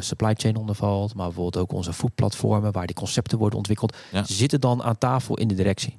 supply 0.00 0.34
chain 0.36 0.56
onder 0.56 0.74
valt, 0.74 1.14
maar 1.14 1.26
bijvoorbeeld 1.26 1.56
ook 1.64 1.72
onze 1.72 1.92
foodplatformen, 1.92 2.72
waar 2.72 2.86
die 2.86 2.96
concepten 2.96 3.38
worden 3.38 3.58
ontwikkeld, 3.58 3.96
Ja. 4.12 4.24
zitten 4.24 4.60
dan 4.60 4.82
aan 4.82 4.98
tafel 4.98 5.38
in 5.38 5.48
de 5.48 5.54
directie. 5.54 5.98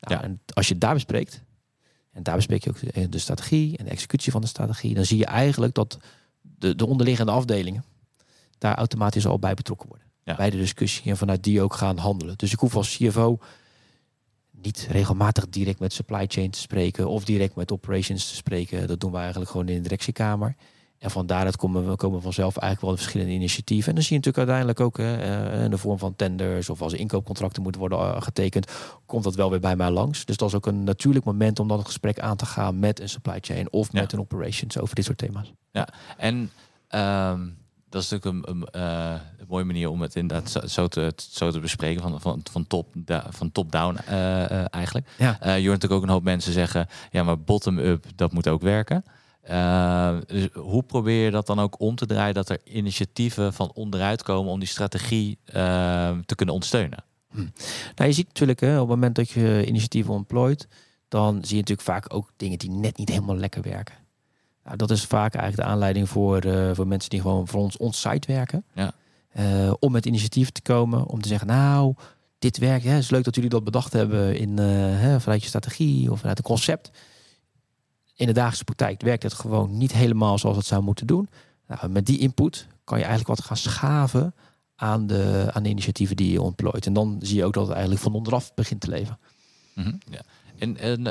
Nou, 0.00 0.14
Ja. 0.14 0.22
En 0.22 0.40
als 0.54 0.68
je 0.68 0.78
daar 0.78 0.94
bespreekt, 0.94 1.42
en 2.18 2.24
daar 2.24 2.36
bespreek 2.36 2.64
je 2.64 2.70
ook 2.70 2.94
de, 2.94 3.08
de 3.08 3.18
strategie 3.18 3.76
en 3.76 3.84
de 3.84 3.90
executie 3.90 4.32
van 4.32 4.40
de 4.40 4.46
strategie, 4.46 4.94
dan 4.94 5.04
zie 5.04 5.18
je 5.18 5.26
eigenlijk 5.26 5.74
dat 5.74 5.98
de, 6.40 6.74
de 6.74 6.86
onderliggende 6.86 7.32
afdelingen 7.32 7.84
daar 8.58 8.74
automatisch 8.74 9.26
al 9.26 9.38
bij 9.38 9.54
betrokken 9.54 9.88
worden. 9.88 10.06
Ja. 10.24 10.36
Bij 10.36 10.50
de 10.50 10.56
discussie 10.56 11.10
en 11.10 11.16
vanuit 11.16 11.44
die 11.44 11.62
ook 11.62 11.74
gaan 11.74 11.96
handelen. 11.96 12.36
Dus 12.36 12.52
ik 12.52 12.58
hoef 12.58 12.76
als 12.76 12.96
CFO 12.96 13.38
niet 14.50 14.86
regelmatig 14.90 15.48
direct 15.48 15.78
met 15.78 15.92
supply 15.92 16.24
chain 16.28 16.50
te 16.50 16.58
spreken 16.58 17.08
of 17.08 17.24
direct 17.24 17.54
met 17.54 17.72
operations 17.72 18.28
te 18.28 18.34
spreken. 18.34 18.86
Dat 18.86 19.00
doen 19.00 19.12
we 19.12 19.18
eigenlijk 19.18 19.50
gewoon 19.50 19.68
in 19.68 19.74
de 19.74 19.82
directiekamer. 19.82 20.56
En 20.98 21.10
van 21.10 21.26
daaruit 21.26 21.56
komen 21.56 21.88
we 21.88 21.96
komen 21.96 22.22
vanzelf 22.22 22.56
eigenlijk 22.56 22.80
wel 22.80 22.90
de 22.90 22.96
verschillende 22.96 23.32
initiatieven. 23.32 23.88
En 23.88 23.94
dan 23.94 24.04
zie 24.04 24.12
je 24.18 24.18
natuurlijk 24.24 24.50
uiteindelijk 24.50 24.80
ook 24.80 24.96
hè, 24.96 25.16
eh, 25.52 25.64
in 25.64 25.70
de 25.70 25.78
vorm 25.78 25.98
van 25.98 26.16
tenders 26.16 26.70
of 26.70 26.82
als 26.82 26.92
inkoopcontracten 26.92 27.62
moeten 27.62 27.80
worden 27.80 27.98
eh, 27.98 28.22
getekend, 28.22 28.72
komt 29.06 29.24
dat 29.24 29.34
wel 29.34 29.50
weer 29.50 29.60
bij 29.60 29.76
mij 29.76 29.90
langs. 29.90 30.24
Dus 30.24 30.36
dat 30.36 30.48
is 30.48 30.54
ook 30.54 30.66
een 30.66 30.84
natuurlijk 30.84 31.24
moment 31.24 31.58
om 31.58 31.68
dan 31.68 31.78
het 31.78 31.86
gesprek 31.86 32.20
aan 32.20 32.36
te 32.36 32.46
gaan 32.46 32.78
met 32.78 33.00
een 33.00 33.08
supply 33.08 33.38
chain 33.40 33.72
of 33.72 33.88
Ja. 33.92 34.00
met 34.00 34.12
een 34.12 34.20
operations 34.20 34.78
over 34.78 34.94
dit 34.94 35.04
soort 35.04 35.18
thema's. 35.18 35.52
En 36.16 36.50
ehm, 36.88 37.40
dat 37.88 38.02
is 38.02 38.08
natuurlijk 38.08 38.46
een, 38.48 38.56
een, 38.56 38.66
eh, 38.66 39.20
een 39.38 39.46
mooie 39.48 39.64
manier 39.64 39.90
om 39.90 40.02
het 40.02 40.16
inderdaad 40.16 40.50
zo, 40.50 40.66
zo, 40.66 40.86
te, 40.86 41.12
zo 41.16 41.50
te 41.50 41.60
bespreken, 41.60 42.02
van, 42.02 42.20
van, 42.20 42.40
van 42.50 42.66
top 42.66 42.94
top-down 43.52 43.96
eh, 44.06 44.50
eh, 44.50 44.64
eigenlijk. 44.70 45.08
Ja. 45.18 45.38
Je 45.40 45.48
hoort 45.48 45.64
natuurlijk 45.64 45.92
ook 45.92 46.02
een 46.02 46.08
hoop 46.08 46.22
mensen 46.22 46.52
zeggen, 46.52 46.86
ja, 47.10 47.22
maar 47.22 47.38
bottom-up, 47.40 48.04
dat 48.14 48.32
moet 48.32 48.48
ook 48.48 48.62
werken. 48.62 49.04
Eh, 49.48 50.16
dus 50.26 50.48
hoe 50.52 50.82
probeer 50.82 51.24
je 51.24 51.30
dat 51.30 51.46
dan 51.46 51.58
ook 51.58 51.80
om 51.80 51.94
te 51.94 52.06
draaien 52.06 52.34
dat 52.34 52.48
er 52.48 52.60
initiatieven 52.64 53.52
van 53.52 53.70
onderuit 53.74 54.22
komen 54.22 54.52
om 54.52 54.58
die 54.58 54.68
strategie 54.68 55.38
eh, 55.44 56.10
te 56.26 56.34
kunnen 56.34 56.54
ondersteunen? 56.54 57.04
Nou, 57.94 58.08
je 58.08 58.12
ziet 58.12 58.26
natuurlijk 58.26 58.60
hè, 58.60 58.74
op 58.74 58.88
het 58.88 58.88
moment 58.88 59.14
dat 59.14 59.30
je 59.30 59.64
initiatieven 59.66 60.14
ontplooit, 60.14 60.68
dan 61.08 61.34
zie 61.34 61.56
je 61.56 61.60
natuurlijk 61.60 61.88
vaak 61.88 62.14
ook 62.14 62.30
dingen 62.36 62.58
die 62.58 62.70
net 62.70 62.96
niet 62.96 63.08
helemaal 63.08 63.36
lekker 63.36 63.62
werken. 63.62 63.94
Nou, 64.64 64.76
dat 64.76 64.90
is 64.90 65.04
vaak 65.04 65.34
eigenlijk 65.34 65.68
de 65.68 65.74
aanleiding 65.74 66.08
voor, 66.08 66.38
eh, 66.38 66.70
voor 66.72 66.86
mensen 66.86 67.10
die 67.10 67.20
gewoon 67.20 67.48
voor 67.48 67.60
ons 67.60 67.76
on-site 67.76 68.32
werken. 68.32 68.64
Ja. 68.74 68.92
Eh, 69.28 69.72
om 69.78 69.92
met 69.92 70.06
initiatieven 70.06 70.52
te 70.52 70.62
komen, 70.62 71.06
om 71.06 71.20
te 71.20 71.28
zeggen, 71.28 71.46
nou, 71.46 71.94
dit 72.38 72.58
werkt. 72.58 72.84
Het 72.84 73.02
is 73.02 73.10
leuk 73.10 73.24
dat 73.24 73.34
jullie 73.34 73.50
dat 73.50 73.64
bedacht 73.64 73.92
hebben 73.92 74.38
in, 74.38 74.58
eh, 74.58 74.66
hè, 75.00 75.20
vanuit 75.20 75.42
je 75.42 75.48
strategie 75.48 76.10
of 76.10 76.18
vanuit 76.18 76.38
een 76.38 76.44
concept. 76.44 76.90
In 78.18 78.26
de 78.26 78.32
dagelijkse 78.32 78.64
praktijk 78.64 79.00
werkt 79.00 79.22
het 79.22 79.32
gewoon 79.32 79.76
niet 79.76 79.92
helemaal 79.92 80.38
zoals 80.38 80.56
het 80.56 80.66
zou 80.66 80.82
moeten 80.82 81.06
doen. 81.06 81.28
Nou, 81.66 81.88
met 81.88 82.06
die 82.06 82.18
input 82.18 82.66
kan 82.84 82.98
je 82.98 83.04
eigenlijk 83.04 83.38
wat 83.38 83.46
gaan 83.46 83.56
schaven 83.56 84.34
aan 84.76 85.06
de, 85.06 85.48
aan 85.52 85.62
de 85.62 85.68
initiatieven 85.68 86.16
die 86.16 86.32
je 86.32 86.42
ontplooit. 86.42 86.86
En 86.86 86.92
dan 86.92 87.16
zie 87.20 87.36
je 87.36 87.44
ook 87.44 87.52
dat 87.52 87.62
het 87.62 87.72
eigenlijk 87.72 88.02
van 88.02 88.14
onderaf 88.14 88.54
begint 88.54 88.80
te 88.80 88.88
leven. 88.88 89.18
Mhm, 89.74 89.94
ja. 90.10 90.20
En, 90.58 90.76
en 90.76 91.06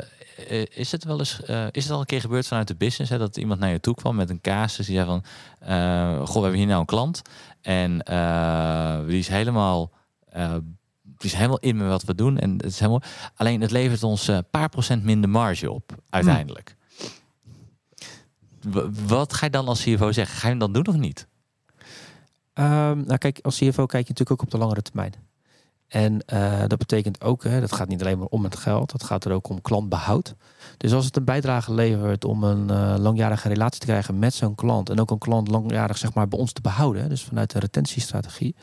eh, 0.48 0.64
is 0.74 0.92
het 0.92 1.04
wel 1.04 1.18
eens, 1.18 1.42
eh, 1.42 1.66
is 1.70 1.82
het 1.82 1.92
al 1.92 2.00
een 2.00 2.06
keer 2.06 2.20
gebeurd 2.20 2.46
vanuit 2.46 2.68
de 2.68 2.74
business, 2.74 3.10
hè, 3.10 3.18
dat 3.18 3.36
iemand 3.36 3.60
naar 3.60 3.70
je 3.70 3.80
toe 3.80 3.94
kwam 3.94 4.16
met 4.16 4.30
een 4.30 4.40
casus 4.40 4.86
die 4.86 4.94
zei 4.94 5.06
van, 5.06 5.24
eh, 5.58 6.26
goh, 6.26 6.34
we 6.34 6.40
hebben 6.40 6.58
hier 6.58 6.66
nou 6.66 6.80
een 6.80 6.86
klant 6.86 7.22
en 7.60 7.98
die 9.06 9.18
is 9.18 9.28
helemaal, 9.28 9.92
die 11.02 11.30
is 11.30 11.34
helemaal 11.34 11.58
in 11.58 11.76
met 11.76 11.88
wat 11.88 12.04
we 12.04 12.14
doen 12.14 12.38
en 12.38 12.50
het 12.50 12.64
is 12.64 12.78
helemaal, 12.78 13.02
alleen 13.34 13.60
het 13.60 13.70
levert 13.70 14.02
ons 14.02 14.28
een 14.28 14.50
paar 14.50 14.68
procent 14.68 15.04
minder 15.04 15.30
marge 15.30 15.70
op 15.70 15.92
uiteindelijk. 16.10 16.76
Wat 19.06 19.32
ga 19.32 19.44
je 19.44 19.52
dan 19.52 19.68
als 19.68 19.82
CFO 19.82 20.12
zeggen? 20.12 20.36
Ga 20.36 20.42
je 20.42 20.48
hem 20.48 20.58
dan 20.58 20.72
doen 20.72 20.86
of 20.86 20.96
niet? 20.96 21.26
Ehm, 22.52 23.00
nou 23.04 23.18
kijk, 23.18 23.38
als 23.42 23.56
CFO 23.56 23.86
kijk 23.86 24.06
je 24.06 24.12
natuurlijk 24.12 24.30
ook 24.30 24.42
op 24.42 24.50
de 24.50 24.58
langere 24.58 24.82
termijn. 24.82 25.14
En 25.88 26.20
eh, 26.24 26.60
dat 26.66 26.78
betekent 26.78 27.22
ook, 27.22 27.44
hè, 27.44 27.60
dat 27.60 27.72
gaat 27.72 27.88
niet 27.88 28.00
alleen 28.00 28.18
maar 28.18 28.26
om 28.26 28.44
het 28.44 28.56
geld, 28.56 28.92
dat 28.92 29.02
gaat 29.02 29.24
er 29.24 29.32
ook 29.32 29.48
om 29.48 29.60
klantbehoud. 29.60 30.34
Dus 30.76 30.92
als 30.92 31.04
het 31.04 31.16
een 31.16 31.24
bijdrage 31.24 31.74
levert 31.74 32.24
om 32.24 32.44
een 32.44 32.70
eh, 32.70 32.94
langjarige 32.98 33.48
relatie 33.48 33.80
te 33.80 33.86
krijgen 33.86 34.18
met 34.18 34.34
zo'n 34.34 34.54
klant 34.54 34.90
en 34.90 35.00
ook 35.00 35.10
een 35.10 35.18
klant 35.18 35.48
langjarig 35.48 35.98
zeg 35.98 36.14
maar 36.14 36.28
bij 36.28 36.38
ons 36.38 36.52
te 36.52 36.60
behouden, 36.60 37.02
hè, 37.02 37.08
dus 37.08 37.24
vanuit 37.24 37.50
de 37.50 37.58
retentiestrategie, 37.58 38.54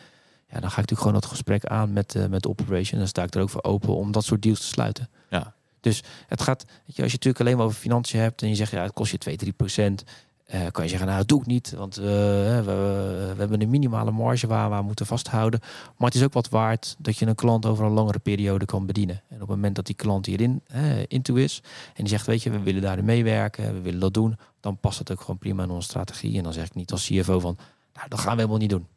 ja, 0.47 0.59
dan 0.59 0.71
ga 0.71 0.81
ik 0.81 0.89
natuurlijk 0.89 1.01
gewoon 1.01 1.13
dat 1.13 1.25
gesprek 1.25 1.65
aan 1.65 1.93
met, 1.93 2.15
eh, 2.15 2.25
met 2.25 2.41
de 2.41 2.49
operation. 2.49 2.99
Dan 2.99 3.07
sta 3.07 3.23
ik 3.23 3.33
er 3.33 3.41
ook 3.41 3.49
voor 3.49 3.63
open 3.63 3.95
om 3.95 4.11
dat 4.11 4.23
soort 4.23 4.41
deals 4.41 4.59
te 4.59 4.65
sluiten. 4.65 5.09
Ja. 5.29 5.53
Dus 5.85 6.03
het 6.27 6.41
gaat, 6.41 6.65
weet 6.65 6.95
je, 6.95 7.01
als 7.01 7.11
je 7.11 7.17
natuurlijk 7.17 7.39
alleen 7.39 7.57
maar 7.57 7.65
over 7.65 7.79
financiën 7.79 8.19
hebt 8.19 8.41
en 8.41 8.49
je 8.49 8.55
zegt 8.55 8.71
ja, 8.71 8.83
het 8.83 8.93
kost 8.93 9.11
je 9.11 9.17
2, 9.17 9.35
3 9.35 9.53
procent. 9.53 10.03
eh, 10.45 10.61
kan 10.71 10.83
je 10.83 10.89
zeggen, 10.89 11.07
nou 11.07 11.19
dat 11.19 11.27
doe 11.27 11.39
ik 11.39 11.45
niet, 11.45 11.71
want 11.71 11.97
eh, 11.97 12.03
we, 12.03 13.33
hebben 13.37 13.61
een 13.61 13.69
minimale 13.69 14.11
marge 14.11 14.47
waar 14.47 14.69
we 14.69 14.75
aan 14.75 14.85
moeten 14.85 15.05
vasthouden. 15.05 15.59
Maar 15.97 16.07
het 16.07 16.17
is 16.17 16.23
ook 16.23 16.33
wat 16.33 16.49
waard 16.49 16.95
dat 16.97 17.17
je 17.17 17.25
een 17.25 17.35
klant 17.35 17.65
over 17.65 17.85
een 17.85 17.91
langere 17.91 18.19
periode 18.19 18.65
kan 18.65 18.85
bedienen. 18.85 19.21
En 19.29 19.35
op 19.35 19.39
het 19.41 19.49
moment 19.49 19.75
dat 19.75 19.85
die 19.85 19.95
klant 19.95 20.25
hierin 20.25 20.61
eh, 20.67 20.83
into 21.07 21.35
is 21.35 21.61
en 21.87 22.03
die 22.03 22.07
zegt, 22.07 22.25
weet 22.25 22.43
je, 22.43 22.49
we 22.49 22.59
willen 22.59 22.81
daarin 22.81 23.05
meewerken, 23.05 23.73
we 23.73 23.81
willen 23.81 23.99
dat 23.99 24.13
doen, 24.13 24.37
dan 24.59 24.77
past 24.77 24.99
het 24.99 25.11
ook 25.11 25.19
gewoon 25.19 25.37
prima 25.37 25.63
in 25.63 25.69
onze 25.69 25.87
strategie. 25.87 26.37
En 26.37 26.43
dan 26.43 26.53
zeg 26.53 26.65
ik 26.65 26.75
niet 26.75 26.91
als 26.91 27.05
CFO 27.05 27.39
van, 27.39 27.57
nou 27.93 28.09
dat 28.09 28.19
gaan 28.19 28.31
we 28.31 28.37
helemaal 28.37 28.59
niet 28.59 28.69
doen. 28.69 28.87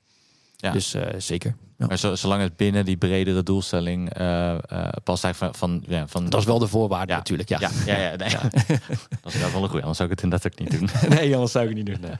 Ja. 0.60 0.70
Dus 0.72 0.94
eh, 0.94 1.02
zeker. 1.18 1.56
Ja. 1.76 1.86
Maar 1.86 1.98
zo, 1.98 2.14
zolang 2.14 2.42
het 2.42 2.56
binnen 2.56 2.84
die 2.84 2.96
bredere 2.96 3.42
doelstelling 3.42 4.12
eh 4.12 4.50
eh, 4.50 4.88
past 5.04 5.24
eigenlijk 5.24 5.56
van, 5.56 5.82
van, 5.82 5.94
ja, 5.94 6.08
van 6.08 6.28
Dat 6.28 6.40
is 6.40 6.46
wel 6.46 6.58
de 6.58 6.66
voorwaarde 6.66 7.12
Ja. 7.12 7.18
natuurlijk. 7.18 7.48
Ja. 7.48 7.58
ja, 7.60 7.70
ja, 7.86 7.96
ja, 7.98 8.16
nee. 8.16 8.28
dat 9.22 9.34
is 9.34 9.40
wel 9.40 9.62
een 9.62 9.68
goede, 9.68 9.80
anders 9.80 9.96
zou 9.96 10.10
ik 10.10 10.14
het 10.14 10.22
inderdaad 10.22 10.52
ook 10.52 10.58
niet 10.58 10.70
doen. 10.70 10.88
nee, 11.18 11.34
anders 11.34 11.52
zou 11.52 11.68
ik 11.68 11.76
het 11.76 11.86
niet 11.88 12.00
doen. 12.00 12.10
nee. 12.10 12.18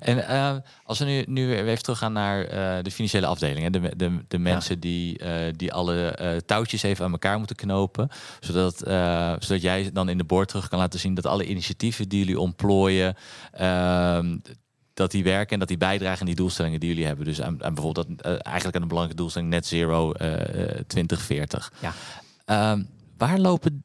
En 0.00 0.62
als 0.84 0.98
we 0.98 1.04
nu, 1.04 1.24
nu 1.26 1.46
weer 1.46 1.66
even 1.68 1.82
teruggaan 1.82 2.12
naar 2.12 2.46
de 2.82 2.90
financiële 2.90 3.26
afdeling. 3.26 3.62
Hè? 3.62 3.70
De, 3.70 3.96
de, 3.96 4.24
de 4.28 4.38
mensen 4.38 4.80
die, 4.80 5.20
die 5.56 5.72
alle 5.72 6.42
touwtjes 6.46 6.82
even 6.82 7.04
aan 7.04 7.12
elkaar 7.12 7.38
moeten 7.38 7.56
knopen. 7.56 8.08
Zodat, 8.40 8.78
zodat 9.44 9.62
jij 9.62 9.90
dan 9.92 10.08
in 10.08 10.18
de 10.18 10.24
board 10.24 10.48
terug 10.48 10.68
kan 10.68 10.78
laten 10.78 11.00
zien 11.00 11.14
dat 11.14 11.26
alle 11.26 11.46
initiatieven 11.46 12.08
die 12.08 12.18
jullie 12.18 12.40
ontplooien. 12.40 13.16
Dat 14.94 15.10
die 15.10 15.24
werken 15.24 15.52
en 15.52 15.58
dat 15.58 15.68
die 15.68 15.76
bijdragen 15.76 16.20
aan 16.20 16.26
die 16.26 16.34
doelstellingen 16.34 16.80
die 16.80 16.88
jullie 16.88 17.06
hebben. 17.06 17.24
Dus 17.24 17.40
aan, 17.42 17.64
aan 17.64 17.74
bijvoorbeeld 17.74 18.06
dat, 18.08 18.26
eh, 18.26 18.30
eigenlijk 18.42 18.76
aan 18.76 18.82
een 18.82 18.88
belangrijke 18.88 19.20
doelstelling 19.22 19.50
net 19.50 19.66
zero 19.66 20.12
eh, 20.12 20.78
eh, 20.78 20.84
2040. 20.86 21.72
Ja. 21.80 21.92
Ehm, 22.44 22.82
waar 23.16 23.38
lopen 23.38 23.84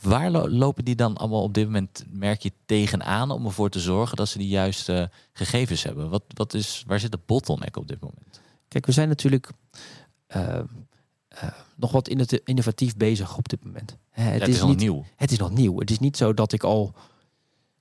Waar 0.00 0.30
lo- 0.30 0.48
lopen 0.48 0.84
die 0.84 0.94
dan 0.94 1.16
allemaal 1.16 1.42
op 1.42 1.54
dit 1.54 1.64
moment, 1.64 2.04
merk 2.10 2.42
je, 2.42 2.52
tegenaan 2.66 3.30
om 3.30 3.44
ervoor 3.46 3.70
te 3.70 3.80
zorgen 3.80 4.16
dat 4.16 4.28
ze 4.28 4.38
die 4.38 4.48
juiste 4.48 5.10
gegevens 5.32 5.82
hebben? 5.82 6.08
Wat, 6.10 6.22
wat 6.34 6.54
is, 6.54 6.84
waar 6.86 7.00
zit 7.00 7.12
de 7.12 7.18
bottleneck 7.26 7.76
op 7.76 7.88
dit 7.88 8.00
moment? 8.00 8.40
Kijk, 8.68 8.86
we 8.86 8.92
zijn 8.92 9.08
natuurlijk 9.08 9.50
eh, 10.26 10.58
eh, 11.28 11.48
nog 11.76 11.92
wat 11.92 12.08
in 12.08 12.18
het 12.18 12.32
innovatief 12.44 12.96
bezig 12.96 13.36
op 13.36 13.48
dit 13.48 13.64
moment. 13.64 13.96
Hè, 14.10 14.24
Ja, 14.24 14.30
het, 14.30 14.40
het 14.40 14.48
is 14.48 14.54
is 14.54 14.60
nog 14.60 14.70
niet, 14.70 14.78
nieuw. 14.78 15.04
het 15.16 15.32
is 15.32 15.38
nog 15.38 15.50
nieuw. 15.50 15.78
Het 15.78 15.90
is 15.90 15.98
niet 15.98 16.16
zo 16.16 16.34
dat 16.34 16.52
ik 16.52 16.62
al 16.62 16.94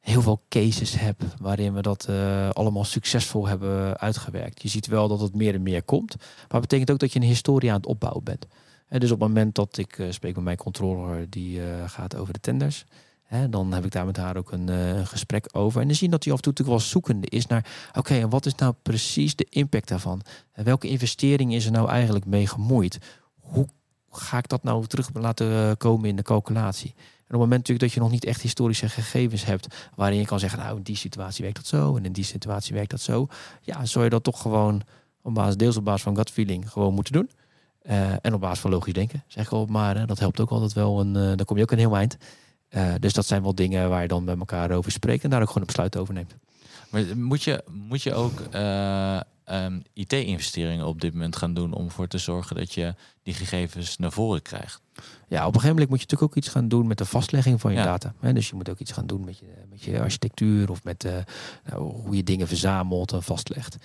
heel 0.05 0.21
veel 0.21 0.41
cases 0.49 0.99
heb 0.99 1.21
waarin 1.39 1.73
we 1.73 1.81
dat 1.81 2.05
eh, 2.09 2.49
allemaal 2.49 2.83
succesvol 2.83 3.47
hebben 3.47 3.97
uitgewerkt. 3.97 4.61
Je 4.61 4.67
ziet 4.67 4.87
wel 4.87 5.07
dat 5.07 5.19
het 5.19 5.35
meer 5.35 5.53
en 5.53 5.63
meer 5.63 5.83
komt. 5.83 6.15
Maar 6.49 6.61
betekent 6.61 6.91
ook 6.91 6.99
dat 6.99 7.13
je 7.13 7.19
een 7.19 7.25
historie 7.25 7.69
aan 7.69 7.75
het 7.75 7.85
opbouwen 7.85 8.23
bent. 8.23 8.47
Hè, 8.87 8.99
dus 8.99 9.11
op 9.11 9.19
het 9.19 9.27
moment 9.27 9.55
dat 9.55 9.77
ik 9.77 9.99
eh, 9.99 10.11
spreek 10.11 10.35
met 10.35 10.43
mijn 10.43 10.57
controller 10.57 11.29
die 11.29 11.61
eh, 11.61 11.89
gaat 11.89 12.15
over 12.15 12.33
de 12.33 12.39
tenders. 12.39 12.85
Hè, 13.23 13.49
dan 13.49 13.73
heb 13.73 13.85
ik 13.85 13.91
daar 13.91 14.05
met 14.05 14.17
haar 14.17 14.37
ook 14.37 14.51
een, 14.51 14.69
gesprek 15.07 15.47
over. 15.51 15.81
En 15.81 15.87
dan 15.87 15.95
zie 15.95 16.05
je 16.05 16.11
dat 16.11 16.23
hij 16.23 16.33
af 16.33 16.41
en 16.41 16.53
toe 16.53 16.65
wel 16.65 16.79
zoekende 16.79 17.27
is 17.27 17.47
naar... 17.47 17.89
oké, 17.93 18.13
en 18.13 18.29
wat 18.29 18.45
is 18.45 18.55
nou 18.55 18.73
precies 18.81 19.35
de 19.35 19.47
impact 19.49 19.87
daarvan? 19.87 20.21
En 20.51 20.63
welke 20.63 20.87
investering 20.87 21.53
is 21.53 21.65
er 21.65 21.71
nou 21.71 21.89
eigenlijk 21.89 22.25
mee 22.25 22.47
gemoeid? 22.47 22.97
Hoe 23.39 23.67
ga 24.11 24.37
ik 24.37 24.47
dat 24.47 24.63
nou 24.63 24.85
terug 24.87 25.09
laten 25.13 25.77
komen 25.77 26.09
in 26.09 26.15
de 26.15 26.21
calculatie? 26.21 26.95
En 27.27 27.35
op 27.35 27.41
het 27.41 27.49
moment 27.49 27.67
natuurlijk 27.67 27.79
dat 27.79 27.93
je 27.93 27.99
nog 27.99 28.11
niet 28.11 28.25
echt 28.25 28.41
historische 28.41 28.89
gegevens 28.89 29.45
hebt... 29.45 29.89
waarin 29.95 30.19
je 30.19 30.25
kan 30.25 30.39
zeggen, 30.39 30.59
nou 30.59 30.77
in 30.77 30.83
die 30.83 30.95
situatie 30.95 31.43
werkt 31.43 31.57
dat 31.57 31.67
zo... 31.67 31.95
en 31.97 32.05
in 32.05 32.11
die 32.11 32.23
situatie 32.23 32.73
werkt 32.73 32.91
dat 32.91 33.01
zo... 33.01 33.27
ja, 33.61 33.85
zou 33.85 34.03
je 34.03 34.09
dat 34.09 34.23
toch 34.23 34.41
gewoon 34.41 34.81
op 35.21 35.33
basis, 35.33 35.57
deels 35.57 35.77
op 35.77 35.85
basis 35.85 36.01
van 36.01 36.15
gut 36.15 36.29
feeling 36.29 36.71
gewoon 36.71 36.93
moeten 36.93 37.13
doen... 37.13 37.29
Eh, 37.85 38.11
en 38.21 38.33
op 38.33 38.41
basis 38.41 38.59
van 38.59 38.71
logisch 38.71 38.93
denken, 38.93 39.23
zeg 39.27 39.51
ik 39.51 39.67
maar. 39.67 39.97
Hè, 39.97 40.05
dat 40.05 40.19
helpt 40.19 40.39
ook 40.39 40.49
altijd 40.49 40.73
wel. 40.73 40.99
Een, 40.99 41.15
eh, 41.15 41.21
dan 41.21 41.45
kom 41.45 41.57
je 41.57 41.63
ook 41.63 41.71
een 41.71 41.77
heel 41.77 41.95
eind. 41.95 42.17
Eh, 42.69 42.93
dus 42.99 43.13
dat 43.13 43.25
zijn 43.25 43.41
wel 43.41 43.55
dingen 43.55 43.89
waar 43.89 44.01
je 44.01 44.07
dan 44.07 44.23
met 44.23 44.39
elkaar 44.39 44.71
over 44.71 44.91
spreekt 44.91 45.23
en 45.23 45.29
daar 45.29 45.41
ook 45.41 45.47
gewoon 45.47 45.61
een 45.61 45.67
besluit 45.67 45.97
over 45.97 46.13
neemt. 46.13 46.35
Maar 46.89 47.17
moet 47.17 47.43
je, 47.43 47.63
moet 47.71 48.01
je 48.01 48.13
ook 48.13 48.41
eh, 49.45 49.65
ehm, 49.65 49.79
IT-investeringen 49.93 50.85
op 50.85 51.01
dit 51.01 51.13
moment 51.13 51.35
gaan 51.35 51.53
doen 51.53 51.73
om 51.73 51.85
ervoor 51.85 52.07
te 52.07 52.17
zorgen 52.17 52.55
dat 52.55 52.73
je 52.73 52.95
die 53.23 53.33
gegevens 53.33 53.97
naar 53.97 54.11
voren 54.11 54.41
krijgt? 54.41 54.81
Ja, 55.27 55.39
op 55.39 55.53
een 55.55 55.61
gegeven 55.61 55.67
moment 55.69 55.89
moet 55.89 55.99
je 55.99 56.05
natuurlijk 56.05 56.31
ook 56.31 56.35
iets 56.35 56.47
gaan 56.47 56.67
doen 56.67 56.87
met 56.87 56.97
de 56.97 57.05
vastlegging 57.05 57.61
van 57.61 57.71
je 57.71 57.77
Ja. 57.77 57.83
data. 57.83 58.13
Hè? 58.19 58.33
Dus 58.33 58.49
je 58.49 58.55
moet 58.55 58.69
ook 58.69 58.79
iets 58.79 58.91
gaan 58.91 59.07
doen 59.07 59.25
met 59.25 59.37
je, 59.37 59.45
met 59.69 59.81
je 59.81 59.99
architectuur 59.99 60.69
of 60.71 60.83
met 60.83 61.03
eh, 61.03 61.17
nou, 61.69 61.81
hoe 61.81 62.15
je 62.15 62.23
dingen 62.23 62.47
verzamelt 62.47 63.11
en 63.11 63.23
vastlegt. 63.23 63.77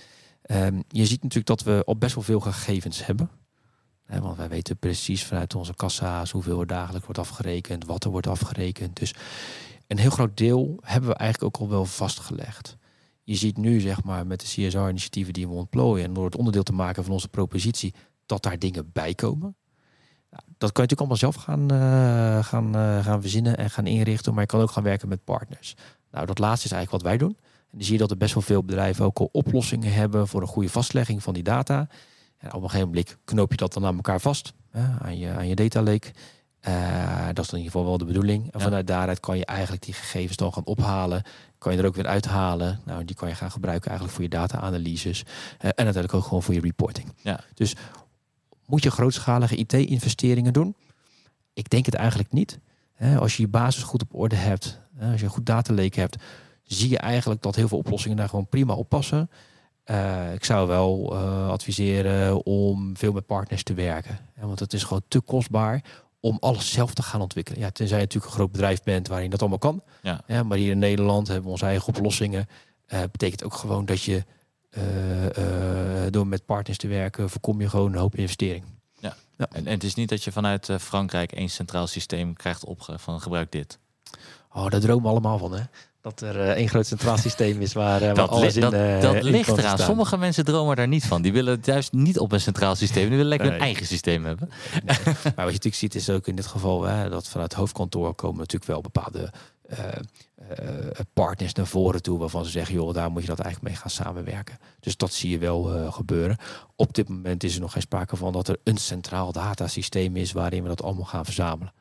Ehm, 0.42 0.80
je 0.88 1.06
ziet 1.06 1.22
natuurlijk 1.22 1.46
dat 1.46 1.62
we 1.62 1.82
al 1.86 1.96
best 1.96 2.14
wel 2.14 2.24
veel 2.24 2.40
gegevens 2.40 3.06
hebben. 3.06 3.30
Hè, 4.04 4.20
want 4.20 4.36
wij 4.36 4.48
weten 4.48 4.76
precies 4.76 5.24
vanuit 5.24 5.54
onze 5.54 5.74
kassa's 5.74 6.30
hoeveel 6.30 6.60
er 6.60 6.66
dagelijks 6.66 7.04
wordt 7.06 7.20
afgerekend, 7.20 7.84
wat 7.86 8.04
er 8.04 8.10
wordt 8.10 8.26
afgerekend. 8.26 8.96
Dus 8.96 9.14
een 9.86 9.98
heel 9.98 10.10
groot 10.10 10.36
deel 10.36 10.78
hebben 10.82 11.10
we 11.10 11.16
eigenlijk 11.16 11.56
ook 11.56 11.62
al 11.62 11.68
wel 11.68 11.84
vastgelegd. 11.84 12.76
Je 13.30 13.36
ziet 13.36 13.56
nu, 13.56 13.80
zeg 13.80 14.04
maar, 14.04 14.26
met 14.26 14.40
de 14.40 14.46
CSR-initiatieven 14.46 15.32
die 15.32 15.48
we 15.48 15.54
ontplooien 15.54 16.04
en 16.04 16.12
door 16.12 16.24
het 16.24 16.36
onderdeel 16.36 16.62
te 16.62 16.72
maken 16.72 17.04
van 17.04 17.12
onze 17.12 17.28
propositie, 17.28 17.94
dat 18.26 18.42
daar 18.42 18.58
dingen 18.58 18.90
bij 18.92 19.14
komen. 19.14 19.56
Nou, 20.30 20.42
dat 20.58 20.72
kan 20.72 20.84
je 20.84 20.90
natuurlijk 20.90 21.00
allemaal 21.00 21.16
zelf 21.16 21.34
gaan, 21.34 21.70
eh, 21.70 22.44
gaan, 22.44 22.74
eh, 22.74 23.04
gaan 23.04 23.20
verzinnen 23.20 23.56
en 23.56 23.70
gaan 23.70 23.86
inrichten, 23.86 24.32
maar 24.32 24.42
je 24.42 24.48
kan 24.48 24.60
ook 24.60 24.70
gaan 24.70 24.82
werken 24.82 25.08
met 25.08 25.24
partners. 25.24 25.74
Nou, 26.10 26.26
dat 26.26 26.38
laatste 26.38 26.66
is 26.66 26.72
eigenlijk 26.72 27.02
wat 27.02 27.12
wij 27.12 27.18
doen. 27.18 27.36
En 27.40 27.78
dan 27.78 27.82
zie 27.82 27.92
je 27.92 27.98
dat 27.98 28.10
er 28.10 28.16
best 28.16 28.34
wel 28.34 28.42
veel 28.42 28.64
bedrijven 28.64 29.04
ook 29.04 29.18
al 29.18 29.28
oplossingen 29.32 29.92
hebben 29.92 30.28
voor 30.28 30.40
een 30.40 30.46
goede 30.46 30.68
vastlegging 30.68 31.22
van 31.22 31.34
die 31.34 31.42
data. 31.42 31.88
En 32.38 32.52
op 32.52 32.62
een 32.62 32.70
gegeven 32.70 32.88
moment 32.88 33.16
knoop 33.24 33.50
je 33.50 33.56
dat 33.56 33.72
dan 33.72 33.84
aan 33.84 33.96
elkaar 33.96 34.20
vast, 34.20 34.52
hè, 34.70 34.98
aan, 34.98 35.18
je, 35.18 35.30
aan 35.30 35.48
je 35.48 35.54
data 35.54 35.82
lake. 35.82 36.10
Eh, 36.60 37.26
dat 37.32 37.44
is 37.44 37.50
in 37.52 37.56
ieder 37.58 37.72
geval 37.72 37.86
wel 37.86 37.98
de 37.98 38.04
bedoeling. 38.04 38.42
En 38.44 38.58
Ja. 38.58 38.64
vanuit 38.64 38.86
daaruit 38.86 39.20
kan 39.20 39.36
je 39.38 39.44
eigenlijk 39.46 39.82
die 39.84 39.94
gegevens 39.94 40.36
dan 40.36 40.52
gaan 40.52 40.64
ophalen. 40.64 41.22
Kan 41.58 41.72
je 41.72 41.78
er 41.78 41.86
ook 41.86 41.94
weer 41.94 42.06
uithalen. 42.06 42.80
Nou, 42.84 43.04
die 43.04 43.16
kan 43.16 43.28
je 43.28 43.34
gaan 43.34 43.50
gebruiken 43.50 43.88
eigenlijk 43.88 44.14
voor 44.18 44.24
je 44.28 44.36
data-analyses. 44.36 45.22
eh, 45.22 45.28
en 45.58 45.60
uiteindelijk 45.74 46.14
ook 46.14 46.22
gewoon 46.24 46.42
voor 46.42 46.54
je 46.54 46.60
reporting. 46.60 47.12
Ja. 47.22 47.40
Dus 47.54 47.74
moet 48.66 48.82
je 48.82 48.90
grootschalige 48.90 49.56
IT-investeringen 49.56 50.52
doen? 50.52 50.74
Ik 51.52 51.70
denk 51.70 51.86
het 51.86 51.94
eigenlijk 51.94 52.32
niet. 52.32 52.58
Als 53.18 53.36
je 53.36 53.42
je 53.42 53.48
basis 53.48 53.82
goed 53.82 54.02
op 54.02 54.14
orde 54.14 54.36
hebt, 54.36 54.80
als 55.00 55.18
je 55.20 55.24
een 55.26 55.32
goed 55.32 55.46
datalake 55.46 56.00
hebt, 56.00 56.16
zie 56.62 56.88
je 56.88 56.98
eigenlijk 56.98 57.42
dat 57.42 57.54
heel 57.54 57.68
veel 57.68 57.78
oplossingen 57.78 58.16
daar 58.16 58.28
gewoon 58.28 58.46
prima 58.48 58.74
op 58.74 58.88
passen. 58.88 59.30
Eh, 59.84 60.32
ik 60.32 60.44
zou 60.44 60.68
wel 60.68 61.16
adviseren 61.50 62.44
om 62.44 62.96
veel 62.96 63.12
met 63.12 63.26
partners 63.26 63.62
te 63.62 63.74
werken. 63.74 64.18
Want 64.40 64.58
het 64.58 64.72
is 64.72 64.82
gewoon 64.82 65.02
te 65.08 65.20
kostbaar 65.20 65.82
om 66.20 66.36
alles 66.40 66.72
zelf 66.72 66.94
te 66.94 67.02
gaan 67.02 67.20
ontwikkelen. 67.20 67.60
Ja, 67.60 67.70
tenzij 67.70 67.96
je 67.96 68.02
natuurlijk 68.02 68.32
een 68.32 68.38
groot 68.38 68.52
bedrijf 68.52 68.82
bent 68.82 69.08
waarin 69.08 69.30
dat 69.30 69.40
allemaal 69.40 69.58
kan. 69.58 69.82
Ja. 70.02 70.20
Ja, 70.26 70.42
maar 70.42 70.58
hier 70.58 70.70
in 70.70 70.78
Nederland 70.78 71.26
hebben 71.26 71.44
we 71.44 71.50
onze 71.50 71.64
eigen 71.64 71.88
oplossingen. 71.88 72.48
Eh 72.86 73.00
betekent 73.00 73.44
ook 73.44 73.54
gewoon 73.54 73.84
dat 73.84 74.02
je 74.02 74.24
eh, 74.70 76.04
eh, 76.06 76.12
door 76.12 76.26
met 76.26 76.44
partners 76.44 76.78
te 76.78 76.88
werken, 76.88 77.30
voorkom 77.30 77.60
je 77.60 77.68
gewoon 77.68 77.92
een 77.92 77.98
hoop 77.98 78.14
investering. 78.16 78.64
En, 79.36 79.66
en 79.66 79.72
het 79.72 79.84
is 79.84 79.94
niet 79.94 80.08
dat 80.08 80.24
je 80.24 80.32
vanuit 80.32 80.68
Frankrijk 80.80 81.32
één 81.32 81.50
centraal 81.50 81.86
systeem 81.86 82.34
krijgt 82.34 82.64
opgelegd 82.64 83.02
van 83.02 83.20
gebruik 83.20 83.52
dit. 83.52 83.78
Oh, 84.52 84.68
daar 84.68 84.80
dromen 84.80 85.02
we 85.02 85.08
allemaal 85.08 85.38
van, 85.38 85.52
hè? 85.52 85.62
Dat 86.02 86.20
er 86.20 86.40
eh, 86.40 86.48
één 86.50 86.68
groot 86.68 86.86
centraal 86.86 87.16
systeem 87.18 87.60
is 87.60 87.72
waar, 87.72 88.02
eh, 88.02 88.14
waar 88.14 88.28
alles 88.28 88.54
in 88.54 88.60
dat, 88.60 88.72
eh, 88.72 89.00
dat 89.00 89.14
in 89.14 89.24
ligt 89.24 89.48
eraan. 89.48 89.60
staan. 89.60 89.78
Sommige 89.78 90.16
mensen 90.16 90.44
dromen 90.44 90.76
daar 90.76 90.88
niet 90.88 91.04
van. 91.06 91.22
Die 91.22 91.32
willen 91.32 91.56
het 91.56 91.66
juist 91.66 91.92
niet 91.92 92.18
op 92.18 92.32
een 92.32 92.40
centraal 92.40 92.74
systeem. 92.74 93.02
Die 93.02 93.10
willen 93.10 93.26
lekker 93.26 93.48
Nee. 93.48 93.56
een 93.56 93.62
eigen 93.64 93.86
systeem 93.86 94.24
hebben. 94.24 94.50
Nee. 94.84 94.96
Maar 95.04 95.14
wat 95.22 95.36
je 95.36 95.44
natuurlijk 95.44 95.74
ziet 95.74 95.94
is 95.94 96.10
ook 96.10 96.26
in 96.26 96.36
dit 96.36 96.46
geval 96.46 96.82
hè, 96.82 97.08
dat 97.08 97.28
vanuit 97.28 97.50
het 97.50 97.60
hoofdkantoor 97.60 98.14
komen 98.14 98.38
natuurlijk 98.38 98.70
wel 98.70 98.80
bepaalde 98.80 99.32
partners 101.12 101.52
naar 101.54 101.66
voren 101.66 102.02
toe 102.02 102.18
waarvan 102.18 102.44
ze 102.44 102.50
zeggen, 102.50 102.74
joh, 102.74 102.94
daar 102.94 103.10
moet 103.10 103.22
je 103.22 103.28
dat 103.28 103.38
eigenlijk 103.38 103.72
mee 103.72 103.82
gaan 103.82 103.90
samenwerken. 103.90 104.58
Dus 104.80 104.96
dat 104.96 105.12
zie 105.12 105.30
je 105.30 105.38
wel 105.38 105.62
gebeuren. 105.92 106.36
Op 106.76 106.94
dit 106.94 107.08
moment 107.08 107.44
is 107.44 107.54
er 107.54 107.60
nog 107.60 107.72
geen 107.72 107.82
sprake 107.82 108.16
van 108.16 108.32
dat 108.32 108.48
er 108.48 108.56
een 108.64 108.76
centraal 108.76 109.32
datasysteem 109.32 110.16
is 110.16 110.32
waarin 110.32 110.62
we 110.62 110.68
dat 110.68 110.82
allemaal 110.82 111.04
gaan 111.04 111.24
verzamelen. 111.24 111.72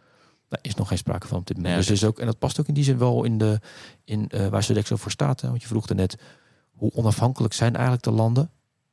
Daar 0.49 0.59
is 0.61 0.75
nog 0.75 0.87
geen 0.87 0.97
sprake 0.97 1.27
van 1.27 1.37
op 1.37 1.47
dit 1.47 1.55
moment. 1.57 1.75
Nee, 1.75 1.83
dus 1.83 1.93
is 1.93 2.03
ook, 2.03 2.19
en 2.19 2.25
dat 2.25 2.39
past 2.39 2.59
ook 2.59 2.67
in 2.67 2.73
die 2.73 2.83
zin 2.83 2.97
wel 2.97 3.23
in 3.23 3.37
de 3.37 3.59
in 4.03 4.29
uh, 4.35 4.47
waar 4.47 4.63
Sodexo 4.63 4.95
voor 4.95 5.11
staat. 5.11 5.41
Hè? 5.41 5.49
Want 5.49 5.61
je 5.61 5.67
vroeg 5.67 5.87
er 5.87 5.95
net, 5.95 6.17
hoe 6.71 6.91
onafhankelijk 6.93 7.53
zijn 7.53 7.73
eigenlijk 7.73 8.03
de 8.03 8.11
landen? 8.11 8.51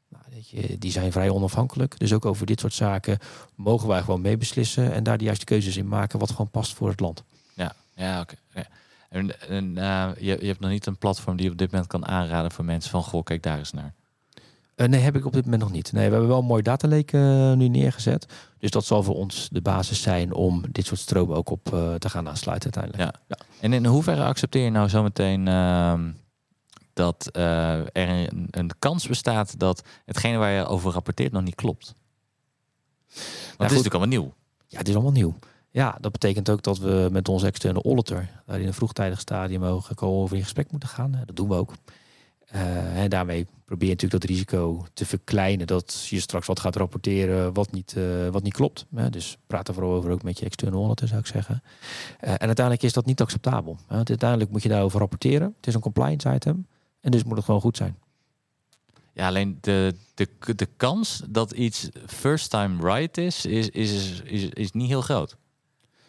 Nou, 0.09 0.25
weet 0.31 0.49
je, 0.49 0.79
die 0.79 0.90
zijn 0.90 1.12
vrij 1.12 1.31
onafhankelijk. 1.31 1.99
Dus 1.99 2.12
ook 2.12 2.25
over 2.25 2.47
dit 2.47 2.61
soort 2.61 2.75
zaken 2.75 3.19
mogen 3.55 3.88
wij 3.88 4.03
gewoon 4.03 4.21
meebeslissen 4.21 4.92
en 4.92 5.03
daar 5.03 5.19
de 5.19 5.25
juiste 5.25 5.45
keuzes 5.45 5.77
in 5.77 5.88
maken 5.88 6.19
wat 6.19 6.31
gewoon 6.31 6.51
past 6.51 6.75
voor 6.75 6.88
het 6.88 7.01
land. 7.01 7.25
Ja, 7.55 7.75
ja 7.95 8.21
oké. 8.21 8.35
Okay. 8.51 8.66
En, 9.09 9.49
en 9.49 9.64
uh, 9.64 10.11
je, 10.19 10.37
je 10.40 10.47
hebt 10.47 10.61
nog 10.61 10.71
niet 10.71 10.87
een 10.87 10.99
platform 10.99 11.37
die 11.37 11.47
je 11.47 11.53
op 11.53 11.59
dit 11.59 11.71
moment 11.71 11.88
kan 11.88 12.07
aanraden 12.07 12.51
voor 12.51 12.64
mensen 12.64 12.90
van 12.90 13.03
goh, 13.03 13.25
kijk 13.25 13.42
daar 13.42 13.59
eens 13.59 13.73
naar. 13.73 13.95
Uh, 14.77 14.87
nee, 14.87 15.01
heb 15.01 15.17
ik 15.17 15.27
op 15.27 15.33
dit 15.33 15.45
moment 15.45 15.62
nog 15.62 15.73
niet. 15.73 15.93
Nee, 15.93 16.07
we 16.07 16.11
hebben 16.11 16.29
wel 16.29 16.39
een 16.39 16.45
mooi 16.45 16.62
datalake 16.62 17.17
uh, 17.17 17.53
nu 17.53 17.69
neergezet. 17.69 18.27
Dus 18.59 18.71
dat 18.71 18.85
zal 18.85 19.03
voor 19.03 19.15
ons 19.15 19.49
de 19.53 19.61
basis 19.61 20.03
zijn 20.03 20.33
om 20.33 20.65
dit 20.71 20.87
soort 20.87 21.01
stromen 21.01 21.37
ook 21.37 21.51
op 21.51 21.71
uh, 21.75 21.95
te 21.95 22.09
gaan 22.09 22.29
aansluiten 22.29 22.75
uiteindelijk. 22.75 23.15
Ja. 23.15 23.37
ja. 23.37 23.45
En 23.61 23.73
in 23.73 23.87
hoeverre 23.87 24.25
accepteer 24.25 24.65
je 24.65 24.71
nou 24.71 24.89
zometeen 24.89 25.47
uh, 25.47 25.95
dat 26.93 27.29
er 27.33 27.91
een, 27.93 28.49
een, 28.51 28.71
kans 28.79 29.07
bestaat 29.07 29.59
dat 29.59 29.83
hetgene 30.05 30.37
waar 30.37 30.51
je 30.51 30.67
over 30.67 30.93
rapporteert 30.93 31.33
nog 31.33 31.43
niet 31.43 31.55
klopt? 31.55 31.85
Want 31.87 33.17
nou, 33.17 33.23
het 33.57 33.71
is 33.71 33.77
natuurlijk 33.77 33.95
allemaal 33.95 34.19
nieuw. 34.19 34.35
Ja, 34.67 34.79
het 34.79 34.89
is 34.89 34.95
allemaal 34.95 35.12
nieuw. 35.12 35.39
Ja, 35.71 35.99
dat 36.01 36.12
betekent 36.12 36.51
ook 36.51 36.62
dat 36.62 36.79
we 36.79 37.09
met 37.12 37.29
onze 37.29 37.47
externe 37.47 37.83
auditor 37.83 38.27
daar 38.47 38.61
in 38.61 38.67
een 38.67 38.75
vroegtijdig 38.75 39.21
stadium 39.21 39.61
mogelijk 39.61 40.03
over 40.03 40.37
in 40.37 40.43
gesprek 40.43 40.70
moeten 40.70 40.89
gaan. 40.89 41.22
Dat 41.27 41.37
doen 41.37 41.49
we 41.49 41.55
ook. 41.55 41.72
En 42.94 43.09
daarmee 43.09 43.46
probeer 43.64 43.88
je 43.88 43.94
natuurlijk 43.94 44.22
dat 44.22 44.30
risico 44.30 44.86
te 44.92 45.07
verkleinen. 45.07 45.66
Dat 45.66 46.07
je 46.09 46.20
straks 46.20 46.46
wat 46.46 46.61
gaat 46.61 46.76
rapporteren 46.76 47.52
wat 47.52 47.72
niet, 47.72 47.94
uh, 47.98 48.28
wat 48.28 48.42
niet 48.42 48.52
klopt. 48.52 48.86
Dus 49.11 49.38
praat 49.46 49.68
er 49.68 49.74
vooral 49.74 49.92
over 49.92 50.11
ook 50.11 50.22
met 50.22 50.38
je 50.38 50.44
externe 50.44 50.76
auditor, 50.76 51.09
zou 51.09 51.20
ik 51.20 51.26
zeggen. 51.26 51.62
Eh, 52.20 52.30
en 52.30 52.46
uiteindelijk 52.46 52.82
is 52.82 52.92
dat 52.92 53.07
niet 53.07 53.20
acceptabel. 53.20 53.78
Want 53.88 54.09
uiteindelijk 54.09 54.50
moet 54.50 54.62
je 54.62 54.68
daarover 54.68 55.00
rapporteren. 55.00 55.54
Het 55.57 55.66
is 55.66 55.74
een 55.74 55.80
compliance 55.80 56.34
item. 56.34 56.66
En 57.00 57.11
dus 57.11 57.24
moet 57.24 57.36
het 57.36 57.44
gewoon 57.44 57.61
goed 57.61 57.76
zijn. 57.76 57.96
Ja, 59.12 59.26
alleen 59.26 59.59
de, 59.61 59.94
de, 60.14 60.28
de 60.57 60.68
kans 60.76 61.22
dat 61.28 61.52
iets 61.52 61.88
first 62.07 62.50
time 62.50 62.94
right 62.94 63.18
is, 63.18 63.46
is, 63.46 63.68
is, 63.68 64.20
is, 64.24 64.48
is 64.48 64.72
niet 64.72 64.88
heel 64.88 65.00
groot. 65.00 65.36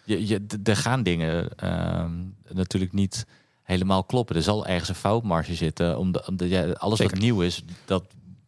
Je, 0.04 0.28
je, 0.28 0.46
er 0.64 0.76
gaan 0.76 1.04
dingen 1.04 1.56
ehm, 1.56 2.12
natuurlijk 2.50 2.94
niet 2.94 3.26
helemaal 3.68 4.04
kloppen. 4.04 4.36
Er 4.36 4.42
zal 4.44 4.66
ergens 4.68 4.90
een 4.90 4.96
foutmarge 4.96 5.56
zitten. 5.56 5.98
Omdat, 6.00 6.28
omdat 6.28 6.50
ja, 6.50 6.72
alles 6.72 6.98
Zeker. 6.98 7.14
wat 7.14 7.24
nieuw 7.24 7.42
is, 7.42 7.64
dat 7.86 8.04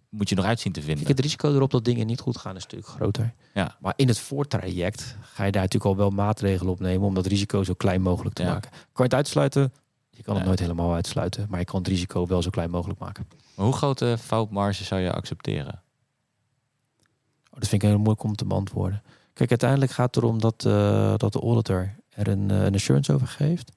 moet 0.10 0.30
je 0.30 0.36
nog 0.36 0.46
uitzien 0.46 0.72
te 0.72 0.80
vinden. 0.82 0.98
Kijk, 1.06 1.18
het 1.18 1.20
risico 1.26 1.54
erop 1.54 1.72
dat 1.72 1.86
dingen 1.86 2.08
niet 2.08 2.20
goed 2.20 2.38
gaan 2.38 2.56
is 2.56 2.62
natuurlijk 2.64 2.90
groter. 2.92 3.34
Ja. 3.54 3.76
Maar 3.80 3.94
in 3.96 4.08
het 4.08 4.20
voortraject 4.20 5.16
ga 5.22 5.44
je 5.44 5.52
daar 5.52 5.62
natuurlijk 5.62 5.92
al 5.92 5.98
wel 5.98 6.10
maatregelen 6.10 6.72
op 6.72 6.80
nemen 6.80 7.08
om 7.08 7.14
dat 7.14 7.26
risico 7.26 7.64
zo 7.64 7.74
klein 7.74 8.02
mogelijk 8.02 8.36
te 8.36 8.44
Ja. 8.44 8.52
maken. 8.54 8.70
Kan 8.72 8.80
je 8.94 9.04
het 9.04 9.14
uitsluiten? 9.14 9.74
Je 10.10 10.24
kan 10.24 10.36
het 10.36 10.46
nooit 10.46 10.60
helemaal 10.60 10.94
uitsluiten, 10.94 11.46
maar 11.50 11.60
je 11.60 11.66
kan 11.66 11.80
het 11.80 11.88
risico 11.88 12.28
wel 12.28 12.42
zo 12.42 12.50
klein 12.50 12.70
mogelijk 12.70 13.00
maken. 13.00 13.28
Maar 13.56 13.66
hoe 13.66 13.76
grote 13.76 14.18
foutmarge 14.22 14.84
zou 14.84 15.02
je 15.02 15.12
accepteren? 15.14 15.82
Oh, 17.52 17.60
dat 17.60 17.68
vind 17.68 17.84
ik 17.84 17.90
heel 17.90 17.98
moeilijk 17.98 18.24
om 18.24 18.36
te 18.36 18.46
beantwoorden. 18.46 19.02
Kijk, 19.34 19.50
uiteindelijk 19.50 19.92
gaat 19.92 20.16
het 20.16 20.24
erom 20.24 20.40
dat, 20.40 20.66
eh, 20.66 21.14
dat 21.18 21.34
de 21.34 21.40
auditor 21.40 21.96
er 22.10 22.28
een, 22.28 22.52
eh, 22.52 22.64
een 22.64 22.74
assurance 22.74 23.14
over 23.14 23.28
geeft. 23.28 23.72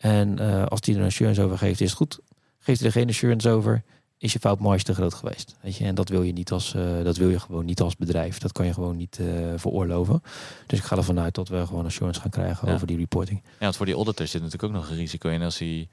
En 0.00 0.38
eh, 0.38 0.64
als 0.66 0.80
die 0.80 0.94
er 0.94 1.00
een 1.00 1.06
assurance 1.06 1.42
over 1.42 1.58
geeft, 1.58 1.80
is 1.80 1.88
het 1.88 1.96
goed. 1.96 2.18
Geeft 2.58 2.78
hij 2.78 2.88
er 2.88 2.94
geen 2.94 3.08
assurance 3.08 3.48
over, 3.50 3.82
is 4.18 4.32
je 4.32 4.38
foutmarge 4.38 4.84
te 4.84 4.94
groot 4.94 5.14
geweest. 5.14 5.56
Weet 5.60 5.76
je? 5.76 5.84
En 5.84 5.94
dat 5.94 6.08
wil 6.08 6.22
je 6.22 6.32
niet 6.32 6.50
als 6.52 6.74
eh, 6.74 7.02
dat 7.04 7.16
wil 7.16 7.28
je 7.28 7.40
gewoon 7.40 7.64
niet 7.64 7.80
als 7.80 7.96
bedrijf. 7.96 8.38
Dat 8.38 8.52
kan 8.52 8.66
je 8.66 8.72
gewoon 8.72 8.96
niet 8.96 9.18
eh, 9.18 9.26
veroorloven. 9.56 10.22
Dus 10.66 10.78
ik 10.78 10.84
ga 10.84 10.96
ervan 10.96 11.20
uit 11.20 11.34
dat 11.34 11.48
we 11.48 11.66
gewoon 11.66 11.84
assurance 11.84 12.20
gaan 12.20 12.30
krijgen 12.30 12.68
Ja. 12.68 12.74
over 12.74 12.86
die 12.86 12.96
reporting. 12.96 13.40
Ja, 13.44 13.50
want 13.58 13.76
voor 13.76 13.86
die 13.86 13.94
auditor 13.94 14.26
zit 14.26 14.42
natuurlijk 14.42 14.72
ook 14.72 14.80
nog 14.80 14.90
een 14.90 14.96
risico 14.96 15.28
in. 15.28 15.42
Als 15.42 15.58
hij 15.58 15.88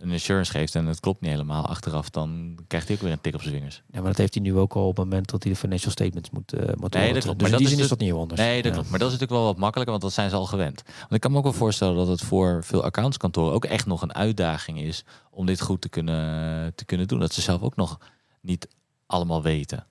een 0.00 0.12
assurance 0.12 0.50
geeft 0.52 0.74
en 0.74 0.86
het 0.86 1.00
klopt 1.00 1.20
niet 1.20 1.30
helemaal 1.30 1.66
achteraf, 1.66 2.10
dan 2.10 2.58
krijgt 2.66 2.86
hij 2.88 2.96
ook 2.96 3.02
weer 3.02 3.12
een 3.12 3.20
tik 3.20 3.34
op 3.34 3.42
zijn 3.42 3.54
vingers. 3.54 3.82
Ja, 3.90 3.98
maar 4.00 4.08
dat 4.08 4.16
heeft 4.16 4.34
hij 4.34 4.42
nu 4.42 4.56
ook 4.56 4.72
al 4.74 4.86
op 4.86 4.96
het 4.96 5.04
moment 5.04 5.30
dat 5.30 5.42
hij 5.42 5.52
de 5.52 5.58
financial 5.58 5.90
statements 5.90 6.30
moet, 6.30 6.52
eh 6.52 6.60
moet 6.60 6.66
dat 6.92 6.94
auditen. 6.94 7.22
klopt. 7.22 7.22
Dus 7.22 7.22
Maar 7.22 7.46
in 7.46 7.50
dat 7.50 7.58
die 7.58 7.60
is 7.66 7.68
zin 7.68 7.72
is 7.72 7.78
dus- 7.78 7.88
dat 7.88 7.98
niet 7.98 8.08
heel 8.08 8.20
anders. 8.20 8.40
Nee, 8.40 8.56
dat 8.56 8.64
Ja. 8.64 8.72
klopt. 8.72 8.90
Maar 8.90 8.98
dat 8.98 9.08
is 9.08 9.14
natuurlijk 9.14 9.40
wel 9.40 9.50
wat 9.50 9.58
makkelijker, 9.60 9.90
want 9.90 10.02
dat 10.02 10.12
zijn 10.12 10.30
ze 10.30 10.36
al 10.36 10.46
gewend. 10.46 10.82
Want 11.00 11.12
ik 11.12 11.20
kan 11.20 11.30
me 11.30 11.36
ook 11.36 11.42
wel 11.42 11.52
voorstellen 11.52 11.96
dat 11.96 12.08
het 12.08 12.20
voor 12.20 12.64
veel 12.64 12.84
accountskantoren 12.84 13.52
ook 13.54 13.64
echt 13.64 13.86
nog 13.86 14.02
een 14.02 14.14
uitdaging 14.14 14.80
is 14.80 15.04
om 15.30 15.46
dit 15.46 15.60
goed 15.60 15.80
te 15.80 15.88
kunnen, 15.88 16.74
te 16.74 16.84
kunnen 16.84 17.08
doen. 17.08 17.18
Dat 17.18 17.32
ze 17.32 17.40
zelf 17.40 17.62
ook 17.62 17.76
nog 17.76 17.98
niet 18.40 18.68
allemaal 19.06 19.42
weten. 19.42 19.84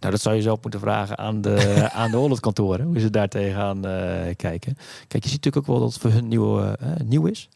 Nou, 0.00 0.12
dat 0.12 0.20
zou 0.20 0.34
je 0.36 0.42
zelf 0.42 0.62
moeten 0.62 0.80
vragen 0.80 1.18
aan 1.18 1.40
de, 1.40 1.56
aan 1.92 2.10
de 2.10 2.16
auditkantoren, 2.16 2.86
hoe 2.86 2.98
ze 2.98 3.10
daar 3.10 3.28
tegenaan 3.28 3.84
eh, 3.86 4.36
kijken. 4.36 4.76
Kijk, 5.08 5.22
je 5.24 5.28
ziet 5.30 5.44
natuurlijk 5.44 5.56
ook 5.56 5.66
wel 5.66 5.78
dat 5.78 5.92
het 5.92 6.02
voor 6.02 6.10
hun 6.10 6.28
nieuw, 6.28 6.60
eh, 6.62 6.96
nieuw 7.04 7.26
is. 7.26 7.48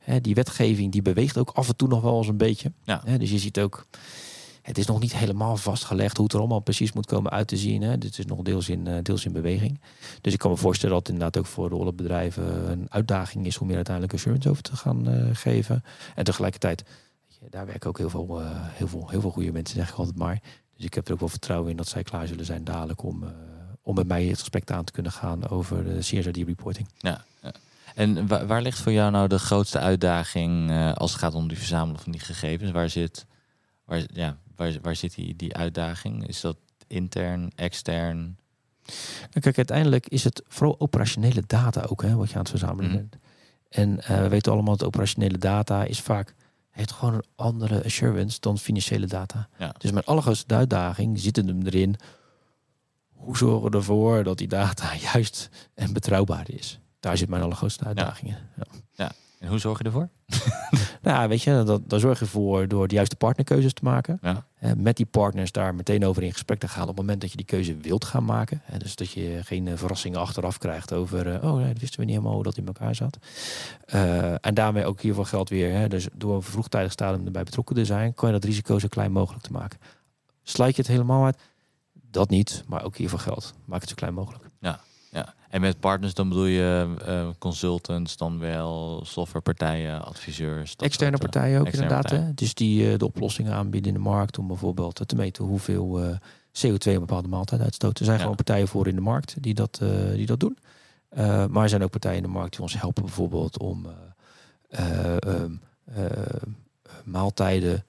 Hè, 0.00 0.20
die 0.20 0.34
wetgeving 0.34 0.92
die 0.92 1.02
beweegt 1.02 1.38
ook 1.38 1.50
af 1.50 1.68
en 1.68 1.76
toe 1.76 1.88
nog 1.88 2.02
wel 2.02 2.18
eens 2.18 2.28
een 2.28 2.36
beetje. 2.36 2.72
Ja. 2.84 3.02
Hè, 3.04 3.18
dus 3.18 3.30
je 3.30 3.38
ziet 3.38 3.60
ook, 3.60 3.86
het 4.62 4.78
is 4.78 4.86
nog 4.86 5.00
niet 5.00 5.16
helemaal 5.16 5.56
vastgelegd 5.56 6.16
hoe 6.16 6.24
het 6.24 6.34
er 6.34 6.40
allemaal 6.40 6.60
precies 6.60 6.92
moet 6.92 7.06
komen 7.06 7.30
uit 7.30 7.48
te 7.48 7.56
zien. 7.56 7.82
Hè. 7.82 7.98
Dit 7.98 8.18
is 8.18 8.26
nog 8.26 8.42
deels 8.42 8.68
in, 8.68 8.86
eh, 8.86 9.02
deels 9.02 9.24
in 9.24 9.32
beweging. 9.32 9.80
Dus 10.20 10.32
ik 10.32 10.38
kan 10.38 10.50
me 10.50 10.56
voorstellen 10.56 10.94
dat 10.94 11.06
het 11.06 11.14
inderdaad 11.14 11.42
ook 11.42 11.50
voor 11.50 11.68
de 11.68 11.74
auditbedrijven 11.74 12.70
een 12.70 12.86
uitdaging 12.88 13.46
is 13.46 13.58
om 13.58 13.66
hier 13.66 13.76
uiteindelijk 13.76 14.14
assurance 14.14 14.48
over 14.48 14.62
te 14.62 14.76
gaan 14.76 15.08
eh, 15.08 15.28
geven. 15.32 15.84
En 16.14 16.24
tegelijkertijd, 16.24 16.84
daar 17.50 17.66
werken 17.66 17.88
ook 17.88 17.98
heel 17.98 18.10
veel, 18.10 18.40
eh, 18.40 18.46
heel, 18.52 18.88
veel, 18.88 19.08
heel 19.08 19.20
veel 19.20 19.30
goede 19.30 19.52
mensen, 19.52 19.76
zeg 19.76 19.90
ik 19.90 19.94
altijd 19.94 20.16
maar. 20.16 20.40
Dus 20.76 20.84
ik 20.84 20.94
heb 20.94 21.06
er 21.06 21.12
ook 21.12 21.20
wel 21.20 21.28
vertrouwen 21.28 21.70
in 21.70 21.76
dat 21.76 21.88
zij 21.88 22.02
klaar 22.02 22.26
zullen 22.26 22.44
zijn 22.44 22.64
dadelijk 22.64 23.02
om, 23.02 23.22
eh, 23.22 23.28
om 23.82 23.94
met 23.94 24.06
mij 24.06 24.24
het 24.24 24.38
gesprek 24.38 24.70
aan 24.70 24.84
te 24.84 24.92
kunnen 24.92 25.12
gaan 25.12 25.48
over 25.48 25.84
de 25.84 25.98
CSRD-reporting. 25.98 26.88
Ja, 26.98 27.24
ja. 27.42 27.52
En 27.94 28.26
wa- 28.26 28.46
waar 28.46 28.62
ligt 28.62 28.78
voor 28.78 28.92
jou 28.92 29.10
nou 29.10 29.28
de 29.28 29.38
grootste 29.38 29.78
uitdaging 29.78 30.70
eh, 30.70 30.92
als 30.92 31.10
het 31.12 31.20
gaat 31.20 31.34
om 31.34 31.48
die 31.48 31.56
verzamelen 31.56 32.00
van 32.00 32.12
die 32.12 32.20
gegevens? 32.20 32.70
Waar 32.70 32.88
zit, 32.88 33.26
waar, 33.84 34.02
ja, 34.12 34.36
waar, 34.56 34.72
waar 34.82 34.96
zit 34.96 35.14
die, 35.14 35.36
die 35.36 35.54
uitdaging? 35.56 36.26
Is 36.28 36.40
dat 36.40 36.56
intern, 36.86 37.50
extern? 37.54 38.38
En 39.30 39.40
kijk, 39.40 39.56
uiteindelijk 39.56 40.08
is 40.08 40.24
het 40.24 40.42
vooral 40.48 40.80
operationele 40.80 41.42
data 41.46 41.80
ook, 41.88 42.02
hè, 42.02 42.14
wat 42.14 42.28
je 42.28 42.34
aan 42.34 42.40
het 42.40 42.50
verzamelen 42.50 42.90
Mhm. 42.90 42.96
bent. 42.98 43.16
En 43.68 44.00
eh, 44.02 44.20
we 44.20 44.28
weten 44.28 44.52
allemaal 44.52 44.76
dat 44.76 44.86
operationele 44.86 45.38
data 45.38 45.84
is 45.84 46.00
vaak 46.00 46.34
heeft 46.70 46.92
gewoon 46.92 47.14
een 47.14 47.24
andere 47.36 47.84
assurance 47.84 48.40
dan 48.40 48.58
financiële 48.58 49.06
data. 49.06 49.48
Ja. 49.58 49.74
Dus 49.78 49.90
mijn 49.90 50.04
allergrootste 50.04 50.54
uitdaging 50.54 51.18
zit 51.20 51.36
hem 51.36 51.62
erin. 51.66 51.96
Hoe 53.12 53.36
zorgen 53.36 53.70
we 53.70 53.76
ervoor 53.76 54.24
dat 54.24 54.38
die 54.38 54.48
data 54.48 54.94
juist 55.12 55.48
en 55.74 55.92
betrouwbaar 55.92 56.50
is? 56.50 56.79
Daar 57.00 57.16
zit 57.16 57.28
mijn 57.28 57.42
allergrootste 57.42 57.84
uitdaging 57.84 58.28
in. 58.30 58.36
Ja. 58.94 59.12
En 59.40 59.48
hoe 59.48 59.58
zorg 59.58 59.78
je 59.78 59.84
ervoor? 59.84 60.08
Nou, 61.02 61.28
weet 61.28 61.42
je, 61.42 61.62
dat, 61.64 61.88
daar 61.88 62.00
zorg 62.00 62.18
je 62.18 62.26
voor 62.26 62.68
door 62.68 62.88
de 62.88 62.94
juiste 62.94 63.16
partnerkeuzes 63.16 63.72
te 63.72 63.84
maken. 63.84 64.18
Ja. 64.22 64.44
Met 64.76 64.96
die 64.96 65.06
partners 65.06 65.52
daar 65.52 65.74
meteen 65.74 66.04
over 66.04 66.22
in 66.22 66.32
gesprek 66.32 66.58
te 66.58 66.68
gaan 66.68 66.82
op 66.82 66.88
het 66.88 66.96
moment 66.96 67.20
dat 67.20 67.30
je 67.30 67.36
die 67.36 67.46
keuze 67.46 67.76
wilt 67.76 68.04
gaan 68.04 68.24
maken. 68.24 68.62
Dus 68.78 68.96
dat 68.96 69.10
je 69.10 69.40
geen 69.44 69.68
eh, 69.68 69.76
verrassingen 69.76 70.20
achteraf 70.20 70.58
krijgt 70.58 70.92
over, 70.92 71.34
eh, 71.34 71.44
oh 71.44 71.56
nee, 71.56 71.72
dat 71.72 71.80
wisten 71.80 72.00
we 72.00 72.04
niet 72.04 72.14
helemaal 72.14 72.34
hoe 72.34 72.42
dat 72.42 72.56
in 72.56 72.66
elkaar 72.66 72.94
zat. 72.94 73.18
Eh, 73.86 74.46
en 74.46 74.54
daarmee 74.54 74.84
ook 74.84 75.00
hiervoor 75.00 75.26
geldt 75.26 75.50
weer, 75.50 75.72
hè, 75.72 75.88
dus 75.88 76.08
door 76.14 76.34
een 76.34 76.42
vroegtijdig 76.42 76.92
stadium 76.92 77.26
erbij 77.26 77.42
betrokken 77.42 77.74
te 77.74 77.84
zijn, 77.84 78.14
kan 78.14 78.28
je 78.28 78.34
dat 78.34 78.44
risico 78.44 78.78
zo 78.78 78.88
klein 78.88 79.12
mogelijk 79.12 79.42
te 79.42 79.52
maken. 79.52 79.78
Sluit 80.42 80.76
je 80.76 80.82
het 80.82 80.90
helemaal 80.90 81.24
uit? 81.24 81.38
Dat 81.92 82.30
niet, 82.30 82.64
maar 82.66 82.84
ook 82.84 82.96
hiervoor 82.96 83.18
geldt. 83.18 83.54
Maak 83.64 83.80
het 83.80 83.88
zo 83.88 83.94
klein 83.94 84.14
mogelijk. 84.14 84.49
En 85.50 85.60
met 85.60 85.80
partners 85.80 86.14
dan 86.14 86.28
bedoel 86.28 86.44
je 86.44 86.94
eh, 87.04 87.28
consultants, 87.38 88.16
dan 88.16 88.38
wel 88.38 89.02
softwarepartijen, 89.04 90.04
adviseurs. 90.04 90.76
Externe 90.76 91.16
soort, 91.16 91.24
eh, 91.24 91.30
partijen 91.30 91.60
ook 91.60 91.66
externe 91.66 91.88
inderdaad. 91.88 92.10
partijen. 92.10 92.26
Hè? 92.26 92.34
Dus 92.34 92.54
die 92.54 92.92
eh, 92.92 92.98
de 92.98 93.04
oplossingen 93.04 93.52
aanbieden 93.52 93.88
in 93.94 93.96
de 94.02 94.08
markt 94.08 94.38
om 94.38 94.46
bijvoorbeeld 94.46 95.00
te 95.08 95.16
meten 95.16 95.44
hoeveel 95.44 96.00
eh, 96.02 96.16
CO2 96.52 96.92
een 96.92 96.98
bepaalde 96.98 97.28
maaltijd 97.28 97.60
uitstoot. 97.60 97.98
Er 97.98 98.04
zijn 98.04 98.16
Ja. 98.16 98.22
gewoon 98.22 98.36
partijen 98.36 98.68
voor 98.68 98.86
in 98.88 98.94
de 98.94 99.00
markt 99.00 99.34
die 99.40 99.54
dat, 99.54 99.80
die 100.14 100.26
dat 100.26 100.40
doen. 100.40 100.58
Maar 101.50 101.62
er 101.62 101.68
zijn 101.68 101.82
ook 101.82 101.90
partijen 101.90 102.16
in 102.16 102.22
de 102.22 102.28
markt 102.28 102.50
die 102.52 102.60
ons 102.60 102.80
helpen 102.80 103.02
bijvoorbeeld 103.02 103.58
om 103.58 103.86
eh, 104.70 105.14
eh, 105.14 105.16
ehm, 105.20 105.52
eh, 105.84 106.06
maaltijden 107.04 107.84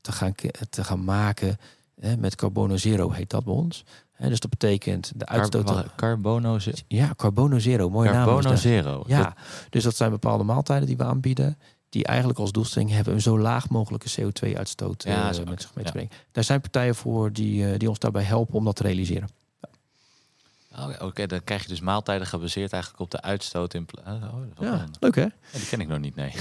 te 0.00 0.12
gaan, 0.12 0.34
te 0.70 0.84
gaan 0.84 1.04
maken 1.04 1.56
hè, 2.00 2.16
met 2.16 2.34
Carbono 2.36 2.76
Zero 2.76 3.10
heet 3.10 3.30
dat 3.30 3.44
bij 3.44 3.54
ons. 3.54 3.84
Hè, 4.22 4.28
dus 4.28 4.40
dat 4.40 4.50
betekent 4.50 5.12
de 5.16 5.26
uitstoot... 5.26 5.64
Car- 5.64 5.86
Carbono, 5.96 6.58
ja, 6.88 7.12
Carbono 7.16 7.58
Zero, 7.58 7.90
mooie 7.90 8.10
naam. 8.10 8.28
is 8.28 8.34
Carbono. 8.34 8.56
Zero. 8.56 9.04
Ja, 9.06 9.22
Dat- 9.22 9.34
dus 9.70 9.82
dat 9.84 9.96
zijn 9.96 10.10
bepaalde 10.10 10.44
maaltijden 10.44 10.86
die 10.86 10.96
we 10.96 11.04
aanbieden. 11.04 11.58
Die 11.88 12.04
eigenlijk 12.04 12.38
als 12.38 12.52
doelstelling 12.52 12.90
hebben 12.90 13.14
een 13.14 13.20
zo 13.20 13.38
laag 13.38 13.68
mogelijke 13.68 14.08
CO2-uitstoot 14.20 15.02
Ja, 15.02 15.32
eh, 15.32 15.44
met 15.44 15.62
zich 15.62 15.74
mee 15.74 15.84
te 15.84 15.90
ja. 15.90 15.90
brengen. 15.90 16.10
Daar 16.32 16.44
zijn 16.44 16.60
partijen 16.60 16.94
voor 16.94 17.32
die, 17.32 17.72
eh, 17.72 17.78
die 17.78 17.88
ons 17.88 17.98
daarbij 17.98 18.22
helpen 18.22 18.54
om 18.54 18.64
dat 18.64 18.76
te 18.76 18.82
realiseren. 18.82 19.28
Oh, 20.78 20.88
Oké, 21.00 21.26
dan 21.26 21.44
krijg 21.44 21.62
je 21.62 21.68
dus 21.68 21.80
maaltijden 21.80 22.26
gebaseerd 22.26 22.72
eigenlijk 22.72 23.02
op 23.02 23.10
de 23.10 23.20
uitstoot. 23.22 23.74
In 23.74 23.84
pla- 23.84 24.02
oh, 24.14 24.20
dat 24.54 24.64
Ja, 24.64 24.84
leuk 25.00 25.14
hè? 25.14 25.22
Ja, 25.22 25.30
die 25.52 25.66
ken 25.66 25.80
ik 25.80 25.88
nog 25.88 25.98
niet, 25.98 26.14
nee. 26.14 26.32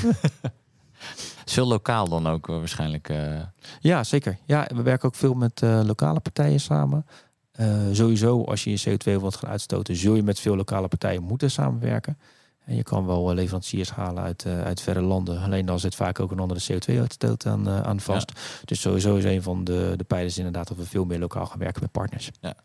veel 1.45 1.65
lokaal 1.67 2.09
dan 2.09 2.27
ook 2.27 2.49
eh, 2.49 2.55
waarschijnlijk. 2.57 3.09
eh, 3.09 3.39
Ja, 3.79 4.03
zeker. 4.03 4.37
Ja, 4.45 4.67
we 4.75 4.81
werken 4.81 5.07
ook 5.07 5.15
veel 5.15 5.33
met 5.33 5.61
eh, 5.61 5.81
lokale 5.83 6.19
partijen 6.19 6.59
samen. 6.59 7.05
Eh, 7.51 7.79
sowieso, 7.91 8.43
als 8.43 8.63
je 8.63 8.69
je 8.69 8.79
CO2 8.89 9.19
wilt 9.19 9.35
gaan 9.35 9.49
uitstoten, 9.49 9.95
zul 9.95 10.15
je 10.15 10.23
met 10.23 10.39
veel 10.39 10.55
lokale 10.55 10.87
partijen 10.87 11.23
moeten 11.23 11.51
samenwerken. 11.51 12.17
En 12.65 12.75
je 12.75 12.83
kan 12.83 13.05
wel 13.05 13.29
eh, 13.29 13.35
leveranciers 13.35 13.89
halen 13.89 14.23
uit, 14.23 14.45
eh, 14.45 14.61
uit 14.61 14.81
verre 14.81 15.01
landen. 15.01 15.41
Alleen 15.41 15.65
dan 15.65 15.79
zit 15.79 15.95
vaak 15.95 16.19
ook 16.19 16.31
een 16.31 16.39
andere 16.39 16.59
CO2-uitstoot 16.59 17.45
aan, 17.45 17.69
aan 17.69 17.99
vast. 17.99 18.31
Dus 18.65 18.81
sowieso 18.81 19.15
is 19.15 19.23
een 19.23 19.43
van 19.43 19.63
de, 19.63 19.93
de 19.97 20.03
pijlers 20.03 20.37
inderdaad 20.37 20.67
dat 20.67 20.77
we 20.77 20.85
veel 20.85 21.05
meer 21.05 21.19
lokaal 21.19 21.45
gaan 21.45 21.59
werken 21.59 21.81
met 21.81 21.91
partners. 21.91 22.31
En 22.41 22.55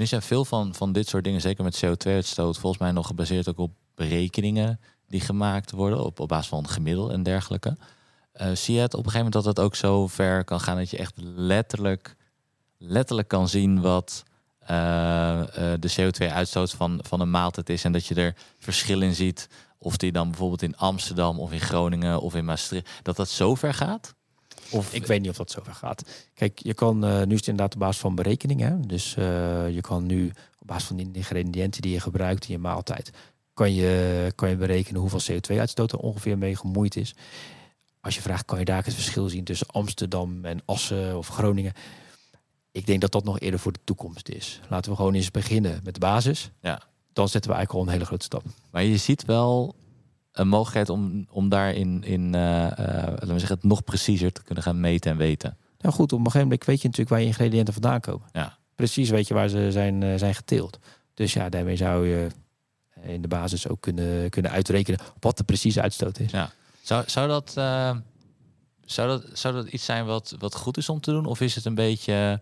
nu 0.00 0.06
zijn 0.06 0.22
veel 0.22 0.44
van, 0.44 0.74
van 0.74 0.92
dit 0.92 1.08
soort 1.08 1.24
dingen, 1.24 1.40
zeker 1.40 1.64
met 1.64 1.84
CO2-uitstoot, 1.84 2.58
volgens 2.58 2.82
mij 2.82 2.92
nog 2.92 3.06
gebaseerd 3.06 3.48
ook 3.48 3.58
op 3.58 3.72
berekeningen 3.94 4.80
die 5.08 5.20
gemaakt 5.20 5.70
worden, 5.70 6.04
op, 6.04 6.20
op 6.20 6.28
basis 6.28 6.48
van 6.48 6.68
gemiddel 6.68 7.12
en 7.12 7.22
dergelijke. 7.22 7.76
Zie 8.52 8.74
je 8.74 8.80
het 8.80 8.94
op 8.94 9.04
een 9.04 9.10
gegeven 9.10 9.24
moment 9.24 9.32
dat 9.32 9.44
het 9.44 9.60
ook 9.60 9.74
zo 9.74 10.06
ver 10.06 10.44
kan 10.44 10.60
gaan 10.60 10.76
dat 10.76 10.90
je 10.90 10.96
echt 10.96 11.14
letterlijk, 11.34 12.16
letterlijk 12.78 13.28
kan 13.28 13.48
zien 13.48 13.80
wat 13.80 14.24
de 15.80 15.92
CO2-uitstoot 15.96 16.70
van, 16.70 17.00
van 17.02 17.20
een 17.20 17.30
maaltijd 17.30 17.68
is 17.68 17.84
en 17.84 17.92
dat 17.92 18.06
je 18.06 18.14
er 18.14 18.34
verschil 18.58 19.00
in 19.00 19.14
ziet 19.14 19.48
of 19.78 19.96
die 19.96 20.12
dan 20.12 20.28
bijvoorbeeld 20.30 20.62
in 20.62 20.76
Amsterdam 20.76 21.40
of 21.40 21.52
in 21.52 21.60
Groningen 21.60 22.20
of 22.20 22.34
in 22.34 22.44
Maastricht, 22.44 22.90
dat 23.02 23.16
dat 23.16 23.28
zo 23.28 23.54
ver 23.54 23.74
gaat? 23.74 24.14
Of 24.70 24.94
Ik 24.94 25.06
weet 25.06 25.20
niet 25.20 25.30
of 25.30 25.36
dat 25.36 25.50
zover 25.50 25.74
gaat. 25.74 26.28
Kijk, 26.34 26.58
je 26.62 26.74
kan, 26.74 27.04
eh, 27.04 27.16
nu 27.16 27.32
is 27.32 27.38
het 27.38 27.48
inderdaad 27.48 27.74
op 27.74 27.80
basis 27.80 28.00
van 28.00 28.14
berekeningen. 28.14 28.82
Dus 28.82 29.16
eh, 29.16 29.70
je 29.70 29.80
kan 29.80 30.06
nu 30.06 30.32
op 30.58 30.66
basis 30.66 30.84
van 30.84 30.96
de 30.96 31.10
ingrediënten 31.12 31.82
die 31.82 31.92
je 31.92 32.00
gebruikt 32.00 32.44
in 32.44 32.52
je 32.52 32.58
maaltijd, 32.58 33.10
kan 33.54 33.74
je, 33.74 34.32
kan 34.34 34.48
je 34.48 34.56
berekenen 34.56 35.00
hoeveel 35.00 35.20
CO2-uitstoot 35.30 35.92
er 35.92 35.98
ongeveer 35.98 36.38
mee 36.38 36.56
gemoeid 36.56 36.96
is. 36.96 37.14
Als 38.00 38.14
je 38.14 38.20
vraagt, 38.20 38.44
kan 38.44 38.58
je 38.58 38.64
daar 38.64 38.84
het 38.84 38.94
verschil 38.94 39.28
zien 39.28 39.44
tussen 39.44 39.66
Amsterdam 39.66 40.44
en 40.44 40.62
Assen 40.64 41.16
of 41.16 41.28
Groningen? 41.28 41.72
Ik 42.74 42.86
denk 42.86 43.00
dat 43.00 43.12
dat 43.12 43.24
nog 43.24 43.40
eerder 43.40 43.60
voor 43.60 43.72
de 43.72 43.80
toekomst 43.84 44.28
is. 44.28 44.60
Laten 44.68 44.90
we 44.90 44.96
gewoon 44.96 45.14
eens 45.14 45.30
beginnen 45.30 45.80
met 45.84 45.94
de 45.94 46.00
basis. 46.00 46.50
Ja. 46.60 46.82
Dan 47.12 47.28
zetten 47.28 47.50
we 47.50 47.56
eigenlijk 47.56 47.72
al 47.72 47.80
een 47.80 47.98
hele 47.98 48.06
grote 48.06 48.24
stap. 48.24 48.42
Maar 48.70 48.82
je 48.82 48.96
ziet 48.96 49.24
wel 49.24 49.74
een 50.32 50.48
mogelijkheid 50.48 50.88
om, 50.88 51.26
om 51.30 51.48
daar 51.48 51.74
in, 51.74 52.04
eh, 52.34 52.64
eh, 52.64 53.06
laten 53.06 53.32
we 53.32 53.38
zeggen, 53.38 53.56
het 53.56 53.64
nog 53.64 53.84
preciezer 53.84 54.32
te 54.32 54.42
kunnen 54.42 54.64
gaan 54.64 54.80
meten 54.80 55.10
en 55.10 55.16
weten. 55.16 55.56
Ja, 55.78 55.90
goed, 55.90 56.12
op 56.12 56.18
een 56.18 56.24
gegeven 56.24 56.40
moment 56.40 56.64
weet 56.64 56.76
je 56.80 56.88
natuurlijk 56.88 57.10
waar 57.10 57.20
je 57.20 57.26
ingrediënten 57.26 57.72
vandaan 57.72 58.00
komen. 58.00 58.28
Ja. 58.32 58.58
Precies 58.74 59.10
weet 59.10 59.28
je 59.28 59.34
waar 59.34 59.48
ze 59.48 59.72
zijn, 59.72 60.02
eh, 60.02 60.18
zijn 60.18 60.34
geteeld. 60.34 60.78
Dus 61.14 61.32
ja, 61.32 61.48
daarmee 61.48 61.76
zou 61.76 62.08
je 62.08 62.28
in 63.02 63.22
de 63.22 63.28
basis 63.28 63.68
ook 63.68 63.80
kunnen, 63.80 64.30
kunnen 64.30 64.50
uitrekenen 64.50 65.00
wat 65.20 65.36
de 65.36 65.44
precieze 65.44 65.82
uitstoot 65.82 66.18
is. 66.18 66.30
Ja. 66.30 66.50
Zou, 66.82 67.04
zou, 67.06 67.28
dat, 67.28 67.50
zou, 68.84 69.08
dat, 69.08 69.24
zou 69.32 69.54
dat 69.54 69.66
iets 69.66 69.84
zijn 69.84 70.06
wat, 70.06 70.36
wat 70.38 70.54
goed 70.54 70.76
is 70.76 70.88
om 70.88 71.00
te 71.00 71.10
doen? 71.10 71.26
Of 71.26 71.40
is 71.40 71.54
het 71.54 71.64
een 71.64 71.74
beetje 71.74 72.40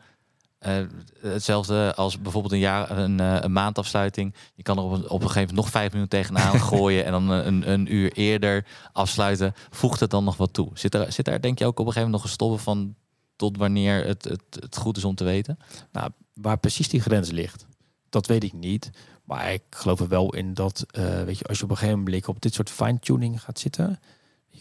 eh, 0.63 0.77
hetzelfde 1.21 1.95
als 1.95 2.21
bijvoorbeeld 2.21 2.53
een, 2.53 2.59
jaar, 2.59 2.99
een, 2.99 3.21
eh, 3.21 3.37
een 3.41 3.53
maandafsluiting? 3.53 4.35
Je 4.55 4.63
kan 4.63 4.79
er 4.79 4.83
op 4.83 4.93
een, 4.93 5.03
op 5.03 5.23
een 5.23 5.27
gegeven 5.27 5.41
moment 5.41 5.57
nog 5.57 5.71
vijf 5.71 5.93
minuten 5.93 6.19
tegenaan 6.19 6.61
gooien 6.71 7.05
en 7.05 7.13
dan 7.13 7.31
een, 7.31 7.71
een 7.71 7.95
uur 7.95 8.13
eerder 8.13 8.67
afsluiten. 8.93 9.55
Voegt 9.71 10.01
het 10.01 10.11
dan 10.11 10.25
nog 10.25 10.37
wat 10.37 10.53
toe? 10.53 10.71
Zit, 10.75 10.95
er, 10.95 11.13
zit 11.13 11.25
daar 11.25 11.41
denk 11.41 11.59
je 11.59 11.65
ook 11.65 11.79
op 11.81 11.87
een 11.87 11.93
gegeven 11.93 12.11
moment 12.11 12.23
nog 12.23 12.31
een 12.31 12.37
stoppen 12.37 12.61
van 12.61 12.95
tot 13.37 13.57
wanneer 13.57 14.07
het, 14.07 14.25
het, 14.25 14.43
het 14.61 14.77
goed 14.77 14.97
is 14.97 15.05
om 15.05 15.15
te 15.15 15.25
weten? 15.25 15.59
Nou, 15.93 16.11
waar 16.35 16.59
precies 16.59 16.89
die 16.89 17.01
grens 17.01 17.31
ligt, 17.31 17.67
dat 18.09 18.27
weet 18.27 18.45
ik 18.45 18.53
niet. 18.53 18.91
Maar 19.25 19.53
ik 19.53 19.63
geloof 19.71 20.01
er 20.01 20.09
wel 20.09 20.35
in 20.35 20.55
dat, 20.55 20.87
uh, 20.99 21.23
weet 21.23 21.39
je, 21.39 21.45
als 21.45 21.59
je 21.59 21.65
op 21.65 21.71
een 21.71 21.77
gegeven 21.77 21.99
moment 21.99 22.29
op 22.29 22.41
dit 22.41 22.55
soort 22.55 22.71
fine-tuning 22.71 23.43
gaat 23.43 23.59
zitten, 23.59 24.01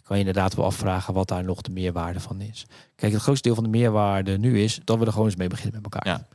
je 0.02 0.08
kan 0.08 0.18
je 0.18 0.26
inderdaad 0.26 0.56
wel 0.56 0.66
afvragen 0.66 1.14
wat 1.14 1.28
daar 1.28 1.44
nog 1.44 1.62
de 1.62 1.72
meerwaarde 1.72 2.20
van 2.20 2.42
is. 2.42 2.66
Kijk, 2.96 3.14
het 3.14 3.22
grootste 3.22 3.48
deel 3.48 3.56
van 3.56 3.64
de 3.64 3.78
meerwaarde 3.78 4.38
nu 4.38 4.62
is 4.62 4.80
dat 4.84 5.00
we 5.00 5.06
er 5.06 5.12
gewoon 5.12 5.28
eens 5.28 5.36
mee 5.36 5.48
beginnen 5.48 5.82
met 5.82 5.94
elkaar. 5.94 6.14
Ja. 6.14 6.28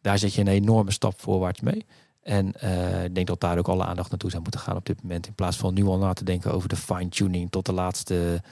Daar 0.00 0.18
zet 0.18 0.34
je 0.34 0.40
een 0.40 0.48
enorme 0.48 0.90
stap 0.90 1.20
voorwaarts 1.20 1.60
mee. 1.60 1.86
En 2.22 2.52
uh, 2.64 3.04
ik 3.04 3.14
denk 3.14 3.26
dat 3.26 3.40
daar 3.40 3.58
ook 3.58 3.68
alle 3.68 3.84
aandacht 3.84 4.10
naartoe 4.10 4.30
zou 4.30 4.42
moeten 4.42 4.60
gaan 4.60 4.76
op 4.76 4.86
dit 4.86 5.02
moment. 5.02 5.26
In 5.26 5.34
plaats 5.34 5.56
van 5.56 5.74
nu 5.74 5.84
al 5.84 5.98
na 5.98 6.12
te 6.12 6.24
denken 6.24 6.52
over 6.52 6.68
de 6.68 6.76
fine-tuning 6.76 7.50
tot 7.50 7.66
de 7.66 7.72
laatste, 7.72 8.42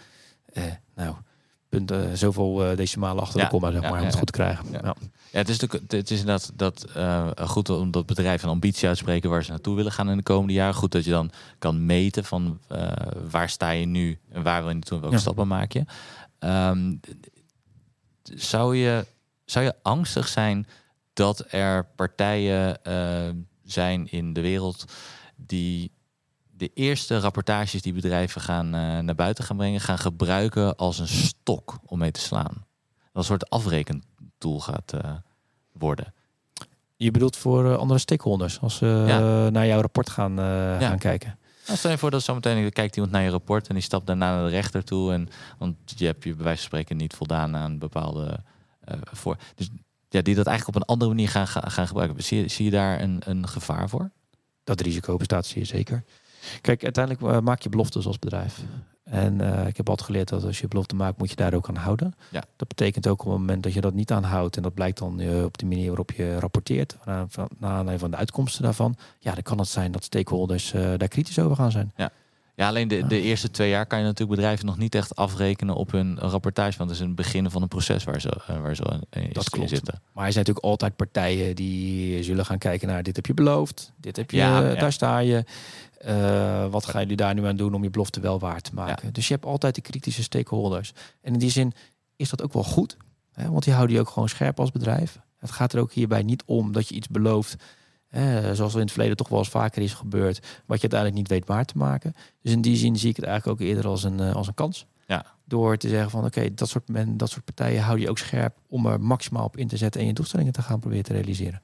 uh, 0.53 0.64
nou, 0.95 1.14
punten, 1.69 2.19
zoveel 2.19 2.71
uh, 2.71 2.77
decimalen 2.77 3.23
achter 3.23 3.41
de 3.41 3.47
komma, 3.47 3.71
zeg 3.71 3.81
maar, 3.81 4.01
om 4.01 4.07
het 4.07 4.14
goed 4.14 4.27
te 4.27 4.33
krijgen. 4.33 4.67
Ja. 4.73 4.95
Ja, 5.31 5.39
het 5.39 5.49
is, 5.49 5.59
natuurlijk, 5.59 5.93
het 5.93 6.11
is 6.11 6.21
inderdaad 6.21 6.53
dat, 6.55 6.87
uh, 6.97 7.31
goed 7.37 7.71
om 7.71 7.91
dat 7.91 8.07
bedrijf 8.07 8.43
een 8.43 8.49
ambitie 8.49 8.89
uitspreken 8.89 9.31
waar 9.31 9.45
ze 9.45 9.51
naartoe 9.51 9.77
willen 9.77 9.93
gaan 9.93 10.11
in 10.11 10.17
de 10.17 10.23
komende 10.23 10.53
jaren. 10.53 10.75
Goed 10.75 10.93
dat 10.93 11.05
je 11.05 11.11
dan 11.11 11.31
kan 11.59 11.87
meten 11.87 12.25
van 12.25 12.61
uh, 12.73 12.93
waar 13.31 13.49
sta 13.49 13.71
je 13.71 13.87
nu 13.87 14.19
en 14.31 14.43
waar 14.43 14.61
wil 14.61 14.69
je 14.69 14.75
naartoe 14.75 14.97
en 14.97 15.03
welke 15.03 15.19
stappen 15.19 15.49
maak 15.49 15.73
je. 15.73 15.85
Um, 16.39 17.01
zou 18.23 18.77
je. 18.77 19.07
Zou 19.45 19.64
je 19.64 19.75
angstig 19.83 20.29
zijn 20.29 20.67
dat 21.12 21.45
er 21.49 21.87
partijen 21.97 22.79
uh, 22.89 23.29
zijn 23.64 24.11
in 24.11 24.33
de 24.33 24.41
wereld 24.41 24.85
die 25.37 25.91
de 26.57 26.71
eerste 26.75 27.19
rapportages 27.19 27.83
die 27.83 27.93
bedrijven 27.93 28.41
gaan 28.41 28.71
naar 29.05 29.15
buiten 29.15 29.45
gaan 29.45 29.57
brengen, 29.57 29.81
gaan 29.81 29.99
gebruiken 29.99 30.77
als 30.77 30.99
een 30.99 31.09
stok 31.09 31.79
om 31.87 31.99
mee 31.99 32.11
te 32.11 32.21
slaan? 32.21 32.65
Dat 33.13 33.13
een 33.13 33.25
soort 33.25 33.51
afrekentool 33.51 34.61
gaat 34.61 34.93
uh, 34.95 35.11
worden. 35.73 36.15
Je 36.97 37.11
bedoelt 37.11 37.37
voor 37.37 37.65
uh, 37.65 37.77
andere 37.77 37.99
stakeholders 37.99 38.61
als 38.61 38.77
ze 38.77 39.05
ja. 39.07 39.51
naar 39.51 39.67
jouw 39.67 39.81
rapport 39.81 40.11
gaan, 40.11 40.35
ja. 40.37 40.79
gaan 40.79 40.99
kijken. 40.99 41.39
Nou, 41.67 41.79
stel 41.79 41.91
je 41.91 41.99
voor 41.99 42.11
dat 42.11 42.23
zometeen 42.23 42.73
kijkt 42.73 42.97
iemand 42.97 43.15
naar 43.15 43.23
je 43.23 43.31
rapport 43.31 43.69
en 43.69 43.75
die 43.75 43.83
stapt 43.83 44.07
daarna 44.07 44.35
naar 44.35 44.45
de 44.45 44.51
rechter 44.51 44.85
toe. 44.85 45.13
En, 45.13 45.29
want 45.59 45.77
je 45.85 46.07
hebt 46.07 46.25
je 46.25 46.35
bij 46.35 46.45
wijze 46.45 46.59
van 46.59 46.67
spreken 46.67 46.97
niet 46.97 47.15
voldaan 47.15 47.57
aan 47.57 47.79
bepaalde 47.79 48.41
voor. 49.13 49.37
Dus 49.55 49.71
ja, 50.09 50.23
die 50.23 50.35
dat 50.35 50.47
eigenlijk 50.47 50.77
op 50.77 50.83
een 50.83 50.89
andere 50.89 51.11
manier 51.11 51.29
gaan, 51.29 51.47
gaan 51.47 51.87
gebruiken. 51.87 52.23
Zie 52.23 52.41
je, 52.41 52.49
zie 52.49 52.65
je 52.65 52.71
daar 52.71 53.01
een, 53.01 53.23
een 53.25 53.49
gevaar 53.49 53.89
voor? 53.89 54.11
Dat 54.65 54.81
risico 54.81 55.17
bestaat 55.17 55.47
zeer 55.47 55.67
zeker. 55.67 56.05
Kijk, 56.61 56.84
uiteindelijk 56.84 57.24
uh, 57.24 57.40
maak 57.40 57.62
je 57.62 57.68
beloftes 57.68 58.07
als 58.07 58.18
bedrijf. 58.18 58.61
En 59.05 59.40
uh, 59.40 59.66
ik 59.66 59.76
heb 59.76 59.88
altijd 59.88 60.09
geleerd 60.09 60.28
dat 60.28 60.44
als 60.44 60.61
je 60.61 60.68
belofte 60.68 60.94
maakt, 60.94 61.18
moet 61.18 61.30
je 61.30 61.36
daar 61.36 61.55
ook 61.55 61.68
aan 61.68 61.76
houden. 61.76 62.14
Ja. 62.30 62.44
Dat 62.57 62.68
betekent 62.68 63.07
ook 63.07 63.24
op 63.24 63.30
het 63.30 63.38
moment 63.38 63.62
dat 63.62 63.72
je 63.72 63.80
dat 63.80 63.94
niet 63.94 64.11
aanhoudt, 64.12 64.57
en 64.57 64.62
dat 64.62 64.74
blijkt 64.74 64.99
dan 64.99 65.20
uh, 65.20 65.44
op 65.44 65.59
de 65.59 65.66
manier 65.66 65.86
waarop 65.86 66.11
je 66.11 66.38
rapporteert, 66.38 66.97
naar 67.05 67.26
aanleiding 67.61 68.01
van 68.01 68.11
de 68.11 68.16
uitkomsten 68.16 68.62
daarvan, 68.62 68.97
ja, 69.18 69.32
dan 69.34 69.42
kan 69.42 69.59
het 69.59 69.68
zijn 69.68 69.92
dat 69.92 70.05
stakeholders 70.05 70.74
uh, 70.74 70.80
daar 70.97 71.09
kritisch 71.09 71.38
over 71.38 71.57
gaan 71.57 71.70
zijn. 71.70 71.92
Ja. 71.97 72.11
Ja, 72.57 72.68
alleen 72.68 72.88
de, 72.88 73.07
de 73.07 73.20
eerste 73.20 73.51
twee 73.51 73.68
jaar 73.68 73.86
kan 73.86 73.99
je 73.99 74.05
natuurlijk 74.05 74.36
bedrijven 74.36 74.66
nog 74.66 74.76
niet 74.76 74.94
echt 74.94 75.16
afrekenen 75.16 75.74
op 75.74 75.90
hun 75.90 76.18
rapportage. 76.18 76.78
Want 76.78 76.90
het 76.90 76.99
is 76.99 77.05
een 77.07 77.14
begin 77.14 77.51
van 77.51 77.62
een 77.62 77.68
proces 77.68 78.05
waar 78.05 78.20
ze, 78.20 78.40
waar 78.62 78.76
ze 78.76 79.01
in, 79.11 79.28
dat 79.32 79.51
klopt. 79.51 79.68
zitten. 79.68 80.01
Maar 80.12 80.26
er 80.26 80.32
zijn 80.32 80.44
natuurlijk 80.44 80.66
altijd 80.66 80.97
partijen 80.97 81.57
die 81.57 82.22
zullen 82.22 82.44
gaan 82.44 82.59
kijken 82.59 82.88
naar 82.88 83.03
dit 83.03 83.16
heb 83.16 83.26
je 83.26 83.34
beloofd, 83.34 83.92
dit 83.97 84.16
heb 84.16 84.30
je, 84.30 84.36
ja, 84.36 84.61
ja. 84.61 84.74
daar 84.74 84.92
sta 84.92 85.18
je. 85.18 85.44
Uh, 86.05 86.66
wat 86.66 86.86
gaan 86.86 87.01
jullie 87.01 87.16
daar 87.16 87.34
nu 87.34 87.47
aan 87.47 87.57
doen 87.57 87.74
om 87.74 87.82
je 87.82 87.90
belofte 87.90 88.20
wel 88.20 88.38
waar 88.38 88.61
te 88.61 88.74
maken? 88.74 89.07
Ja. 89.07 89.12
Dus 89.12 89.28
je 89.28 89.34
hebt 89.34 89.47
altijd 89.47 89.74
de 89.74 89.80
kritische 89.80 90.22
stakeholders. 90.22 90.92
En 91.20 91.32
in 91.32 91.38
die 91.38 91.51
zin 91.51 91.72
is 92.16 92.30
dat 92.30 92.42
ook 92.42 92.53
wel 92.53 92.64
goed. 92.64 92.97
Hè? 93.32 93.51
Want 93.51 93.64
die 93.64 93.72
houden 93.72 93.94
je 93.94 94.01
ook 94.01 94.09
gewoon 94.09 94.28
scherp 94.28 94.61
als 94.61 94.70
bedrijf. 94.70 95.18
Het 95.36 95.51
gaat 95.51 95.72
er 95.72 95.80
ook 95.80 95.92
hierbij 95.92 96.22
niet 96.22 96.42
om 96.47 96.72
dat 96.72 96.88
je 96.88 96.94
iets 96.94 97.09
belooft. 97.09 97.57
Hè, 98.09 98.55
zoals 98.55 98.72
er 98.72 98.78
in 98.78 98.84
het 98.84 98.92
verleden 98.92 99.16
toch 99.16 99.28
wel 99.28 99.38
eens 99.38 99.49
vaker 99.49 99.82
is 99.82 99.94
gebeurd. 99.94 100.38
Wat 100.66 100.80
je 100.80 100.88
uiteindelijk 100.90 101.14
niet 101.14 101.28
weet 101.28 101.47
waar 101.47 101.64
te 101.64 101.76
maken. 101.76 102.14
Dus 102.42 102.53
in 102.53 102.61
die 102.61 102.76
zin 102.76 102.97
zie 102.97 103.11
ik 103.11 103.16
het 103.16 103.24
eigenlijk 103.24 103.61
ook 103.61 103.66
eerder 103.66 103.86
als 103.86 104.05
een, 104.05 104.20
uh, 104.20 104.34
als 104.34 104.47
een 104.47 104.55
kans. 104.55 104.86
Ja. 105.07 105.26
Door 105.44 105.76
te 105.76 105.88
zeggen 105.88 106.11
van 106.11 106.24
oké, 106.24 106.38
okay, 106.38 106.55
dat, 106.55 106.68
soort 106.68 106.88
men, 106.88 107.16
dat 107.16 107.30
soort 107.30 107.44
partijen 107.44 107.82
hou 107.82 108.01
je 108.01 108.11
ook 108.11 108.18
scherp 108.18 108.57
om 108.68 108.86
er 108.86 109.01
maximaal 109.01 109.44
op 109.44 109.57
in 109.57 109.68
te 109.68 109.76
zetten 109.76 110.01
en 110.01 110.07
je 110.07 110.12
doelstellingen 110.12 110.53
te 110.53 110.62
gaan 110.62 110.80
proberen 110.80 111.05
te 111.05 111.12
realiseren. 111.12 111.61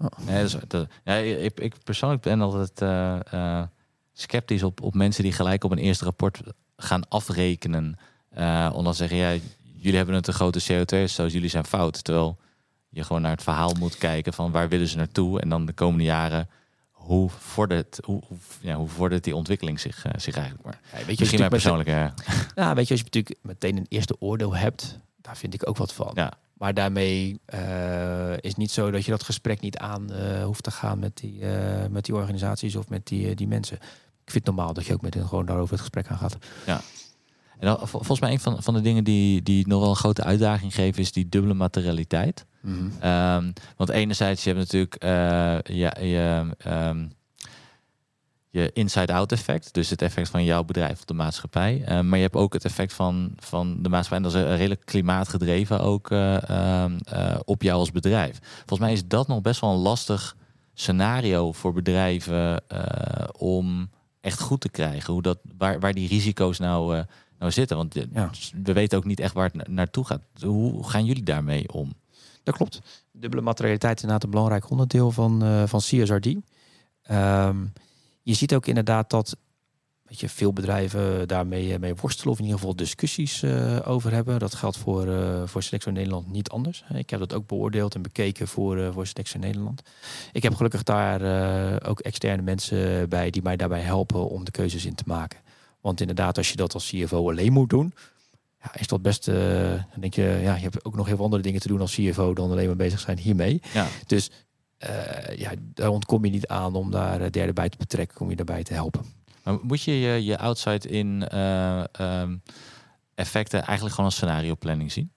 Ja. 0.00 0.06
Oh. 0.06 0.26
Nee, 0.26 0.42
dat 0.42 0.44
is, 0.44 0.56
dat, 0.68 0.88
ja, 1.04 1.14
ik, 1.14 1.60
ik 1.60 1.74
persoonlijk 1.84 2.22
ben 2.22 2.40
altijd 2.40 2.80
uh, 2.82 3.16
uh, 3.34 3.62
sceptisch 4.12 4.62
op, 4.62 4.82
op 4.82 4.94
mensen 4.94 5.22
die 5.22 5.32
gelijk 5.32 5.64
op 5.64 5.70
een 5.70 5.78
eerste 5.78 6.04
rapport 6.04 6.40
gaan 6.76 7.08
afrekenen. 7.08 7.98
Uh, 8.38 8.70
om 8.74 8.84
dan 8.84 8.94
zeggen, 8.94 9.16
ja, 9.16 9.36
jullie 9.74 9.96
hebben 9.96 10.14
een 10.14 10.22
te 10.22 10.32
grote 10.32 10.62
CO2-uitstoot, 10.62 11.32
jullie 11.32 11.48
zijn 11.48 11.64
fout. 11.64 12.04
Terwijl 12.04 12.38
je 12.88 13.04
gewoon 13.04 13.22
naar 13.22 13.30
het 13.30 13.42
verhaal 13.42 13.74
moet 13.78 13.98
kijken 13.98 14.32
van 14.32 14.50
waar 14.50 14.68
willen 14.68 14.88
ze 14.88 14.96
naartoe. 14.96 15.40
En 15.40 15.48
dan 15.48 15.66
de 15.66 15.72
komende 15.72 16.04
jaren, 16.04 16.48
hoe 16.90 17.30
vordert, 17.30 17.98
hoe, 18.04 18.22
hoe, 18.28 18.38
ja, 18.60 18.74
hoe 18.74 18.88
vordert 18.88 19.24
die 19.24 19.36
ontwikkeling 19.36 19.80
zich, 19.80 20.04
zich 20.16 20.36
eigenlijk 20.36 20.64
maar. 20.64 20.80
Ja, 20.92 20.96
weet 20.96 21.06
je, 21.06 21.16
Misschien 21.18 21.38
mijn 21.38 21.50
persoonlijke... 21.50 22.12
Ja, 22.54 22.74
weet 22.74 22.88
je, 22.88 22.94
als 22.94 23.00
je 23.00 23.04
natuurlijk 23.04 23.38
meteen 23.42 23.76
een 23.76 23.86
eerste 23.88 24.16
oordeel 24.20 24.54
hebt, 24.54 24.98
daar 25.16 25.36
vind 25.36 25.54
ik 25.54 25.68
ook 25.68 25.76
wat 25.76 25.92
van. 25.92 26.10
Ja. 26.14 26.32
Maar 26.60 26.74
daarmee 26.74 27.40
uh, 27.54 28.36
is 28.40 28.54
niet 28.54 28.70
zo 28.70 28.90
dat 28.90 29.04
je 29.04 29.10
dat 29.10 29.22
gesprek 29.22 29.60
niet 29.60 29.78
aan 29.78 30.06
uh, 30.12 30.44
hoeft 30.44 30.62
te 30.62 30.70
gaan 30.70 30.98
met 30.98 31.16
die, 31.16 31.40
uh, 31.40 31.86
met 31.90 32.04
die 32.04 32.14
organisaties 32.14 32.76
of 32.76 32.88
met 32.88 33.06
die, 33.06 33.34
die 33.34 33.48
mensen. 33.48 33.76
Ik 34.24 34.30
vind 34.30 34.46
het 34.46 34.54
normaal 34.54 34.74
dat 34.74 34.86
je 34.86 34.92
ook 34.92 35.02
met 35.02 35.14
hen 35.14 35.28
gewoon 35.28 35.46
daarover 35.46 35.70
het 35.72 35.80
gesprek 35.80 36.06
aan 36.06 36.18
gaat. 36.18 36.36
Ja. 36.66 36.80
En 37.58 37.66
dan, 37.66 37.88
volgens 37.88 38.20
mij 38.20 38.32
een 38.32 38.40
van, 38.40 38.62
van 38.62 38.74
de 38.74 38.80
dingen 38.80 39.04
die, 39.04 39.42
die 39.42 39.66
nog 39.66 39.80
wel 39.80 39.90
een 39.90 39.96
grote 39.96 40.24
uitdaging 40.24 40.74
geven 40.74 41.02
is 41.02 41.12
die 41.12 41.28
dubbele 41.28 41.54
materialiteit. 41.54 42.46
Mm 42.60 42.92
-hmm. 43.00 43.10
um, 43.10 43.52
want 43.76 43.90
enerzijds, 43.90 44.44
je 44.44 44.52
hebt 44.54 44.60
natuurlijk 44.60 45.02
ja, 45.68 45.96
je, 46.00 46.54
um, 46.66 47.12
je 48.50 48.70
inside-out 48.72 49.32
effect, 49.32 49.74
dus 49.74 49.90
het 49.90 50.02
effect 50.02 50.28
van 50.28 50.44
jouw 50.44 50.64
bedrijf 50.64 51.00
op 51.00 51.06
de 51.06 51.14
maatschappij. 51.14 51.80
Uh, 51.80 52.00
maar 52.00 52.18
je 52.18 52.24
hebt 52.24 52.36
ook 52.36 52.52
het 52.52 52.64
effect 52.64 52.92
van, 52.92 53.32
van 53.36 53.82
de 53.82 53.88
maatschappij. 53.88 54.16
En 54.16 54.32
dat 54.32 54.50
is 54.50 54.56
redelijk 54.56 54.84
klimaatgedreven 54.84 55.80
ook 55.80 56.10
uh, 56.10 56.36
uh, 56.50 57.34
op 57.44 57.62
jou 57.62 57.78
als 57.78 57.92
bedrijf. 57.92 58.38
Volgens 58.56 58.78
mij 58.78 58.92
is 58.92 59.06
dat 59.06 59.28
nog 59.28 59.40
best 59.40 59.60
wel 59.60 59.70
een 59.70 59.76
lastig 59.76 60.36
scenario 60.74 61.52
voor 61.52 61.72
bedrijven 61.72 62.62
om 63.38 63.90
echt 64.20 64.40
goed 64.40 64.60
te 64.60 64.68
krijgen. 64.68 65.12
Hoe 65.12 65.22
dat, 65.22 65.38
waar, 65.58 65.80
waar 65.80 65.92
die 65.92 66.08
risico's 66.08 66.58
nou, 66.58 67.04
nou 67.38 67.52
zitten. 67.52 67.76
Want 67.76 67.94
ja. 68.12 68.30
we 68.62 68.72
weten 68.72 68.98
ook 68.98 69.04
niet 69.04 69.20
echt 69.20 69.34
waar 69.34 69.50
het 69.52 69.68
naartoe 69.68 70.04
gaat. 70.04 70.22
Hoe 70.40 70.88
gaan 70.88 71.04
jullie 71.04 71.22
daarmee 71.22 71.72
om? 71.72 71.92
Dat 72.42 72.56
klopt. 72.56 72.80
Dubbele 73.12 73.42
materialiteit 73.42 73.96
is 73.96 74.02
inderdaad 74.02 74.24
een 74.24 74.30
belangrijk 74.30 74.70
onderdeel 74.70 75.10
van, 75.10 75.68
van 75.68 75.80
CSRD. 75.80 76.26
Um, 77.10 77.72
je 78.22 78.34
ziet 78.34 78.54
ook 78.54 78.66
inderdaad 78.66 79.10
dat 79.10 79.36
weet 80.10 80.20
je, 80.20 80.28
veel 80.28 80.52
bedrijven 80.52 81.28
daarmee 81.28 81.78
mee 81.78 81.94
worstelen 81.94 82.32
of 82.32 82.38
in 82.38 82.44
ieder 82.44 82.58
geval 82.58 82.76
discussies 82.76 83.42
uh, 83.42 83.78
over 83.84 84.12
hebben. 84.12 84.38
Dat 84.38 84.54
geldt 84.54 84.76
voor, 84.76 85.06
uh, 85.06 85.42
voor 85.44 85.62
Selectio 85.62 85.92
Nederland 85.92 86.30
niet 86.30 86.48
anders. 86.48 86.84
Ik 86.94 87.10
heb 87.10 87.20
dat 87.20 87.34
ook 87.34 87.46
beoordeeld 87.46 87.94
en 87.94 88.02
bekeken 88.02 88.48
voor, 88.48 88.78
uh, 88.78 88.92
voor 88.92 89.06
Selectio 89.06 89.40
Nederland. 89.40 89.82
Ik 90.32 90.42
heb 90.42 90.54
gelukkig 90.54 90.82
daar 90.82 91.20
ook 91.88 92.00
externe 92.00 92.42
mensen 92.42 93.08
bij 93.08 93.30
die 93.30 93.42
mij 93.42 93.56
daarbij 93.56 93.80
helpen 93.80 94.28
om 94.28 94.44
de 94.44 94.50
keuzes 94.50 94.84
in 94.84 94.94
te 94.94 95.04
maken. 95.06 95.38
Want 95.80 96.00
inderdaad, 96.00 96.36
als 96.36 96.50
je 96.50 96.56
dat 96.56 96.74
als 96.74 96.88
CFO 96.88 97.30
alleen 97.30 97.52
moet 97.52 97.70
doen, 97.70 97.92
ja, 98.62 98.78
is 98.78 98.86
dat 98.86 99.02
best. 99.02 99.24
dan 99.24 100.00
denk 100.00 100.14
je, 100.14 100.38
ja, 100.42 100.54
je 100.54 100.62
hebt 100.62 100.84
ook 100.84 100.96
nog 100.96 101.06
heel 101.06 101.16
veel 101.16 101.24
andere 101.24 101.42
dingen 101.42 101.60
te 101.60 101.68
doen 101.68 101.80
als 101.80 101.94
CFO 101.94 102.34
dan 102.34 102.50
alleen 102.50 102.66
maar 102.66 102.76
bezig 102.76 103.00
zijn 103.00 103.18
hiermee. 103.18 103.62
Ja. 103.72 103.86
Dus 104.06 104.30
uh, 104.88 105.36
ja, 105.36 105.52
daar 105.58 105.88
ontkom 105.88 106.24
je 106.24 106.30
niet 106.30 106.46
aan 106.46 106.74
om 106.74 106.90
daar 106.90 107.32
derde 107.32 107.52
bij 107.52 107.68
te 107.68 107.76
betrekken, 107.76 108.20
om 108.20 108.30
je 108.30 108.36
daarbij 108.36 108.62
te 108.62 108.72
helpen. 108.72 109.04
Maar 109.42 109.58
moet 109.62 109.82
je 109.82 110.00
je, 110.00 110.24
je 110.24 110.38
outside 110.38 110.88
in 110.88 111.28
uh, 111.34 111.84
um, 112.00 112.42
effecten 113.14 113.58
eigenlijk 113.62 113.90
gewoon 113.90 114.10
als 114.10 114.14
scenario 114.14 114.54
planning 114.54 114.92
zien? 114.92 115.12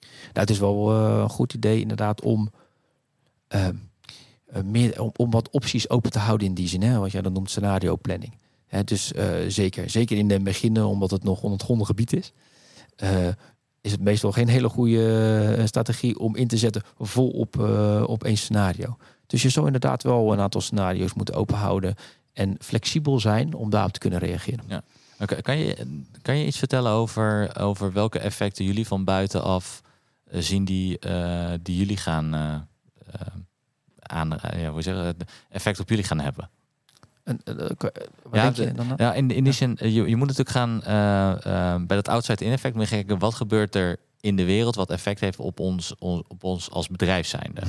Nou, 0.00 0.46
het 0.46 0.50
is 0.50 0.58
wel 0.58 0.92
uh, 0.92 1.18
een 1.18 1.28
goed 1.28 1.54
idee 1.54 1.80
inderdaad 1.80 2.20
om, 2.22 2.50
meer, 4.64 5.02
om, 5.02 5.12
om 5.16 5.30
wat 5.30 5.50
opties 5.50 5.90
open 5.90 6.10
te 6.10 6.18
houden 6.18 6.46
in 6.46 6.54
die 6.54 6.68
zin. 6.68 6.82
Hè, 6.82 6.98
wat 6.98 7.12
jij 7.12 7.22
dan 7.22 7.32
noemt 7.32 7.50
scenario 7.50 7.96
planning. 7.96 8.38
Hè, 8.66 8.84
dus 8.84 9.12
zeker, 9.48 9.90
zeker 9.90 10.16
in 10.16 10.28
de 10.28 10.40
beginnen, 10.40 10.86
omdat 10.86 11.10
het 11.10 11.24
nog 11.24 11.42
onontgonnen 11.42 11.86
gebied 11.86 12.12
is 12.12 12.32
is 13.84 13.92
het 13.92 14.00
meestal 14.00 14.32
geen 14.32 14.48
hele 14.48 14.68
goede 14.68 15.54
eh, 15.58 15.66
strategie 15.66 16.18
om 16.18 16.36
in 16.36 16.48
te 16.48 16.56
zetten 16.56 16.82
vol 16.98 17.30
op, 17.30 17.56
uh, 17.56 18.04
op 18.06 18.24
één 18.24 18.36
scenario. 18.36 18.96
Dus 19.26 19.42
je 19.42 19.48
zou 19.48 19.66
inderdaad 19.66 20.02
wel 20.02 20.32
een 20.32 20.40
aantal 20.40 20.60
scenario's 20.60 21.14
moeten 21.14 21.34
openhouden 21.34 21.94
en 22.32 22.56
flexibel 22.60 23.20
zijn 23.20 23.54
om 23.54 23.70
daarop 23.70 23.92
te 23.92 23.98
kunnen 23.98 24.18
reageren. 24.18 24.64
Ja. 24.66 24.82
Kan, 25.42 25.58
je, 25.58 26.02
kan 26.22 26.38
je 26.38 26.46
iets 26.46 26.58
vertellen 26.58 26.92
over, 26.92 27.58
over 27.58 27.92
welke 27.92 28.18
effecten 28.18 28.64
jullie 28.64 28.86
van 28.86 29.04
buitenaf 29.04 29.80
uh, 30.32 30.40
zien 30.40 30.64
die, 30.64 30.98
die 31.62 31.76
jullie 31.76 31.96
gaan 31.96 32.34
aan, 33.98 34.38
ja, 34.56 34.70
hoe 34.70 34.82
zeggen, 34.82 35.16
effect 35.48 35.80
op 35.80 35.88
jullie 35.88 36.04
gaan 36.04 36.20
hebben? 36.20 36.50
Uh, 37.24 37.68
ja, 38.32 38.50
dan 38.50 38.92
ja, 38.96 39.14
in, 39.14 39.30
in 39.30 39.44
die 39.44 39.52
zin, 39.52 39.76
je, 39.80 40.08
je 40.08 40.16
moet 40.16 40.28
natuurlijk 40.28 40.48
gaan 40.48 40.76
uh, 40.76 41.86
bij 41.86 41.96
dat 41.96 42.08
outside 42.08 42.44
in 42.44 42.52
effect 42.52 42.74
moet 42.74 42.88
kijken 42.88 43.18
wat 43.18 43.34
gebeurt 43.34 43.74
er 43.74 43.96
in 44.20 44.36
de 44.36 44.44
wereld 44.44 44.74
wat 44.74 44.90
effect 44.90 45.20
heeft 45.20 45.38
op 45.38 45.60
ons, 45.60 45.94
op 45.98 46.44
ons 46.44 46.70
als 46.70 46.88
bedrijf 46.88 47.26
zijnde. 47.26 47.62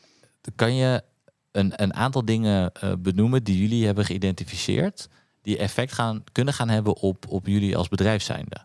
kan 0.56 0.74
je 0.74 1.02
een, 1.50 1.82
een 1.82 1.94
aantal 1.94 2.24
dingen 2.24 2.72
benoemen 2.98 3.44
die 3.44 3.58
jullie 3.60 3.86
hebben 3.86 4.04
geïdentificeerd, 4.04 5.08
die 5.42 5.58
effect 5.58 5.92
gaan, 5.92 6.24
kunnen 6.32 6.54
gaan 6.54 6.68
hebben 6.68 6.96
op, 6.96 7.24
op 7.28 7.46
jullie 7.46 7.76
als 7.76 7.88
bedrijf 7.88 8.22
zijnde? 8.22 8.56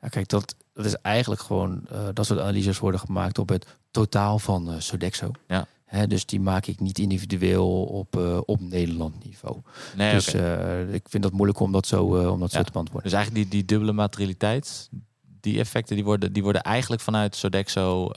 Ja, 0.00 0.08
kijk, 0.08 0.28
dat, 0.28 0.54
dat 0.72 0.84
is 0.84 0.96
eigenlijk 0.96 1.40
gewoon 1.40 1.88
dat 2.12 2.26
soort 2.26 2.40
analyses 2.40 2.78
worden 2.78 3.00
gemaakt 3.00 3.38
op 3.38 3.48
het 3.48 3.66
totaal 3.90 4.38
van 4.38 4.82
Sodexo. 4.82 5.30
Ja 5.46 5.66
dus 6.08 6.26
die 6.26 6.40
maak 6.40 6.66
ik 6.66 6.80
niet 6.80 6.98
individueel 6.98 7.84
op, 7.84 8.16
uh, 8.16 8.38
op 8.44 8.60
Nederland 8.60 9.24
niveau. 9.24 9.56
Nee, 9.96 10.12
dus 10.12 10.34
uh, 10.34 10.94
ik 10.94 11.06
vind 11.08 11.22
dat 11.22 11.32
moeilijk 11.32 11.60
om 11.60 11.72
dat 11.72 11.86
zo, 11.86 12.22
uh, 12.22 12.32
om 12.32 12.40
dat 12.40 12.50
zo 12.50 12.62
te 12.62 12.72
beantwoorden. 12.72 13.10
Dus 13.10 13.18
eigenlijk 13.18 13.50
die, 13.50 13.60
die 13.60 13.68
dubbele 13.68 13.92
materialiteit, 13.92 14.88
die 15.40 15.58
effecten 15.58 15.96
die 15.96 16.04
worden, 16.04 16.32
die 16.32 16.42
worden 16.42 16.62
eigenlijk 16.62 17.02
vanuit 17.02 17.36
Sodexo 17.36 18.10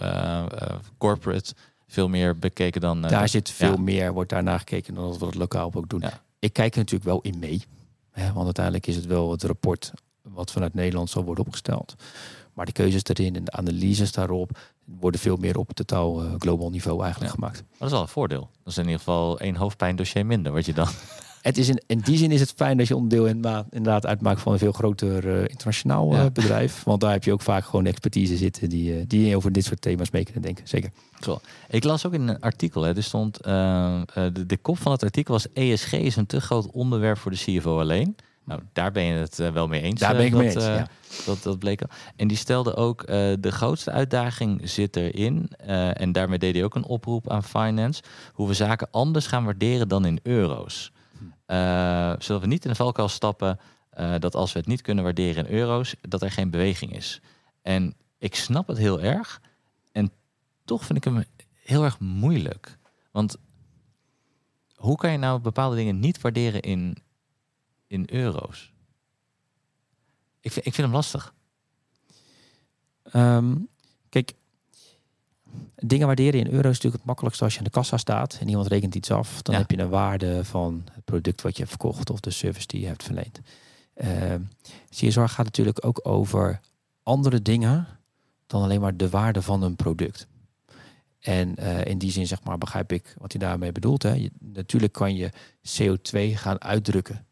corporate 0.98 1.54
veel 1.88 2.10
meer 2.10 2.38
bekeken 2.38 2.82
dan. 2.82 3.02
daar 3.02 3.30
zit 3.30 3.50
veel 3.50 3.78
meer, 3.78 4.14
wordt 4.14 4.30
daarna 4.30 4.58
gekeken 4.58 4.94
dan 4.94 5.08
dat 5.08 5.18
we 5.18 5.26
het 5.26 5.36
lokaal 5.36 5.72
ook 5.74 5.90
doen. 5.90 6.04
Ik 6.40 6.54
kijk 6.54 6.74
er 6.74 6.80
natuurlijk 6.80 7.10
wel 7.10 7.22
in 7.22 7.40
mee. 7.40 7.64
Hè, 8.12 8.34
want 8.34 8.46
uiteindelijk 8.46 8.88
is 8.88 8.96
het 8.96 9.06
wel 9.06 9.32
het 9.32 9.44
rapport 9.44 9.92
wat 10.22 10.52
vanuit 10.52 10.74
Nederland 10.74 11.10
zal 11.10 11.24
worden 11.24 11.46
opgesteld. 11.46 11.96
Maar 12.54 12.66
de 12.66 12.72
keuzes 12.72 13.04
erin 13.04 13.36
en 13.36 13.44
de 13.44 13.52
analyses 13.52 14.12
daarop 14.12 14.60
worden 15.00 15.20
veel 15.20 15.38
meer 15.38 15.58
op 15.58 15.74
totaal 15.74 16.24
uh, 16.24 16.32
global 16.38 16.70
niveau 16.70 17.02
eigenlijk 17.02 17.34
gemaakt. 17.34 17.64
Dat 17.78 17.88
is 17.88 17.94
wel 17.94 18.02
een 18.02 18.08
voordeel. 18.08 18.50
Dat 18.64 18.74
is 18.74 18.78
in 18.78 18.84
ieder 18.84 18.98
geval 18.98 19.40
één 19.40 19.56
hoofdpijndossier 19.56 20.26
minder, 20.26 20.52
wat 20.52 20.66
je 20.66 20.74
dan. 20.74 20.88
Het 21.42 21.58
is 21.58 21.70
in, 21.70 21.82
in 21.88 22.00
die 22.00 22.18
zin 22.18 22.32
is 22.32 22.40
het 22.40 22.54
fijn 22.56 22.78
dat 22.78 22.88
je 22.88 22.96
onderdeel 22.96 23.26
inderdaad 23.70 24.06
uitmaakt 24.06 24.42
van 24.42 24.54
een 24.54 24.60
veel 24.60 24.72
groter 24.72 25.26
uh, 25.26 25.42
internationaal 25.42 26.14
uh, 26.14 26.26
bedrijf. 26.34 26.84
Want 26.84 27.02
daar 27.02 27.12
heb 27.12 27.24
je 27.24 27.32
ook 27.32 27.42
vaak 27.42 27.66
gewoon 27.66 27.86
expertise 27.86 28.38
zitten 28.38 28.70
die, 28.70 29.08
die 29.08 29.36
over 29.36 29.52
dit 29.52 29.66
soort 29.66 29.82
thema's 29.82 30.12
mee 30.12 30.24
kunnen 30.24 30.42
denken. 30.42 30.68
Zeker. 30.68 30.92
Zo. 31.20 31.40
Ik 31.70 31.84
las 31.84 32.06
ook 32.06 32.14
in 32.14 32.28
een 32.28 32.40
artikel, 32.40 32.82
hè, 32.82 32.96
er 32.96 33.04
stond, 33.04 33.44
de, 33.44 34.44
de 34.48 34.58
kop 34.58 34.78
van 34.78 34.92
het 34.92 35.04
artikel 35.04 35.34
was 35.34 35.54
ESG 35.54 35.94
is 35.94 36.16
een 36.16 36.26
te 36.26 36.42
groot 36.42 36.72
onderwerp 36.72 37.18
voor 37.18 37.32
de 37.32 37.38
CFO 37.38 37.80
alleen. 37.80 38.16
Nou, 38.52 38.64
daar 38.74 38.92
ben 38.92 39.04
je 39.04 39.14
het 39.14 39.40
uh, 39.40 39.52
wel 39.52 39.68
mee 39.68 39.82
eens. 39.82 40.00
Daar 40.00 40.16
ben 40.16 40.26
ik 40.26 40.32
dat, 40.32 40.40
mee 40.40 40.50
eens, 40.54 40.66
ja. 40.66 40.88
dat, 41.26 41.44
dat 41.44 41.60
bleek 41.60 41.82
al. 41.82 41.90
En 42.16 42.28
die 42.28 42.38
stelde 42.38 42.76
ook, 42.76 43.08
de 43.08 43.52
grootste 43.52 43.92
uitdaging 43.92 44.70
zit 44.70 44.96
erin, 44.96 45.50
en 45.94 46.12
daarmee 46.12 46.38
deed 46.38 46.54
hij 46.54 46.64
ook 46.64 46.76
een 46.76 46.86
oproep 46.86 47.30
aan 47.30 47.44
finance, 47.44 48.04
hoe 48.34 48.48
we 48.48 48.54
zaken 48.54 48.88
anders 48.92 49.28
gaan 49.28 49.46
waarderen 49.46 49.88
dan 49.88 50.06
in 50.06 50.20
euro's. 50.24 50.92
Hm. 51.18 51.26
zodat 52.20 52.42
we 52.42 52.48
niet 52.48 52.64
in 52.64 52.70
de 52.70 52.76
valkuil 52.76 53.08
stappen 53.08 53.60
dat 54.20 54.36
als 54.36 54.54
we 54.54 54.60
het 54.60 54.68
niet 54.68 54.82
kunnen 54.82 55.04
waarderen 55.04 55.48
in 55.48 55.54
euro's, 55.54 55.96
dat 56.02 56.22
er 56.22 56.32
geen 56.32 56.50
beweging 56.50 56.96
is. 56.96 57.22
En 57.62 57.94
ik 58.18 58.36
snap 58.36 58.68
het 58.68 58.78
heel 58.78 59.02
erg. 59.02 59.42
En 59.92 60.12
toch 60.66 60.86
vind 60.86 60.98
ik 60.98 61.04
hem 61.04 61.24
heel 61.64 61.84
erg 61.84 62.00
moeilijk. 62.00 62.78
Want 63.12 63.38
hoe 64.76 64.98
kan 64.98 65.12
je 65.12 65.18
nou 65.18 65.40
bepaalde 65.40 65.76
dingen 65.76 66.00
niet 66.00 66.22
waarderen 66.22 66.62
in, 66.62 66.98
in 67.92 68.06
euro's? 68.10 68.74
Ik 70.40 70.52
vind, 70.52 70.66
ik 70.66 70.74
vind 70.74 70.88
hem 70.88 70.96
lastig. 70.96 71.34
Um, 73.14 73.68
kijk, 74.10 74.34
dingen 75.76 76.08
waarderen 76.08 76.40
in 76.40 76.46
euro's 76.46 76.72
is 76.72 76.76
natuurlijk 76.76 76.96
het 76.96 77.06
makkelijkste 77.06 77.44
als 77.44 77.54
je 77.54 77.60
in 77.60 77.66
de 77.66 77.72
kassa 77.72 77.98
staat 77.98 78.38
en 78.40 78.48
iemand 78.48 78.68
rekent 78.68 78.96
iets 78.96 79.12
af. 79.12 79.42
Dan 79.42 79.56
heb 79.56 79.72
je 79.72 79.80
een 79.80 79.90
waarde 79.90 80.46
van 80.46 80.82
het 80.92 81.06
product 81.06 81.42
wat 81.42 81.52
je 81.52 81.58
hebt 81.58 81.70
verkocht 81.70 82.10
of 82.10 82.20
de 82.20 82.32
service 82.32 82.68
die 82.68 82.82
je 82.82 82.88
hebt 82.88 83.04
verleend. 83.04 83.40
Uh, 83.96 84.34
ehm, 84.34 84.42
CSR 84.90 85.22
gaat 85.22 85.46
natuurlijk 85.46 85.86
ook 85.86 86.00
over 86.08 86.60
andere 87.04 87.42
dingen 87.42 87.88
dan 88.48 88.62
alleen 88.64 88.82
maar 88.82 88.98
de 88.98 89.10
waarde 89.10 89.42
van 89.42 89.62
een 89.62 89.76
product. 89.76 90.28
En 91.20 91.56
uh, 91.60 91.86
in 91.86 91.98
die 91.98 92.12
zin 92.12 92.28
zeg 92.28 92.44
maar 92.44 92.58
begrijp 92.58 92.92
ik 92.92 93.16
wat 93.18 93.32
hij 93.32 93.42
daarmee 93.42 93.72
bedoelt. 93.72 94.04
Hè. 94.04 94.14
Je, 94.14 94.32
natuurlijk 94.40 94.94
kan 94.94 95.16
je 95.16 95.32
CO2 95.68 96.34
gaan 96.34 96.62
uitdrukken 96.62 97.26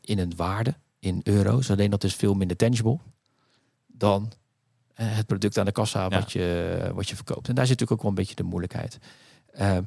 in 0.00 0.18
een 0.18 0.32
waarde 0.36 0.74
in 0.98 1.20
euro's. 1.24 1.70
Alleen 1.70 1.90
dat 1.90 2.04
is 2.04 2.14
veel 2.14 2.34
minder 2.34 2.56
tangible 2.56 2.98
dan 3.86 4.32
het 4.94 5.26
product 5.26 5.58
aan 5.58 5.64
de 5.64 5.72
kassa 5.72 6.08
wat, 6.08 6.32
je, 6.32 6.90
wat 6.94 7.08
je 7.08 7.14
verkoopt. 7.14 7.48
En 7.48 7.54
daar 7.54 7.66
zit 7.66 7.80
natuurlijk 7.80 7.92
ook 7.92 8.02
wel 8.02 8.10
een 8.10 8.26
beetje 8.26 8.34
de 8.34 8.42
moeilijkheid. 8.42 8.98
Ehm, 9.52 9.82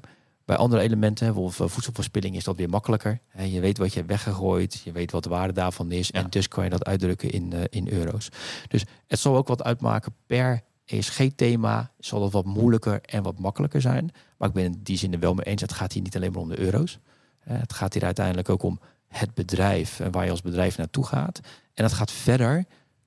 bij 0.45 0.55
andere 0.55 0.82
elementen, 0.82 1.34
bijvoorbeeld 1.34 1.71
voedselverspilling, 1.71 2.36
is 2.36 2.43
dat 2.43 2.57
weer 2.57 2.69
makkelijker. 2.69 3.19
je 3.45 3.59
weet 3.59 3.77
wat 3.77 3.89
je 3.89 3.95
hebt 3.95 4.09
weggegooid, 4.09 4.82
je 4.84 4.91
weet 4.91 5.11
wat 5.11 5.23
de 5.23 5.29
waarde 5.29 5.53
daarvan 5.53 5.91
is. 5.91 6.11
En 6.11 6.29
dus 6.29 6.47
kan 6.47 6.63
je 6.63 6.69
dat 6.69 6.86
uitdrukken 6.86 7.32
in, 7.32 7.51
uh, 7.53 7.61
in 7.69 7.89
euro's. 7.89 8.29
Dus 8.67 8.86
het 9.07 9.19
zal 9.19 9.36
ook 9.36 9.47
wat 9.47 9.63
uitmaken 9.63 10.15
per 10.25 10.61
ESG-thema. 10.86 11.91
Zal 11.99 12.19
dat 12.19 12.32
wat 12.32 12.45
moeilijker 12.45 13.01
en 13.01 13.23
wat 13.23 13.39
makkelijker 13.39 13.82
zijn. 13.82 14.11
Maar 14.38 14.47
ik 14.47 14.53
ben 14.53 14.63
in 14.63 14.79
die 14.84 14.97
zin 14.97 15.13
er 15.13 15.19
wel 15.19 15.34
mee 15.34 15.45
eens. 15.45 15.61
Het 15.61 15.73
gaat 15.73 15.93
hier 15.93 16.01
niet 16.01 16.15
alleen 16.15 16.32
maar 16.32 16.41
om 16.41 16.49
de 16.49 16.59
euro's. 16.59 16.99
het 17.39 17.73
gaat 17.73 17.93
hier 17.93 18.03
uiteindelijk 18.03 18.49
ook 18.49 18.63
om 18.63 18.79
het 19.12 19.34
bedrijf 19.34 19.99
en 19.99 20.12
waar 20.12 20.26
je 20.26 20.32
als 20.32 20.41
bedrijf 20.41 20.78
naartoe 20.78 21.05
gaat. 21.05 21.39
En 21.74 21.84
dat 21.84 21.93
gaat 21.93 22.12
verder 22.12 22.66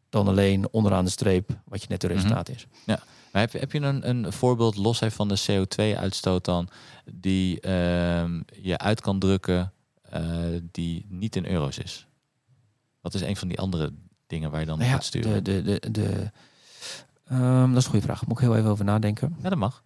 dan 0.09 0.28
alleen 0.28 0.68
onderaan 0.70 1.05
de 1.05 1.11
streep 1.11 1.50
wat 1.64 1.82
je 1.82 1.86
net 1.88 2.00
de 2.00 2.07
mhm. 2.07 2.16
resultaat 2.16 2.48
is. 2.48 2.66
Ja. 2.86 3.02
Maar 3.32 3.42
heb, 3.42 3.52
heb 3.52 3.72
je 3.72 3.80
een, 3.80 4.09
een 4.09 4.32
voorbeeld 4.32 4.76
los 4.76 4.98
van 4.98 5.28
de 5.28 5.40
CO2-uitstoot 5.50 6.44
dan, 6.44 6.68
die 7.12 7.66
uh, 7.66 8.24
je 8.62 8.78
uit 8.78 9.00
kan 9.00 9.18
drukken, 9.18 9.72
uh, 10.14 10.61
die 10.70 11.07
niet 11.09 11.36
in 11.36 11.46
euro's 11.46 11.78
is? 11.78 12.07
Wat 13.00 13.14
is 13.14 13.20
een 13.20 13.36
van 13.36 13.48
die 13.48 13.59
andere 13.59 13.92
dingen 14.26 14.50
waar 14.50 14.61
je 14.61 14.66
dan 14.66 14.78
nou 14.78 14.90
ja, 14.90 14.96
gaat 14.96 15.05
sturen? 15.05 15.44
De, 15.44 15.62
de, 15.62 15.80
de, 15.80 15.90
de 15.90 16.30
um, 17.32 17.68
dat 17.68 17.76
is 17.76 17.84
een 17.84 17.90
goede 17.90 18.07
vraag. 18.07 18.26
Moet 18.26 18.38
ik 18.38 18.44
heel 18.44 18.57
even 18.57 18.70
over 18.70 18.84
nadenken. 18.84 19.36
Ja, 19.42 19.48
dat 19.48 19.59
mag. 19.59 19.82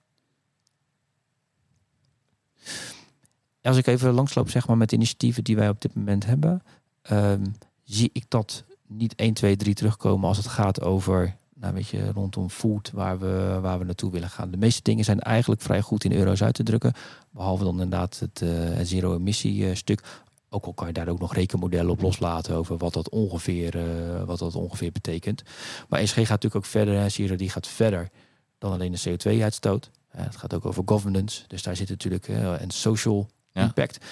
Als 3.69 3.77
ik 3.77 3.87
even 3.87 4.13
langsloop 4.13 4.51
zeg 4.51 4.67
maar, 4.67 4.77
met 4.77 4.93
initiatieven 4.93 5.45
die 5.45 5.57
wij 5.57 5.69
op 5.69 5.81
dit 5.81 5.95
moment 5.95 6.27
hebben, 6.27 6.63
ehm, 7.03 7.45
zie 7.85 8.11
ik 8.13 8.25
dat 8.29 8.65
niet 8.87 9.15
1, 9.17 9.35
2, 9.35 9.57
3 9.57 9.75
terugkomen 9.75 10.29
als 10.29 10.37
het 10.37 10.49
gaat 10.49 10.81
over 10.81 11.37
nou, 11.61 11.75
weet 11.75 11.89
je, 11.89 12.13
rondom 12.13 12.51
food, 12.51 12.91
waar 12.91 13.19
we, 13.19 13.59
waar 13.63 13.79
we 13.79 13.85
naartoe 13.85 14.11
willen 14.11 14.31
gaan. 14.31 14.51
De 14.51 14.57
meeste 14.57 14.83
dingen 14.83 15.05
zijn 15.05 15.21
eigenlijk 15.21 15.61
vrij 15.61 15.81
goed 15.81 16.05
in 16.05 16.13
euro's 16.13 16.43
uit 16.43 16.55
te 16.55 16.63
drukken. 16.63 16.93
Behalve 17.31 17.65
dan 17.65 17.73
inderdaad 17.73 18.19
het, 18.19 18.41
het 18.41 18.89
zero-emissie 18.89 19.65
uh, 19.65 19.75
stuk. 19.75 20.03
Ook 20.49 20.65
al 20.65 20.73
kan 20.73 20.87
je 20.87 20.93
daar 20.93 21.09
ook 21.09 21.19
nog 21.19 21.35
rekenmodellen 21.35 21.91
op 21.91 22.01
loslaten 22.01 22.55
over 22.55 22.77
wat 22.77 22.93
dat 22.93 23.09
ongeveer, 23.09 23.77
uh, 23.77 24.23
wat 24.25 24.39
dat 24.39 24.55
ongeveer 24.55 24.93
betekent. 24.93 25.43
Maar 25.89 26.01
ESG 26.01 26.15
gaat 26.15 26.29
natuurlijk 26.29 26.57
ook 26.57 26.65
verder. 26.65 27.11
Zero 27.11 27.37
die 27.37 27.51
gaat 27.51 27.67
verder 27.67 28.11
dan 28.59 28.73
alleen 28.73 28.93
de 28.93 29.01
CO2-uitstoot. 29.09 29.91
het 30.09 30.37
gaat 30.37 30.55
ook 30.55 30.67
over 30.67 30.83
governance. 30.87 31.43
Dus 31.47 31.63
daar 31.63 31.77
zit 31.77 31.89
natuurlijk 31.89 32.29
en 32.29 32.71
social 32.71 33.29
impact. 33.53 34.05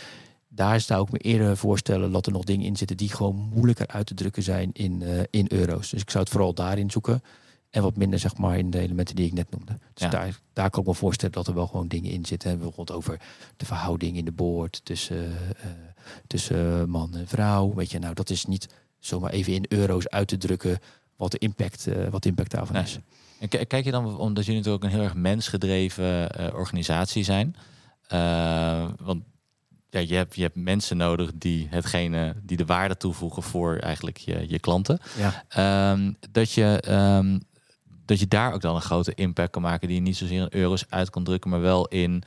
Daar 0.49 0.81
zou 0.81 1.03
ik 1.03 1.13
me 1.13 1.19
eerder 1.19 1.57
voorstellen 1.57 2.13
dat 2.13 2.27
er 2.27 2.33
nog 2.33 2.45
dingen 2.45 2.67
in 2.67 2.77
zitten 2.77 2.97
die 2.97 3.09
gewoon 3.09 3.51
moeilijker 3.55 3.87
uit 3.87 4.07
te 4.07 4.15
drukken 4.15 4.43
zijn 4.43 4.71
in, 4.73 5.01
uh, 5.03 5.21
in 5.31 5.47
euro's. 5.49 5.91
Dus 5.91 6.01
ik 6.01 6.11
zou 6.11 6.25
het 6.25 6.33
vooral 6.33 6.55
daarin 6.55 6.91
zoeken. 6.91 7.23
En 7.71 7.83
wat 7.83 7.97
minder 7.97 8.19
zeg 8.19 8.37
maar 8.37 8.59
in 8.59 8.71
de 8.71 8.79
elementen 8.79 9.17
die 9.17 9.27
ik 9.27 9.33
net 9.33 9.51
noemde. 9.51 9.79
Dus 9.95 10.11
daar, 10.11 10.41
daar 10.53 10.71
kan 10.71 10.81
ik 10.81 10.89
me 10.89 10.95
voorstellen 10.95 11.35
dat 11.35 11.47
er 11.47 11.55
wel 11.55 11.67
gewoon 11.67 11.89
dingen 11.89 12.11
in 12.11 12.25
zitten. 12.25 12.59
Bijvoorbeeld 12.59 12.93
over 12.93 13.21
de 13.57 13.67
verhouding 13.67 14.17
in 14.17 14.25
de 14.25 14.33
boord 14.33 14.81
tussen, 14.85 15.25
uh, 15.25 15.71
tussen 16.27 16.91
man 16.91 17.15
en 17.15 17.29
vrouw. 17.29 17.75
Weet 17.75 17.91
je, 17.91 17.99
nou 17.99 18.15
dat 18.15 18.31
is 18.31 18.45
niet 18.45 18.69
zomaar 18.99 19.31
even 19.31 19.53
in 19.53 19.65
euro's 19.69 20.09
uit 20.09 20.29
te 20.29 20.37
drukken 20.37 20.79
wat 21.17 21.31
de 21.31 21.39
impact, 21.39 21.87
uh, 21.87 22.09
wat 22.09 22.23
de 22.23 22.29
impact 22.29 22.51
daarvan 22.51 22.77
is. 22.77 22.99
En 23.39 23.49
kijk 23.49 23.85
je 23.85 23.91
dan, 23.91 24.19
omdat 24.19 24.45
jullie 24.45 24.61
natuurlijk 24.61 24.85
ook 24.85 24.91
een 24.91 24.97
heel 24.97 25.07
erg 25.07 25.15
mensgedreven 25.15 26.31
organisatie 26.55 27.25
zijn. 27.25 27.57
Want 29.03 29.23
ja, 29.91 30.01
je, 30.01 30.15
hebt, 30.15 30.35
je 30.35 30.43
hebt 30.43 30.57
mensen 30.57 30.97
nodig 30.97 31.31
die 31.35 31.67
hetgene 31.71 32.35
die 32.43 32.57
de 32.57 32.65
waarde 32.65 32.97
toevoegen 32.97 33.43
voor 33.43 33.77
eigenlijk 33.77 34.17
je, 34.17 34.45
je 34.49 34.59
klanten. 34.59 34.99
Ja. 35.17 35.45
Ehm, 35.49 36.13
dat, 36.31 36.53
je, 36.53 36.83
um, 36.89 37.43
dat 38.05 38.21
je 38.21 38.29
daar 38.29 38.53
ook 38.53 38.61
dan 38.61 38.75
een 38.75 38.81
grote 38.81 39.15
impact 39.15 39.51
kan 39.51 39.63
maken 39.63 39.89
die 39.89 39.97
je 39.97 40.03
niet 40.03 40.17
zozeer 40.17 40.41
in 40.41 40.61
euro's 40.61 40.85
uit 40.89 41.11
kan 41.11 41.25
drukken, 41.25 41.51
maar 41.51 41.61
wel 41.61 41.87
in 41.87 42.23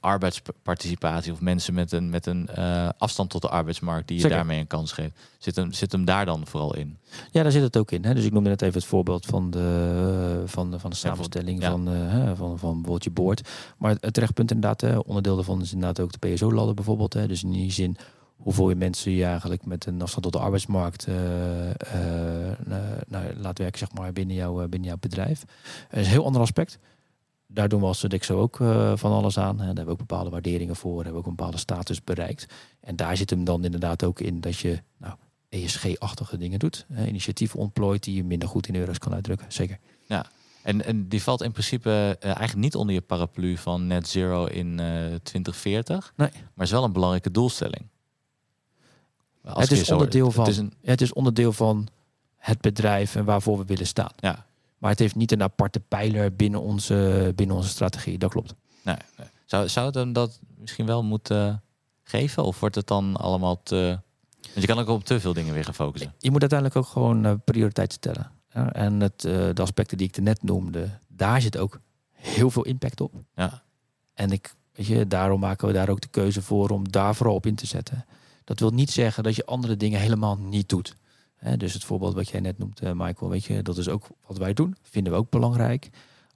arbeidsparticipatie 0.00 1.32
of 1.32 1.40
mensen 1.40 1.74
met 1.74 1.92
een, 1.92 2.10
met 2.10 2.26
een 2.26 2.48
eh, 2.48 2.88
afstand 2.98 3.30
tot 3.30 3.42
de 3.42 3.48
arbeidsmarkt 3.48 4.06
die 4.06 4.16
je 4.16 4.22
Zeker. 4.22 4.36
daarmee 4.36 4.60
een 4.60 4.66
kans 4.66 4.92
geeft. 4.92 5.12
Zit 5.38 5.56
hem, 5.56 5.72
zit 5.72 5.92
hem 5.92 6.04
daar 6.04 6.24
dan 6.24 6.46
vooral 6.46 6.74
in? 6.76 6.98
Ja, 7.30 7.42
daar 7.42 7.52
zit 7.52 7.62
het 7.62 7.76
ook 7.76 7.90
in. 7.90 8.04
Hè. 8.04 8.14
Dus 8.14 8.24
ik 8.24 8.32
noemde 8.32 8.48
net 8.48 8.62
even 8.62 8.78
het 8.78 8.88
voorbeeld 8.88 9.26
van 9.26 9.50
de, 9.50 10.42
van 10.46 10.70
de, 10.70 10.78
van 10.78 10.90
de 10.90 10.96
Ja, 10.96 11.08
samenstelling 11.08 11.62
ja. 11.62 11.70
van, 11.70 11.88
eh, 11.88 11.94
hè, 11.94 12.36
van, 12.36 12.58
van 12.58 12.72
bijvoorbeeld 12.72 13.04
je 13.04 13.10
boord. 13.10 13.48
Maar 13.78 13.96
het, 14.00 14.14
terechtpunt 14.14 14.50
inderdaad, 14.50 14.80
hè, 14.80 14.98
onderdeel 14.98 15.34
daarvan 15.34 15.60
is 15.60 15.72
inderdaad 15.72 16.00
ook 16.00 16.20
de 16.20 16.28
PSO-ladder 16.28 16.74
bijvoorbeeld. 16.74 17.12
Hè. 17.12 17.26
Dus 17.26 17.42
in 17.42 17.52
die 17.52 17.72
zin, 17.72 17.96
hoeveel 18.36 18.68
je 18.68 18.76
mensen 18.76 19.12
je 19.12 19.24
eigenlijk 19.24 19.66
met 19.66 19.86
een 19.86 20.02
afstand 20.02 20.22
tot 20.22 20.32
de 20.32 20.38
arbeidsmarkt 20.38 21.06
eh, 21.06 21.14
nou, 23.06 23.34
laat 23.36 23.58
werken 23.58 23.78
zeg 23.78 23.92
maar, 23.92 24.12
binnen, 24.12 24.36
jouw, 24.36 24.68
binnen 24.68 24.88
jouw 24.88 24.98
bedrijf. 25.00 25.44
Dat 25.90 26.00
is 26.00 26.06
een 26.06 26.12
heel 26.12 26.24
ander 26.24 26.40
aspect. 26.40 26.78
Daar 27.50 27.68
doen 27.68 27.80
we 27.80 27.86
als 27.86 28.00
Dexo 28.00 28.40
ook 28.40 28.60
eh, 28.60 28.92
van 28.96 29.12
alles 29.12 29.38
aan. 29.38 29.50
Hè. 29.50 29.56
Daar 29.56 29.66
hebben 29.66 29.84
we 29.84 29.90
ook 29.90 29.98
bepaalde 29.98 30.30
waarderingen 30.30 30.76
voor. 30.76 30.94
Hebben 30.94 31.12
we 31.12 31.18
ook 31.18 31.26
een 31.26 31.34
bepaalde 31.36 31.56
status 31.58 32.04
bereikt. 32.04 32.46
En 32.80 32.96
daar 32.96 33.16
zit 33.16 33.30
hem 33.30 33.44
dan 33.44 33.64
inderdaad 33.64 34.04
ook 34.04 34.20
in 34.20 34.40
dat 34.40 34.58
je 34.58 34.82
nou, 34.96 35.14
ESG-achtige 35.48 36.36
dingen 36.36 36.58
doet. 36.58 36.86
Hè, 36.92 37.06
initiatieven 37.06 37.58
ontplooit 37.58 38.02
die 38.04 38.14
je 38.14 38.24
minder 38.24 38.48
goed 38.48 38.68
in 38.68 38.76
euro's 38.76 38.98
kan 38.98 39.14
uitdrukken. 39.14 39.52
Zeker. 39.52 39.78
En, 40.62 40.84
en 40.84 41.08
die 41.08 41.22
valt 41.22 41.42
in 41.42 41.52
principe 41.52 41.90
eh, 42.20 42.24
eigenlijk 42.26 42.56
niet 42.58 42.74
onder 42.76 42.94
je 42.94 43.00
paraplu 43.00 43.56
van 43.56 43.86
net 43.86 44.08
zero 44.08 44.44
in 44.44 44.80
eh 44.80 45.14
2040. 45.22 46.12
Nee. 46.16 46.30
Maar 46.54 46.66
is 46.66 46.72
wel 46.72 46.84
een 46.84 46.92
belangrijke 46.92 47.30
doelstelling. 47.30 47.86
Als 49.44 49.68
Het 49.68 49.78
is 49.78 49.90
onderdeel 49.90 50.30
van- 50.30 50.44
Het 50.44 50.52
is 50.52 50.58
een, 50.58 50.72
Ja, 50.80 50.90
het 50.90 51.00
is 51.00 51.12
onderdeel 51.12 51.52
van 51.52 51.88
het 52.36 52.60
bedrijf 52.60 53.14
en 53.16 53.24
waarvoor 53.24 53.58
we 53.58 53.64
willen 53.64 53.86
staan. 53.86 54.12
ja, 54.16 54.46
Maar 54.78 54.90
het 54.90 54.98
heeft 54.98 55.14
niet 55.14 55.32
een 55.32 55.42
aparte 55.42 55.80
pijler 55.80 56.36
binnen 56.36 56.60
onze, 56.60 57.32
binnen 57.34 57.56
onze 57.56 57.68
strategie. 57.68 58.18
Dat 58.18 58.30
klopt. 58.30 58.54
nee, 58.82 58.96
nee. 59.16 59.26
Zou, 59.44 59.68
zou 59.68 59.86
het 59.86 59.94
hem 59.94 60.12
dat 60.12 60.40
misschien 60.56 60.86
wel 60.86 61.04
moeten 61.04 61.62
geven? 62.02 62.44
Of 62.44 62.60
wordt 62.60 62.74
het 62.74 62.86
dan 62.86 63.16
allemaal 63.16 63.62
te... 63.62 64.00
Want 64.40 64.60
je 64.60 64.66
kan 64.66 64.78
ook 64.78 64.88
op 64.88 65.04
te 65.04 65.20
veel 65.20 65.32
dingen 65.32 65.54
weer 65.54 65.64
gaan 65.64 65.74
focussen. 65.74 66.14
Je 66.18 66.30
moet 66.30 66.40
uiteindelijk 66.40 66.78
ook 66.80 66.92
gewoon 66.92 67.24
eh, 67.24 67.32
prioriteiten 67.44 67.96
stellen. 67.96 68.30
Ja, 68.52 68.72
en 68.72 69.00
het, 69.00 69.24
eh, 69.24 69.48
de 69.54 69.62
aspecten 69.62 69.96
die 69.96 70.08
ik 70.08 70.20
net 70.20 70.42
noemde, 70.42 70.88
daar 71.08 71.40
zit 71.40 71.58
ook 71.58 71.80
heel 72.10 72.50
veel 72.50 72.64
impact 72.64 73.00
op. 73.00 73.14
Ja, 73.34 73.62
En 74.14 74.30
ik, 74.30 74.54
weet 74.72 74.86
je, 74.86 75.06
daarom 75.06 75.40
maken 75.40 75.66
we 75.66 75.72
daar 75.72 75.88
ook 75.88 76.00
de 76.00 76.08
keuze 76.08 76.42
voor 76.42 76.70
om 76.70 76.90
daar 76.90 77.14
vooral 77.14 77.34
op 77.34 77.46
in 77.46 77.54
te 77.54 77.66
zetten. 77.66 78.04
Dat 78.44 78.60
wil 78.60 78.70
niet 78.70 78.90
zeggen 78.90 79.22
dat 79.22 79.36
je 79.36 79.46
andere 79.46 79.76
dingen 79.76 80.00
helemaal 80.00 80.36
niet 80.36 80.68
doet. 80.68 80.96
Dus 81.56 81.72
het 81.72 81.84
voorbeeld 81.84 82.14
wat 82.14 82.28
jij 82.28 82.40
net 82.40 82.58
noemt, 82.58 82.80
eh, 82.80 82.92
Michael, 82.94 83.30
weet 83.30 83.44
je, 83.44 83.62
dat 83.62 83.78
is 83.78 83.88
ook 83.88 84.06
wat 84.26 84.38
wij 84.38 84.52
doen. 84.52 84.76
Vinden 84.82 85.12
we 85.12 85.18
ook 85.18 85.30
belangrijk. 85.30 85.88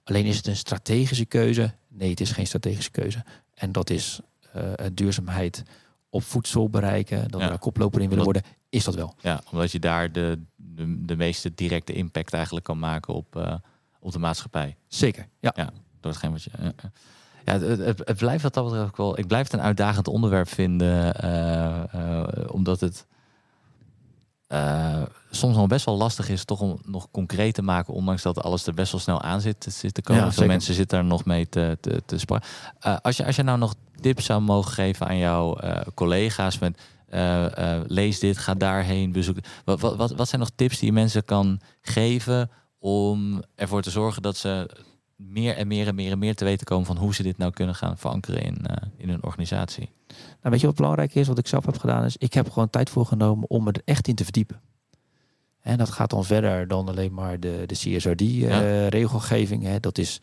Alleen 0.03 0.25
is 0.25 0.37
het 0.37 0.47
een 0.47 0.55
strategische 0.55 1.25
keuze? 1.25 1.73
Nee, 1.87 2.09
het 2.09 2.19
is 2.19 2.31
geen 2.31 2.47
strategische 2.47 2.91
keuze. 2.91 3.23
En 3.53 3.71
dat 3.71 3.89
is 3.89 4.19
eh, 4.53 4.63
duurzaamheid 4.93 5.63
op 6.09 6.23
voedsel 6.23 6.69
bereiken. 6.69 7.21
Dat 7.21 7.39
Ja. 7.39 7.45
we 7.45 7.51
daar 7.51 7.59
koploper 7.59 8.01
in 8.01 8.09
willen 8.09 8.23
worden. 8.23 8.43
Is 8.69 8.83
dat 8.83 8.95
wel? 8.95 9.15
ja 9.21 9.41
omdat 9.51 9.71
je 9.71 9.79
daar 9.79 10.11
de, 10.11 10.39
de, 10.55 11.05
de 11.05 11.15
meeste 11.15 11.51
directe 11.55 11.93
impact 11.93 12.33
eigenlijk 12.33 12.65
kan 12.65 12.79
maken 12.79 13.13
op, 13.13 13.35
eh, 13.35 13.55
op 13.99 14.11
de 14.11 14.19
maatschappij. 14.19 14.75
Zeker. 14.87 15.27
Ja. 15.39 15.53
Door 15.99 16.11
hetgeen 16.11 16.31
wat 16.31 16.43
je. 16.43 16.49
ja, 17.45 17.59
het, 17.59 17.79
het, 17.79 18.01
het 18.05 18.17
blijft 18.17 18.43
wat 18.43 18.53
dat 18.53 18.73
ook 18.75 18.97
wel. 18.97 19.19
Ik 19.19 19.27
blijf 19.27 19.43
het 19.43 19.53
een 19.53 19.65
uitdagend 19.65 20.07
onderwerp 20.07 20.47
vinden, 20.47 21.13
omdat 22.51 22.79
het 22.79 23.05
eh, 24.53 25.01
soms 25.31 25.55
nog 25.55 25.67
best 25.67 25.85
wel 25.85 25.97
lastig 25.97 26.29
is, 26.29 26.45
toch 26.45 26.61
om 26.61 26.79
nog 26.85 27.07
concreet 27.11 27.53
te 27.53 27.61
maken, 27.61 27.93
ondanks 27.93 28.21
dat 28.21 28.43
alles 28.43 28.67
er 28.67 28.73
best 28.73 28.91
wel 28.91 29.01
snel 29.01 29.21
aan 29.21 29.41
zit, 29.41 29.65
zit 29.69 29.93
te 29.93 30.01
komen. 30.01 30.23
Ja, 30.23 30.31
Veel 30.31 30.47
mensen 30.47 30.73
zitten 30.73 30.97
daar 30.97 31.07
nog 31.07 31.25
mee 31.25 31.49
te, 31.49 31.77
te. 32.05 32.19
Eh, 32.79 32.97
als, 33.01 33.17
je, 33.17 33.25
als 33.25 33.35
je 33.35 33.43
nou 33.43 33.57
nog 33.57 33.75
tips 34.01 34.25
zou 34.25 34.41
mogen 34.41 34.71
geven 34.71 35.07
aan 35.07 35.17
jouw 35.17 35.55
eh, 35.55 35.81
collega's 35.93 36.59
met. 36.59 36.81
lees 37.87 38.19
dit, 38.19 38.37
ga 38.37 38.53
daarheen, 38.53 39.11
bezoek. 39.11 39.37
Wat, 39.65 39.79
wat, 39.79 39.95
wat, 39.95 40.11
wat 40.11 40.27
zijn 40.27 40.41
nog 40.41 40.51
tips 40.55 40.79
die 40.79 40.87
je 40.87 40.93
mensen 40.93 41.25
kan 41.25 41.59
geven 41.81 42.49
om 42.79 43.43
ervoor 43.55 43.81
te 43.81 43.89
zorgen 43.89 44.21
dat 44.21 44.37
ze 44.37 44.69
meer 45.27 45.55
en 45.55 45.67
meer 45.67 45.87
en 45.87 45.95
meer 45.95 46.11
en 46.11 46.19
meer 46.19 46.35
te 46.35 46.45
weten 46.45 46.65
komen 46.65 46.85
van 46.85 46.97
hoe 46.97 47.15
ze 47.15 47.23
dit 47.23 47.37
nou 47.37 47.51
kunnen 47.51 47.75
gaan 47.75 47.97
verankeren 47.97 48.41
in, 48.41 48.65
eh, 48.65 48.87
in 48.97 49.09
hun 49.09 49.23
organisatie. 49.23 49.89
Nou, 50.07 50.17
weet 50.41 50.59
je 50.59 50.65
wat 50.65 50.75
belangrijk 50.75 51.15
is? 51.15 51.27
Wat 51.27 51.37
ik 51.37 51.47
zelf 51.47 51.65
heb 51.65 51.77
gedaan 51.77 52.05
is, 52.05 52.17
ik 52.17 52.33
heb 52.33 52.49
gewoon 52.51 52.69
tijd 52.69 52.89
voor 52.89 53.05
genomen 53.05 53.49
om 53.49 53.63
me 53.63 53.71
er 53.71 53.81
echt 53.85 54.07
in 54.07 54.15
te 54.15 54.23
verdiepen. 54.23 54.61
En 55.61 55.77
dat 55.77 55.89
gaat 55.89 56.09
dan 56.09 56.25
verder 56.25 56.67
dan 56.67 56.87
alleen 56.87 57.13
maar 57.13 57.39
de, 57.39 57.63
de 57.65 57.75
CSRD-regelgeving. 57.75 59.63
hè 59.63 59.79
dat 59.79 59.97
is 59.97 60.21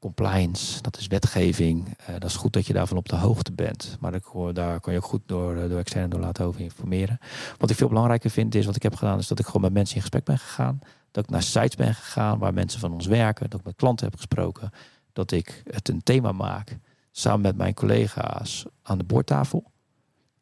compliance, 0.00 0.82
dat 0.82 0.96
is 0.96 1.06
wetgeving. 1.06 1.96
Eh, 1.98 2.12
dat 2.12 2.24
is 2.24 2.36
goed 2.36 2.52
dat 2.52 2.66
je 2.66 2.72
daarvan 2.72 2.96
op 2.96 3.08
de 3.08 3.16
hoogte 3.16 3.52
bent. 3.52 3.96
Maar 4.00 4.12
daar 4.52 4.80
kan 4.80 4.92
je 4.92 4.98
ook 4.98 5.04
goed 5.04 5.22
door, 5.26 5.56
eh, 5.56 5.68
door 5.68 5.78
externe 5.78 6.08
door 6.08 6.20
laten 6.20 6.44
over 6.44 6.60
informeren. 6.60 7.18
Wat 7.58 7.70
ik 7.70 7.76
veel 7.76 7.88
belangrijker 7.88 8.30
vind 8.30 8.54
is, 8.54 8.66
wat 8.66 8.76
ik 8.76 8.82
heb 8.82 8.94
gedaan, 8.94 9.18
is 9.18 9.26
dat 9.26 9.38
ik 9.38 9.46
gewoon 9.46 9.62
met 9.62 9.72
mensen 9.72 9.94
in 9.94 10.00
gesprek 10.00 10.24
ben 10.24 10.38
gegaan. 10.38 10.78
Dat 11.10 11.24
ik 11.24 11.30
naar 11.30 11.42
sites 11.42 11.76
ben 11.76 11.94
gegaan 11.94 12.38
waar 12.38 12.54
mensen 12.54 12.80
van 12.80 12.92
ons 12.92 13.06
werken. 13.06 13.50
Dat 13.50 13.60
ik 13.60 13.66
met 13.66 13.76
klanten 13.76 14.06
heb 14.06 14.16
gesproken. 14.16 14.70
Dat 15.12 15.30
ik 15.30 15.62
het 15.70 15.88
een 15.88 16.02
thema 16.02 16.32
maak 16.32 16.78
samen 17.12 17.40
met 17.40 17.56
mijn 17.56 17.74
collega's 17.74 18.64
aan 18.82 18.98
de 18.98 19.04
boordtafel. 19.04 19.70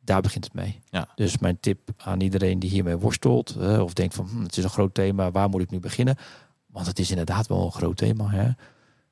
Daar 0.00 0.20
begint 0.20 0.44
het 0.44 0.54
mee. 0.54 0.80
Ja. 0.90 1.09
Dus 1.14 1.38
mijn 1.38 1.61
tip 1.61 1.90
aan 1.96 2.20
iedereen 2.20 2.59
die 2.59 2.70
hiermee 2.70 2.96
worstelt 2.96 3.56
eh, 3.56 3.80
of 3.80 3.92
denkt 3.92 4.14
van 4.14 4.26
hm, 4.26 4.42
het 4.42 4.56
is 4.56 4.64
een 4.64 4.70
groot 4.70 4.94
thema, 4.94 5.30
waar 5.30 5.48
moet 5.48 5.62
ik 5.62 5.70
nu 5.70 5.80
beginnen? 5.80 6.16
Want 6.66 6.86
het 6.86 6.98
is 6.98 7.11
inderdaad 7.11 7.46
wel 7.46 7.64
een 7.64 7.72
groot 7.72 7.96
thema. 7.96 8.30
Hè? 8.30 8.50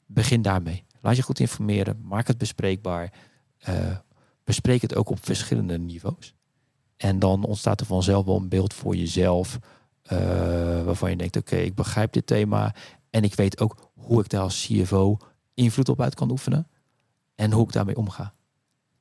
Begin 0.06 0.42
daarmee. 0.42 0.84
Laat 1.00 1.16
je 1.16 1.22
goed 1.22 1.40
informeren, 1.40 2.00
maak 2.02 2.26
het 2.26 2.38
bespreekbaar. 2.38 3.12
eh, 3.58 3.96
bespreek 4.44 4.82
het 4.82 4.94
ook 4.94 5.10
op 5.10 5.24
verschillende 5.24 5.78
niveaus. 5.78 6.34
En 6.96 7.18
dan 7.18 7.44
ontstaat 7.44 7.80
er 7.80 7.86
vanzelf 7.86 8.24
wel 8.24 8.36
een 8.36 8.48
beeld 8.48 8.74
voor 8.74 8.96
jezelf 8.96 9.58
eh, 10.02 10.18
waarvan 10.82 11.10
je 11.10 11.16
denkt, 11.16 11.36
oké, 11.36 11.56
ik 11.56 11.74
begrijp 11.74 12.12
dit 12.12 12.26
thema 12.26 12.74
en 13.10 13.22
ik 13.22 13.34
weet 13.34 13.60
ook 13.60 13.90
hoe 13.94 14.20
ik 14.20 14.28
daar 14.28 14.40
als 14.42 14.66
CFO 14.66 15.16
invloed 15.54 15.88
op 15.88 16.00
uit 16.00 16.14
kan 16.14 16.30
oefenen 16.30 16.68
en 17.34 17.52
hoe 17.52 17.64
ik 17.64 17.72
daarmee 17.72 17.96
omga. 17.96 18.34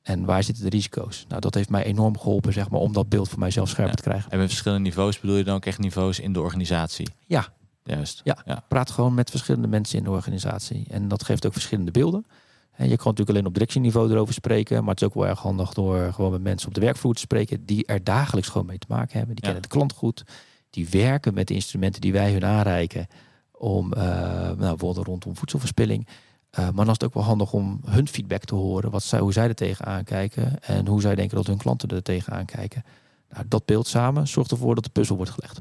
En 0.02 0.24
waar 0.24 0.42
zitten 0.42 0.64
de 0.64 0.70
risico's? 0.70 1.24
Nou, 1.28 1.40
dat 1.40 1.54
heeft 1.54 1.68
mij 1.70 1.84
enorm 1.84 2.18
geholpen, 2.18 2.52
zeg 2.52 2.70
maar, 2.70 2.80
om 2.80 2.92
dat 2.92 3.08
beeld 3.08 3.28
voor 3.28 3.38
mijzelf 3.38 3.68
scherper 3.68 3.90
Ja. 3.90 3.96
te 4.02 4.08
krijgen. 4.08 4.30
En 4.30 4.38
met 4.38 4.48
verschillende 4.48 4.82
niveaus 4.84 5.20
bedoel 5.20 5.36
je 5.36 5.44
dan 5.44 5.54
ook 5.54 5.66
echt 5.66 5.78
niveaus 5.78 6.20
in 6.20 6.32
de 6.32 6.40
organisatie? 6.40 7.08
Ja. 7.26 7.52
Juist. 7.86 8.20
Ja. 8.24 8.38
ja. 8.44 8.64
Praat 8.68 8.90
gewoon 8.90 9.14
met 9.14 9.30
verschillende 9.30 9.68
mensen 9.68 9.98
in 9.98 10.04
de 10.04 10.10
organisatie. 10.10 10.84
En 10.90 11.08
dat 11.08 11.24
geeft 11.24 11.46
ook 11.46 11.52
verschillende 11.52 11.90
beelden. 11.90 12.26
En 12.72 12.88
je 12.88 12.96
kan 12.96 13.04
natuurlijk 13.06 13.30
alleen 13.30 13.46
op 13.46 13.52
directieniveau 13.52 14.10
erover 14.10 14.34
spreken, 14.34 14.80
maar 14.80 14.92
het 14.94 15.00
is 15.00 15.06
ook 15.06 15.14
wel 15.14 15.26
erg 15.26 15.38
handig 15.40 15.72
door 15.72 16.12
gewoon 16.12 16.30
met 16.30 16.42
mensen 16.42 16.68
op 16.68 16.74
de 16.74 16.80
werkvloer 16.80 17.14
te 17.14 17.20
spreken 17.20 17.64
die 17.64 17.86
er 17.86 18.04
dagelijks 18.04 18.48
gewoon 18.48 18.66
mee 18.66 18.78
te 18.78 18.86
maken 18.88 19.18
hebben. 19.18 19.34
Die 19.36 19.44
Ja. 19.44 19.50
kennen 19.50 19.62
de 19.62 19.76
klant 19.76 19.92
goed, 19.92 20.24
die 20.70 20.88
werken 20.88 21.34
met 21.34 21.48
de 21.48 21.54
instrumenten 21.54 22.00
die 22.00 22.12
wij 22.12 22.32
hun 22.32 22.44
aanreiken 22.44 23.06
om 23.50 23.92
eh, 23.92 24.02
nou, 24.02 24.56
bijvoorbeeld 24.56 25.06
rondom 25.06 25.36
voedselverspilling. 25.36 26.06
Eh, 26.50 26.64
maar 26.64 26.72
dan 26.74 26.86
is 26.86 26.92
het 26.92 27.04
ook 27.04 27.14
wel 27.14 27.22
handig 27.22 27.52
om 27.52 27.80
hun 27.84 28.08
feedback 28.08 28.44
te 28.44 28.54
horen, 28.54 28.90
wat 28.90 29.02
zij, 29.02 29.18
hoe 29.18 29.32
zij 29.32 29.48
er 29.48 29.54
tegenaan 29.54 30.04
kijken 30.04 30.62
en 30.62 30.86
hoe 30.86 31.00
zij 31.00 31.14
denken 31.14 31.36
dat 31.36 31.46
hun 31.46 31.56
klanten 31.56 31.88
er 31.88 32.02
tegenaan 32.02 32.44
kijken. 32.44 32.84
Nou, 33.30 33.44
dat 33.48 33.64
beeld 33.64 33.86
samen 33.86 34.28
zorgt 34.28 34.50
ervoor 34.50 34.74
dat 34.74 34.84
de 34.84 34.90
puzzel 34.90 35.16
wordt 35.16 35.30
gelegd. 35.30 35.60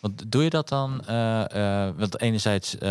Want 0.00 0.32
doe 0.32 0.42
je 0.42 0.50
dat 0.50 0.68
dan? 0.68 1.00
eh, 1.06 1.88
want 1.96 2.20
enerzijds, 2.20 2.78
eh, 2.78 2.88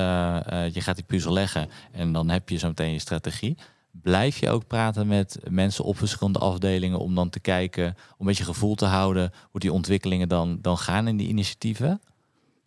je 0.72 0.82
gaat 0.82 0.96
die 0.96 1.04
puzzel 1.06 1.34
leggen 1.34 1.70
en 1.92 2.12
dan 2.14 2.30
heb 2.30 2.50
je 2.50 2.58
zo 2.58 2.68
meteen 2.68 2.92
je 2.92 3.00
strategie. 3.00 3.58
Blijf 3.92 4.38
je 4.38 4.50
ook 4.50 4.68
praten 4.68 5.08
met 5.08 5.40
mensen 5.50 5.84
op 5.84 5.98
verschillende 5.98 6.40
afdelingen 6.40 7.00
om 7.00 7.16
dan 7.16 7.30
te 7.30 7.40
kijken, 7.40 7.86
om 7.86 7.94
een 8.20 8.26
beetje 8.26 8.44
gevoel 8.44 8.76
te 8.76 8.86
houden 8.86 9.32
hoe 9.52 9.60
die 9.60 9.74
ontwikkelingen 9.74 10.28
dan, 10.30 10.58
dan 10.62 10.78
gaan 10.78 11.08
in 11.08 11.18
die 11.18 11.28
initiatieven? 11.28 12.02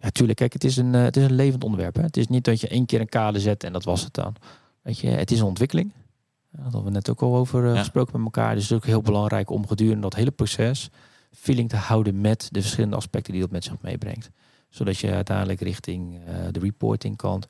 Ja, 0.01 0.11
tuurlijk. 0.11 0.39
Kijk, 0.39 0.53
het 0.53 0.65
is 0.65 0.77
een, 0.77 0.93
het 0.93 1.17
is 1.17 1.25
een 1.25 1.35
levend 1.35 1.65
onderwerp. 1.65 1.95
Hè. 1.97 2.03
Het 2.03 2.17
is 2.17 2.27
niet 2.29 2.45
dat 2.45 2.61
je 2.61 2.69
één 2.69 2.87
keer 2.87 3.01
een 3.01 3.09
kader 3.09 3.41
zet 3.41 3.65
en 3.65 3.73
dat 3.73 3.85
was 3.85 4.03
het 4.05 4.15
dan. 4.15 4.35
Weet 4.83 4.99
je, 4.99 5.09
het 5.09 5.31
is 5.31 5.39
een 5.41 5.47
ontwikkeling. 5.47 5.93
Daar 6.51 6.63
hadden 6.63 6.85
we 6.85 6.91
net 6.91 7.11
ook 7.11 7.23
al 7.23 7.37
over 7.37 7.69
Ja. 7.69 7.79
gesproken 7.79 8.13
met 8.17 8.25
elkaar. 8.25 8.55
Dus 8.55 8.63
het 8.63 8.71
is 8.73 8.77
ook 8.77 8.85
heel 8.87 9.03
belangrijk 9.03 9.51
om 9.51 9.67
gedurende 9.67 10.01
dat 10.03 10.15
hele 10.15 10.31
proces 10.31 10.91
feeling 11.33 11.69
te 11.69 11.77
houden 11.77 12.21
met 12.21 12.49
de 12.51 12.61
verschillende 12.61 12.97
aspecten 12.97 13.33
die 13.33 13.43
dat 13.43 13.51
met 13.51 13.65
zich 13.65 13.75
meebrengt. 13.81 14.31
Zodat 14.69 14.99
je 14.99 15.11
uiteindelijk 15.11 15.61
richting 15.61 16.19
eh, 16.27 16.35
de 16.51 16.61
reporting 16.61 17.17
kant 17.17 17.49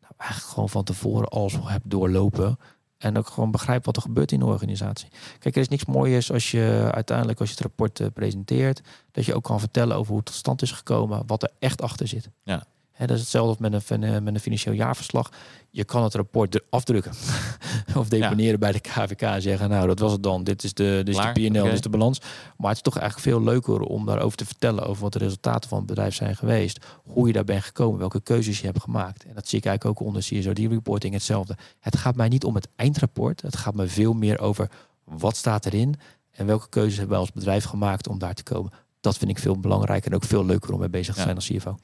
nou, 0.00 0.12
eigenlijk 0.16 0.52
gewoon 0.52 0.68
van 0.68 0.84
tevoren 0.84 1.28
alles 1.28 1.58
al 1.58 1.68
hebt 1.68 1.90
doorlopen. 1.90 2.58
En 2.98 3.18
ook 3.18 3.28
gewoon 3.28 3.50
begrijpt 3.50 3.86
wat 3.86 3.96
er 3.96 4.02
gebeurt 4.02 4.32
in 4.32 4.38
de 4.38 4.46
organisatie. 4.46 5.08
Kijk, 5.38 5.54
er 5.54 5.60
is 5.60 5.68
niks 5.68 5.84
mooiers 5.84 6.32
als 6.32 6.50
je 6.50 6.88
uiteindelijk 6.92 7.40
als 7.40 7.48
je 7.48 7.54
het 7.54 7.64
rapport 7.64 8.00
eh, 8.00 8.06
presenteert, 8.14 8.82
dat 9.10 9.24
je 9.24 9.34
ook 9.34 9.44
kan 9.44 9.60
vertellen 9.60 9.96
over 9.96 10.08
hoe 10.08 10.16
het 10.16 10.26
tot 10.26 10.34
stand 10.34 10.62
is 10.62 10.72
gekomen, 10.72 11.22
wat 11.26 11.42
er 11.42 11.50
echt 11.58 11.82
achter 11.82 12.08
zit. 12.08 12.28
Ja. 12.42 12.66
Dat 13.06 13.16
is 13.16 13.20
hetzelfde 13.22 13.68
met 13.70 13.90
een, 13.90 14.02
eh, 14.02 14.10
met 14.20 14.34
een 14.34 14.40
financieel 14.40 14.74
jaarverslag. 14.74 15.30
Je 15.70 15.84
kan 15.84 16.02
het 16.02 16.14
rapport 16.14 16.60
afdrukken 16.70 17.12
of 17.96 18.08
deponeren 18.08 18.58
bij 18.60 18.72
de 18.72 18.80
KVK 18.80 19.20
en 19.22 19.42
zeggen, 19.42 19.68
nou 19.68 19.86
dat 19.86 19.98
was 19.98 20.12
het 20.12 20.22
dan. 20.22 20.44
Dit 20.44 20.64
is 20.64 20.74
de, 20.74 21.02
dit 21.04 21.08
is 21.08 21.22
de 21.22 21.28
oké. 21.28 21.48
dit 21.48 21.72
is 21.72 21.80
de 21.80 21.88
balans. 21.88 22.18
Maar 22.56 22.68
het 22.68 22.76
is 22.76 22.82
toch 22.82 22.98
eigenlijk 22.98 23.28
veel 23.28 23.42
leuker 23.44 23.80
om 23.80 24.06
daarover 24.06 24.36
te 24.36 24.46
vertellen 24.46 24.86
over 24.86 25.02
wat 25.02 25.12
de 25.12 25.18
resultaten 25.18 25.68
van 25.68 25.78
het 25.78 25.86
bedrijf 25.86 26.14
zijn 26.14 26.36
geweest. 26.36 26.86
Hoe 27.04 27.26
je 27.26 27.32
daar 27.32 27.44
bent 27.44 27.62
gekomen, 27.64 27.98
welke 27.98 28.20
keuzes 28.20 28.60
je 28.60 28.66
hebt 28.66 28.80
gemaakt. 28.82 29.24
En 29.24 29.34
dat 29.34 29.48
zie 29.48 29.58
ik 29.58 29.64
eigenlijk 29.66 30.00
ook 30.00 30.06
onder 30.06 30.22
CSRD-reporting 30.22 31.12
hetzelfde. 31.14 31.56
Het 31.80 31.96
gaat 31.96 32.16
mij 32.16 32.28
niet 32.28 32.44
om 32.44 32.54
het 32.54 32.68
eindrapport. 32.76 33.42
Het 33.42 33.56
gaat 33.56 33.74
me 33.74 33.86
veel 33.86 34.12
meer 34.12 34.40
over 34.40 34.70
wat 35.04 35.36
staat 35.36 35.66
erin 35.66 35.94
en 36.30 36.46
welke 36.46 36.68
keuzes 36.68 36.92
hebben 36.98 37.10
wij 37.10 37.20
als 37.26 37.32
bedrijf 37.32 37.64
gemaakt 37.64 38.08
om 38.08 38.18
daar 38.18 38.34
te 38.34 38.42
komen. 38.42 38.72
Dat 39.00 39.18
vind 39.18 39.30
ik 39.30 39.38
veel 39.38 39.58
belangrijker 39.58 40.10
en 40.10 40.16
ook 40.16 40.24
veel 40.24 40.44
leuker 40.44 40.72
om 40.72 40.78
mee 40.78 40.88
bezig 40.88 41.14
te 41.14 41.18
Ja. 41.20 41.24
zijn 41.24 41.36
als 41.36 41.46
CFO. 41.48 41.76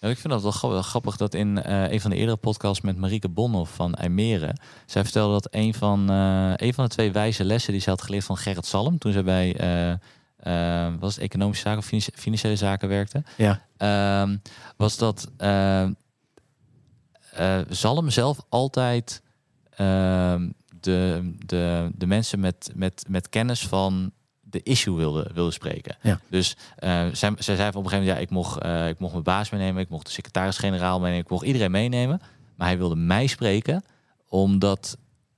Ja, 0.00 0.08
ik 0.08 0.18
vind 0.18 0.32
dat 0.32 0.42
wel 0.42 0.50
gra- 0.50 0.68
wel 0.68 0.82
grappig 0.82 1.16
dat 1.16 1.34
in 1.34 1.62
eh, 1.62 1.90
een 1.92 2.00
van 2.00 2.10
de 2.10 2.16
eerdere 2.16 2.36
podcasts 2.36 2.80
met 2.80 2.96
Marieke 2.96 3.28
Bonhoff 3.28 3.74
van 3.74 3.94
IJmeren, 3.94 4.60
zij 4.86 5.02
vertelde 5.02 5.32
dat 5.32 5.48
een 5.50 5.74
van, 5.74 6.10
eh, 6.10 6.52
een 6.56 6.74
van 6.74 6.84
de 6.84 6.90
twee 6.90 7.12
wijze 7.12 7.44
lessen 7.44 7.72
die 7.72 7.80
ze 7.80 7.90
had 7.90 8.02
geleerd 8.02 8.24
van 8.24 8.36
Gerrit 8.36 8.66
Salm 8.66 8.98
toen 8.98 9.12
ze 9.12 9.22
bij 9.22 9.56
eh, 9.56 10.88
was 11.00 11.14
het 11.14 11.24
economische 11.24 11.62
zaken 11.62 11.78
of 11.78 11.84
financi- 11.84 12.12
financiële 12.14 12.56
zaken 12.56 12.88
werkte, 12.88 13.22
Ja. 13.36 13.62
ehm, 13.76 14.36
was 14.76 14.96
dat 14.96 15.30
eh, 15.36 15.82
eh, 15.82 17.60
Zalm 17.68 18.10
zelf 18.10 18.38
altijd 18.48 19.22
ehm, 19.70 20.48
de, 20.80 21.32
de, 21.46 21.90
de 21.94 22.06
mensen 22.06 22.40
met, 22.40 22.70
met, 22.74 23.04
met 23.08 23.28
kennis 23.28 23.66
van 23.66 24.12
de 24.50 24.62
issue 24.62 24.94
wilde, 24.94 25.30
wilde 25.34 25.50
spreken. 25.50 25.96
Ja. 26.02 26.20
Dus 26.28 26.56
eh, 26.76 27.06
zij, 27.12 27.32
zij 27.38 27.56
zei 27.56 27.68
op 27.68 27.74
een 27.74 27.82
gegeven 27.82 27.98
moment, 27.98 28.06
ja, 28.06 28.16
ik 28.16 28.30
mocht, 28.30 28.60
eh, 28.60 28.88
ik 28.88 28.98
mocht 28.98 29.12
mijn 29.12 29.24
baas 29.24 29.50
meenemen, 29.50 29.82
ik 29.82 29.88
mocht 29.88 30.06
de 30.06 30.12
secretaris-generaal 30.12 30.98
meenemen, 31.00 31.24
ik 31.24 31.30
mocht 31.30 31.44
iedereen 31.44 31.70
meenemen. 31.70 32.20
Maar 32.56 32.68
hij 32.68 32.78
wilde 32.78 32.96
mij 32.96 33.26
spreken, 33.26 33.84
omdat 34.28 34.96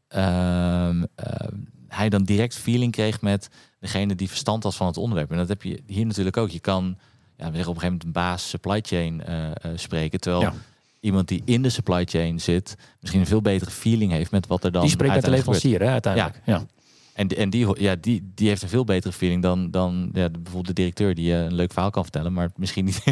ehm, 0.09 1.05
ehm, 1.15 1.55
hij 1.89 2.09
dan 2.09 2.23
direct 2.23 2.55
feeling 2.57 2.93
kreeg 2.93 3.21
met 3.21 3.49
degene 3.81 4.15
die 4.15 4.29
verstand 4.29 4.63
had 4.63 4.75
van 4.75 4.87
het 4.87 4.97
onderwerp. 4.97 5.31
En 5.31 5.37
dat 5.37 5.49
heb 5.49 5.63
je 5.63 5.83
hier 5.87 6.07
natuurlijk 6.07 6.37
ook. 6.37 6.51
Je 6.51 6.61
kan, 6.61 6.97
ja, 7.37 7.51
we 7.51 7.57
zeggen 7.57 7.73
op 7.73 7.75
een 7.75 7.81
gegeven 7.81 7.87
moment 7.87 8.05
een 8.05 8.13
baas 8.13 8.49
supply 8.49 8.81
chain 8.83 9.25
eh, 9.25 9.51
eh, 9.51 9.55
spreken, 9.75 10.21
terwijl 10.21 10.43
Ja. 10.43 10.55
iemand 11.01 11.29
die 11.29 11.43
in 11.45 11.63
de 11.63 11.69
supply 11.71 12.05
chain 12.05 12.41
zit, 12.41 12.77
misschien 13.01 13.21
een 13.21 13.27
veel 13.27 13.43
betere 13.43 13.71
feeling 13.71 14.13
heeft 14.13 14.31
met 14.31 14.47
wat 14.47 14.65
er 14.65 14.73
dan 14.73 14.83
Die 14.83 14.91
spreekt 14.91 15.15
met 15.15 15.25
de 15.25 15.31
leverancier 15.31 15.81
hè, 15.81 15.89
uiteindelijk. 15.89 16.41
Ja. 16.45 16.67
En, 17.15 17.29
die- 17.29 17.39
en 17.39 17.51
die, 17.51 17.81
ja, 17.83 17.95
die, 18.01 18.31
die 18.35 18.49
heeft 18.49 18.63
een 18.63 18.69
veel 18.69 18.85
betere 18.85 19.13
feeling 19.13 19.43
dan, 19.43 19.71
dan 19.71 20.11
ja, 20.13 20.29
bijvoorbeeld 20.31 20.67
de 20.67 20.73
directeur 20.73 21.15
die 21.15 21.33
eh, 21.33 21.43
een 21.45 21.55
leuk 21.55 21.73
verhaal 21.73 21.91
kan 21.91 22.03
vertellen, 22.03 22.33
maar 22.33 22.51
misschien 22.57 22.85
niet. 22.85 23.03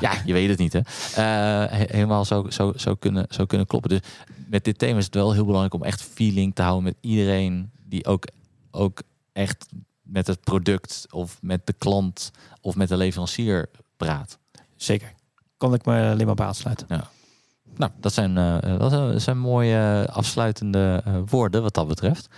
Ja, 0.00 0.12
je 0.24 0.32
weet 0.32 0.48
het 0.48 0.58
niet, 0.58 0.72
hè? 0.72 0.80
He- 1.22 1.84
helemaal 1.88 2.24
zo, 2.24 2.46
zo, 2.50 2.72
zo, 2.76 2.94
kunnen, 2.94 3.26
zo 3.30 3.44
kunnen 3.46 3.66
kloppen. 3.66 3.90
Dus 3.90 4.00
met 4.46 4.64
dit 4.64 4.78
thema 4.78 4.98
is 4.98 5.04
het 5.04 5.14
wel 5.14 5.32
heel 5.32 5.44
belangrijk 5.44 5.74
om 5.74 5.82
echt 5.82 6.02
feeling 6.02 6.54
te 6.54 6.62
houden 6.62 6.84
met 6.84 6.94
iedereen 7.00 7.70
die 7.84 8.06
ook, 8.06 8.24
ook 8.70 9.02
echt 9.32 9.66
met 10.02 10.26
het 10.26 10.40
product 10.40 11.06
of 11.10 11.38
met 11.40 11.66
de 11.66 11.72
klant 11.72 12.30
of 12.60 12.76
met 12.76 12.88
de 12.88 12.96
leverancier 12.96 13.68
praat. 13.96 14.38
Zeker. 14.76 15.12
Kan 15.56 15.74
ik 15.74 15.84
me 15.84 16.10
alleen 16.10 16.26
maar 16.26 16.34
bij 16.34 16.46
aansluiten. 16.46 16.86
Nou, 17.76 17.92
dat 18.00 18.12
zijn, 18.12 18.36
eh, 18.36 18.78
dat 18.78 18.90
zijn- 18.90 19.12
dat 19.12 19.22
zijn 19.22 19.38
mooie 19.38 20.04
eh, 20.08 20.14
afsluitende 20.16 21.02
eh, 21.04 21.14
woorden 21.26 21.62
wat 21.62 21.74
dat 21.74 21.88
betreft. 21.88 22.28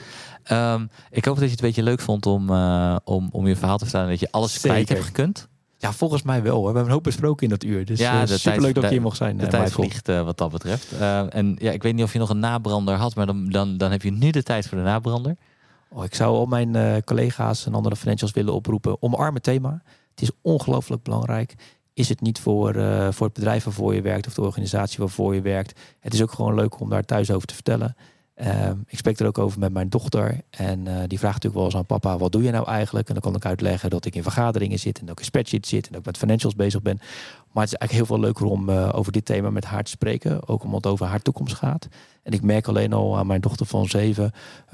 Ehm, 0.42 0.86
ik 1.10 1.24
hoop 1.24 1.34
dat 1.34 1.44
je 1.44 1.50
het 1.50 1.60
een 1.60 1.66
beetje 1.66 1.82
leuk 1.82 2.00
vond 2.00 2.26
om, 2.26 2.50
eh, 2.50 2.96
om, 3.04 3.28
om 3.32 3.46
je 3.46 3.56
verhaal 3.56 3.78
te 3.78 3.84
vertellen. 3.84 4.06
en 4.06 4.12
Dat 4.12 4.20
je 4.20 4.28
alles 4.30 4.58
kwijt 4.58 4.88
hebt 4.88 5.04
gekund. 5.04 5.48
Ja, 5.78 5.92
volgens 5.92 6.22
mij 6.22 6.42
wel. 6.42 6.52
hoor. 6.54 6.60
We 6.60 6.66
hebben 6.66 6.84
een 6.84 6.90
hoop 6.92 7.02
besproken 7.02 7.42
in 7.42 7.48
dat 7.48 7.64
uur. 7.64 7.84
Dus 7.84 7.98
Ja, 7.98 8.26
superleuk 8.26 8.60
tijd- 8.62 8.74
dat 8.74 8.82
de- 8.84 8.90
hier 8.90 9.00
mocht 9.00 9.16
zijn. 9.16 9.36
De 9.36 9.42
eh, 9.44 9.48
tijd 9.48 9.72
vliegt 9.72 10.08
eh, 10.08 10.22
wat 10.22 10.38
dat 10.38 10.50
betreft. 10.50 10.92
Eh, 10.92 11.34
en 11.34 11.56
ja, 11.58 11.70
ik 11.72 11.82
weet 11.82 11.94
niet 11.94 12.04
of 12.04 12.12
je 12.12 12.18
nog 12.18 12.30
een 12.30 12.38
nabrander 12.38 12.94
had, 12.94 13.14
maar 13.14 13.26
dan, 13.26 13.48
dan, 13.48 13.76
dan 13.76 13.90
heb 13.90 14.02
je 14.02 14.10
nu 14.12 14.30
de 14.30 14.42
tijd 14.42 14.66
voor 14.68 14.78
de 14.78 14.84
nabrander. 14.84 15.36
Oh, 15.90 16.04
ik 16.04 16.14
zou 16.14 16.36
al 16.36 16.46
mijn 16.46 16.76
eh, 16.76 16.96
collega's 17.04 17.66
en 17.66 17.74
andere 17.74 17.96
financials 17.96 18.32
willen 18.32 18.54
oproepen. 18.54 19.02
Omarm 19.02 19.34
het 19.34 19.42
thema. 19.42 19.82
Het 20.10 20.22
is 20.22 20.30
ongelooflijk 20.42 21.02
belangrijk. 21.02 21.54
Is 21.98 22.08
het 22.08 22.20
niet 22.20 22.40
voor, 22.40 22.74
eh, 22.74 23.08
voor 23.10 23.26
het 23.26 23.34
bedrijf 23.34 23.64
waarvoor 23.64 23.94
je 23.94 24.02
werkt 24.02 24.26
of 24.26 24.34
de 24.34 24.42
organisatie 24.42 24.98
waarvoor 24.98 25.34
je 25.34 25.40
werkt. 25.40 25.80
Het 26.00 26.14
is 26.14 26.22
ook 26.22 26.32
gewoon 26.32 26.54
leuk 26.54 26.80
om 26.80 26.88
daar 26.90 27.04
thuis 27.04 27.30
over 27.30 27.46
te 27.46 27.54
vertellen. 27.54 27.96
Ehm, 28.34 28.76
ik 28.86 28.98
spreek 28.98 29.18
er 29.18 29.26
ook 29.26 29.38
over 29.38 29.58
met 29.58 29.72
mijn 29.72 29.88
dochter. 29.88 30.40
En 30.50 30.86
eh, 30.86 30.94
die 31.06 31.18
vraagt 31.18 31.34
natuurlijk 31.34 31.54
wel 31.54 31.64
eens 31.64 31.76
aan 31.76 31.86
papa, 31.86 32.18
wat 32.18 32.32
doe 32.32 32.42
je 32.42 32.50
nou 32.50 32.66
eigenlijk? 32.66 33.08
En 33.08 33.12
dan 33.14 33.22
kan 33.22 33.34
ik 33.34 33.44
uitleggen 33.44 33.90
dat 33.90 34.04
ik 34.04 34.14
in 34.14 34.22
vergaderingen 34.22 34.78
zit 34.78 34.98
en 34.98 35.04
dat 35.06 35.12
ik 35.12 35.18
in 35.18 35.24
spreadsheet 35.24 35.66
zit 35.66 35.88
en 35.88 35.96
ook 35.96 36.04
met 36.04 36.16
financials 36.16 36.54
bezig 36.54 36.82
ben. 36.82 36.96
Maar 37.52 37.62
het 37.64 37.72
is 37.72 37.78
eigenlijk 37.78 37.92
heel 37.92 38.06
veel 38.16 38.24
leuker 38.24 38.46
om 38.46 38.68
eh, 38.68 38.88
over 38.92 39.12
dit 39.12 39.24
thema 39.24 39.50
met 39.50 39.64
haar 39.64 39.84
te 39.84 39.90
spreken. 39.90 40.48
Ook 40.48 40.64
omdat 40.64 40.84
het 40.84 40.92
over 40.92 41.06
haar 41.06 41.22
toekomst 41.22 41.54
gaat. 41.54 41.88
En 42.22 42.32
ik 42.32 42.42
merk 42.42 42.68
alleen 42.68 42.92
al 42.92 43.18
aan 43.18 43.26
mijn 43.26 43.40
dochter 43.40 43.66
van 43.66 43.86
zeven 43.86 44.32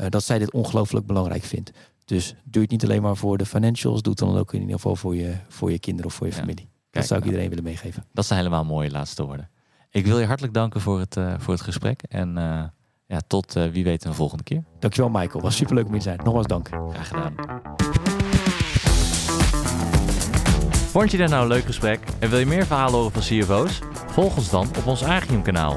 dat 0.08 0.24
zij 0.24 0.38
dit 0.38 0.52
ongelooflijk 0.52 1.06
belangrijk 1.06 1.44
vindt. 1.44 1.70
Dus 2.04 2.34
doe 2.44 2.62
het 2.62 2.70
niet 2.70 2.84
alleen 2.84 3.02
maar 3.02 3.16
voor 3.16 3.38
de 3.38 3.46
financials, 3.46 4.02
doe 4.02 4.12
het 4.12 4.20
dan 4.28 4.36
ook 4.38 4.52
in 4.52 4.60
ieder 4.60 4.74
geval 4.74 4.96
voor 4.96 5.16
je, 5.16 5.34
voor 5.48 5.70
je 5.70 5.78
kinderen 5.78 6.10
of 6.10 6.16
voor 6.16 6.26
je 6.26 6.32
Ja. 6.32 6.38
familie. 6.38 6.72
Kijk, 6.94 7.06
dat 7.06 7.16
zou 7.16 7.20
ik 7.20 7.26
nou, 7.34 7.42
iedereen 7.44 7.48
willen 7.48 7.64
meegeven. 7.64 8.04
Dat 8.12 8.26
zijn 8.26 8.38
helemaal 8.38 8.64
mooie 8.64 8.90
laatste 8.90 9.24
woorden. 9.24 9.50
Ik 9.90 10.06
wil 10.06 10.18
je 10.18 10.26
hartelijk 10.26 10.54
danken 10.54 10.80
voor 10.80 10.98
het, 10.98 11.16
eh, 11.16 11.34
voor 11.38 11.54
het 11.54 11.62
gesprek. 11.62 12.02
En 12.02 12.38
eh, 12.38 12.62
ja, 13.06 13.20
tot 13.26 13.56
eh, 13.56 13.68
wie 13.68 13.84
weet 13.84 14.04
een 14.04 14.14
volgende 14.14 14.44
keer. 14.44 14.64
Dankjewel 14.78 15.10
Michael, 15.10 15.42
was 15.42 15.56
superleuk 15.56 15.84
om 15.84 15.90
hier 15.90 16.00
te 16.00 16.06
zijn. 16.06 16.20
Nogmaals 16.24 16.46
dank. 16.46 16.68
Graag 16.68 17.08
gedaan. 17.08 17.34
Vond 20.90 21.10
je 21.10 21.16
dit 21.16 21.28
nou 21.28 21.42
een 21.42 21.48
leuk 21.48 21.64
gesprek 21.64 22.00
en 22.18 22.30
wil 22.30 22.38
je 22.38 22.46
meer 22.46 22.66
verhalen 22.66 22.94
horen 22.94 23.12
van 23.12 23.22
CFO's? 23.22 23.78
Volg 24.06 24.36
ons 24.36 24.50
dan 24.50 24.66
op 24.78 24.86
ons 24.86 25.04
Agium 25.04 25.42
kanaal. 25.42 25.76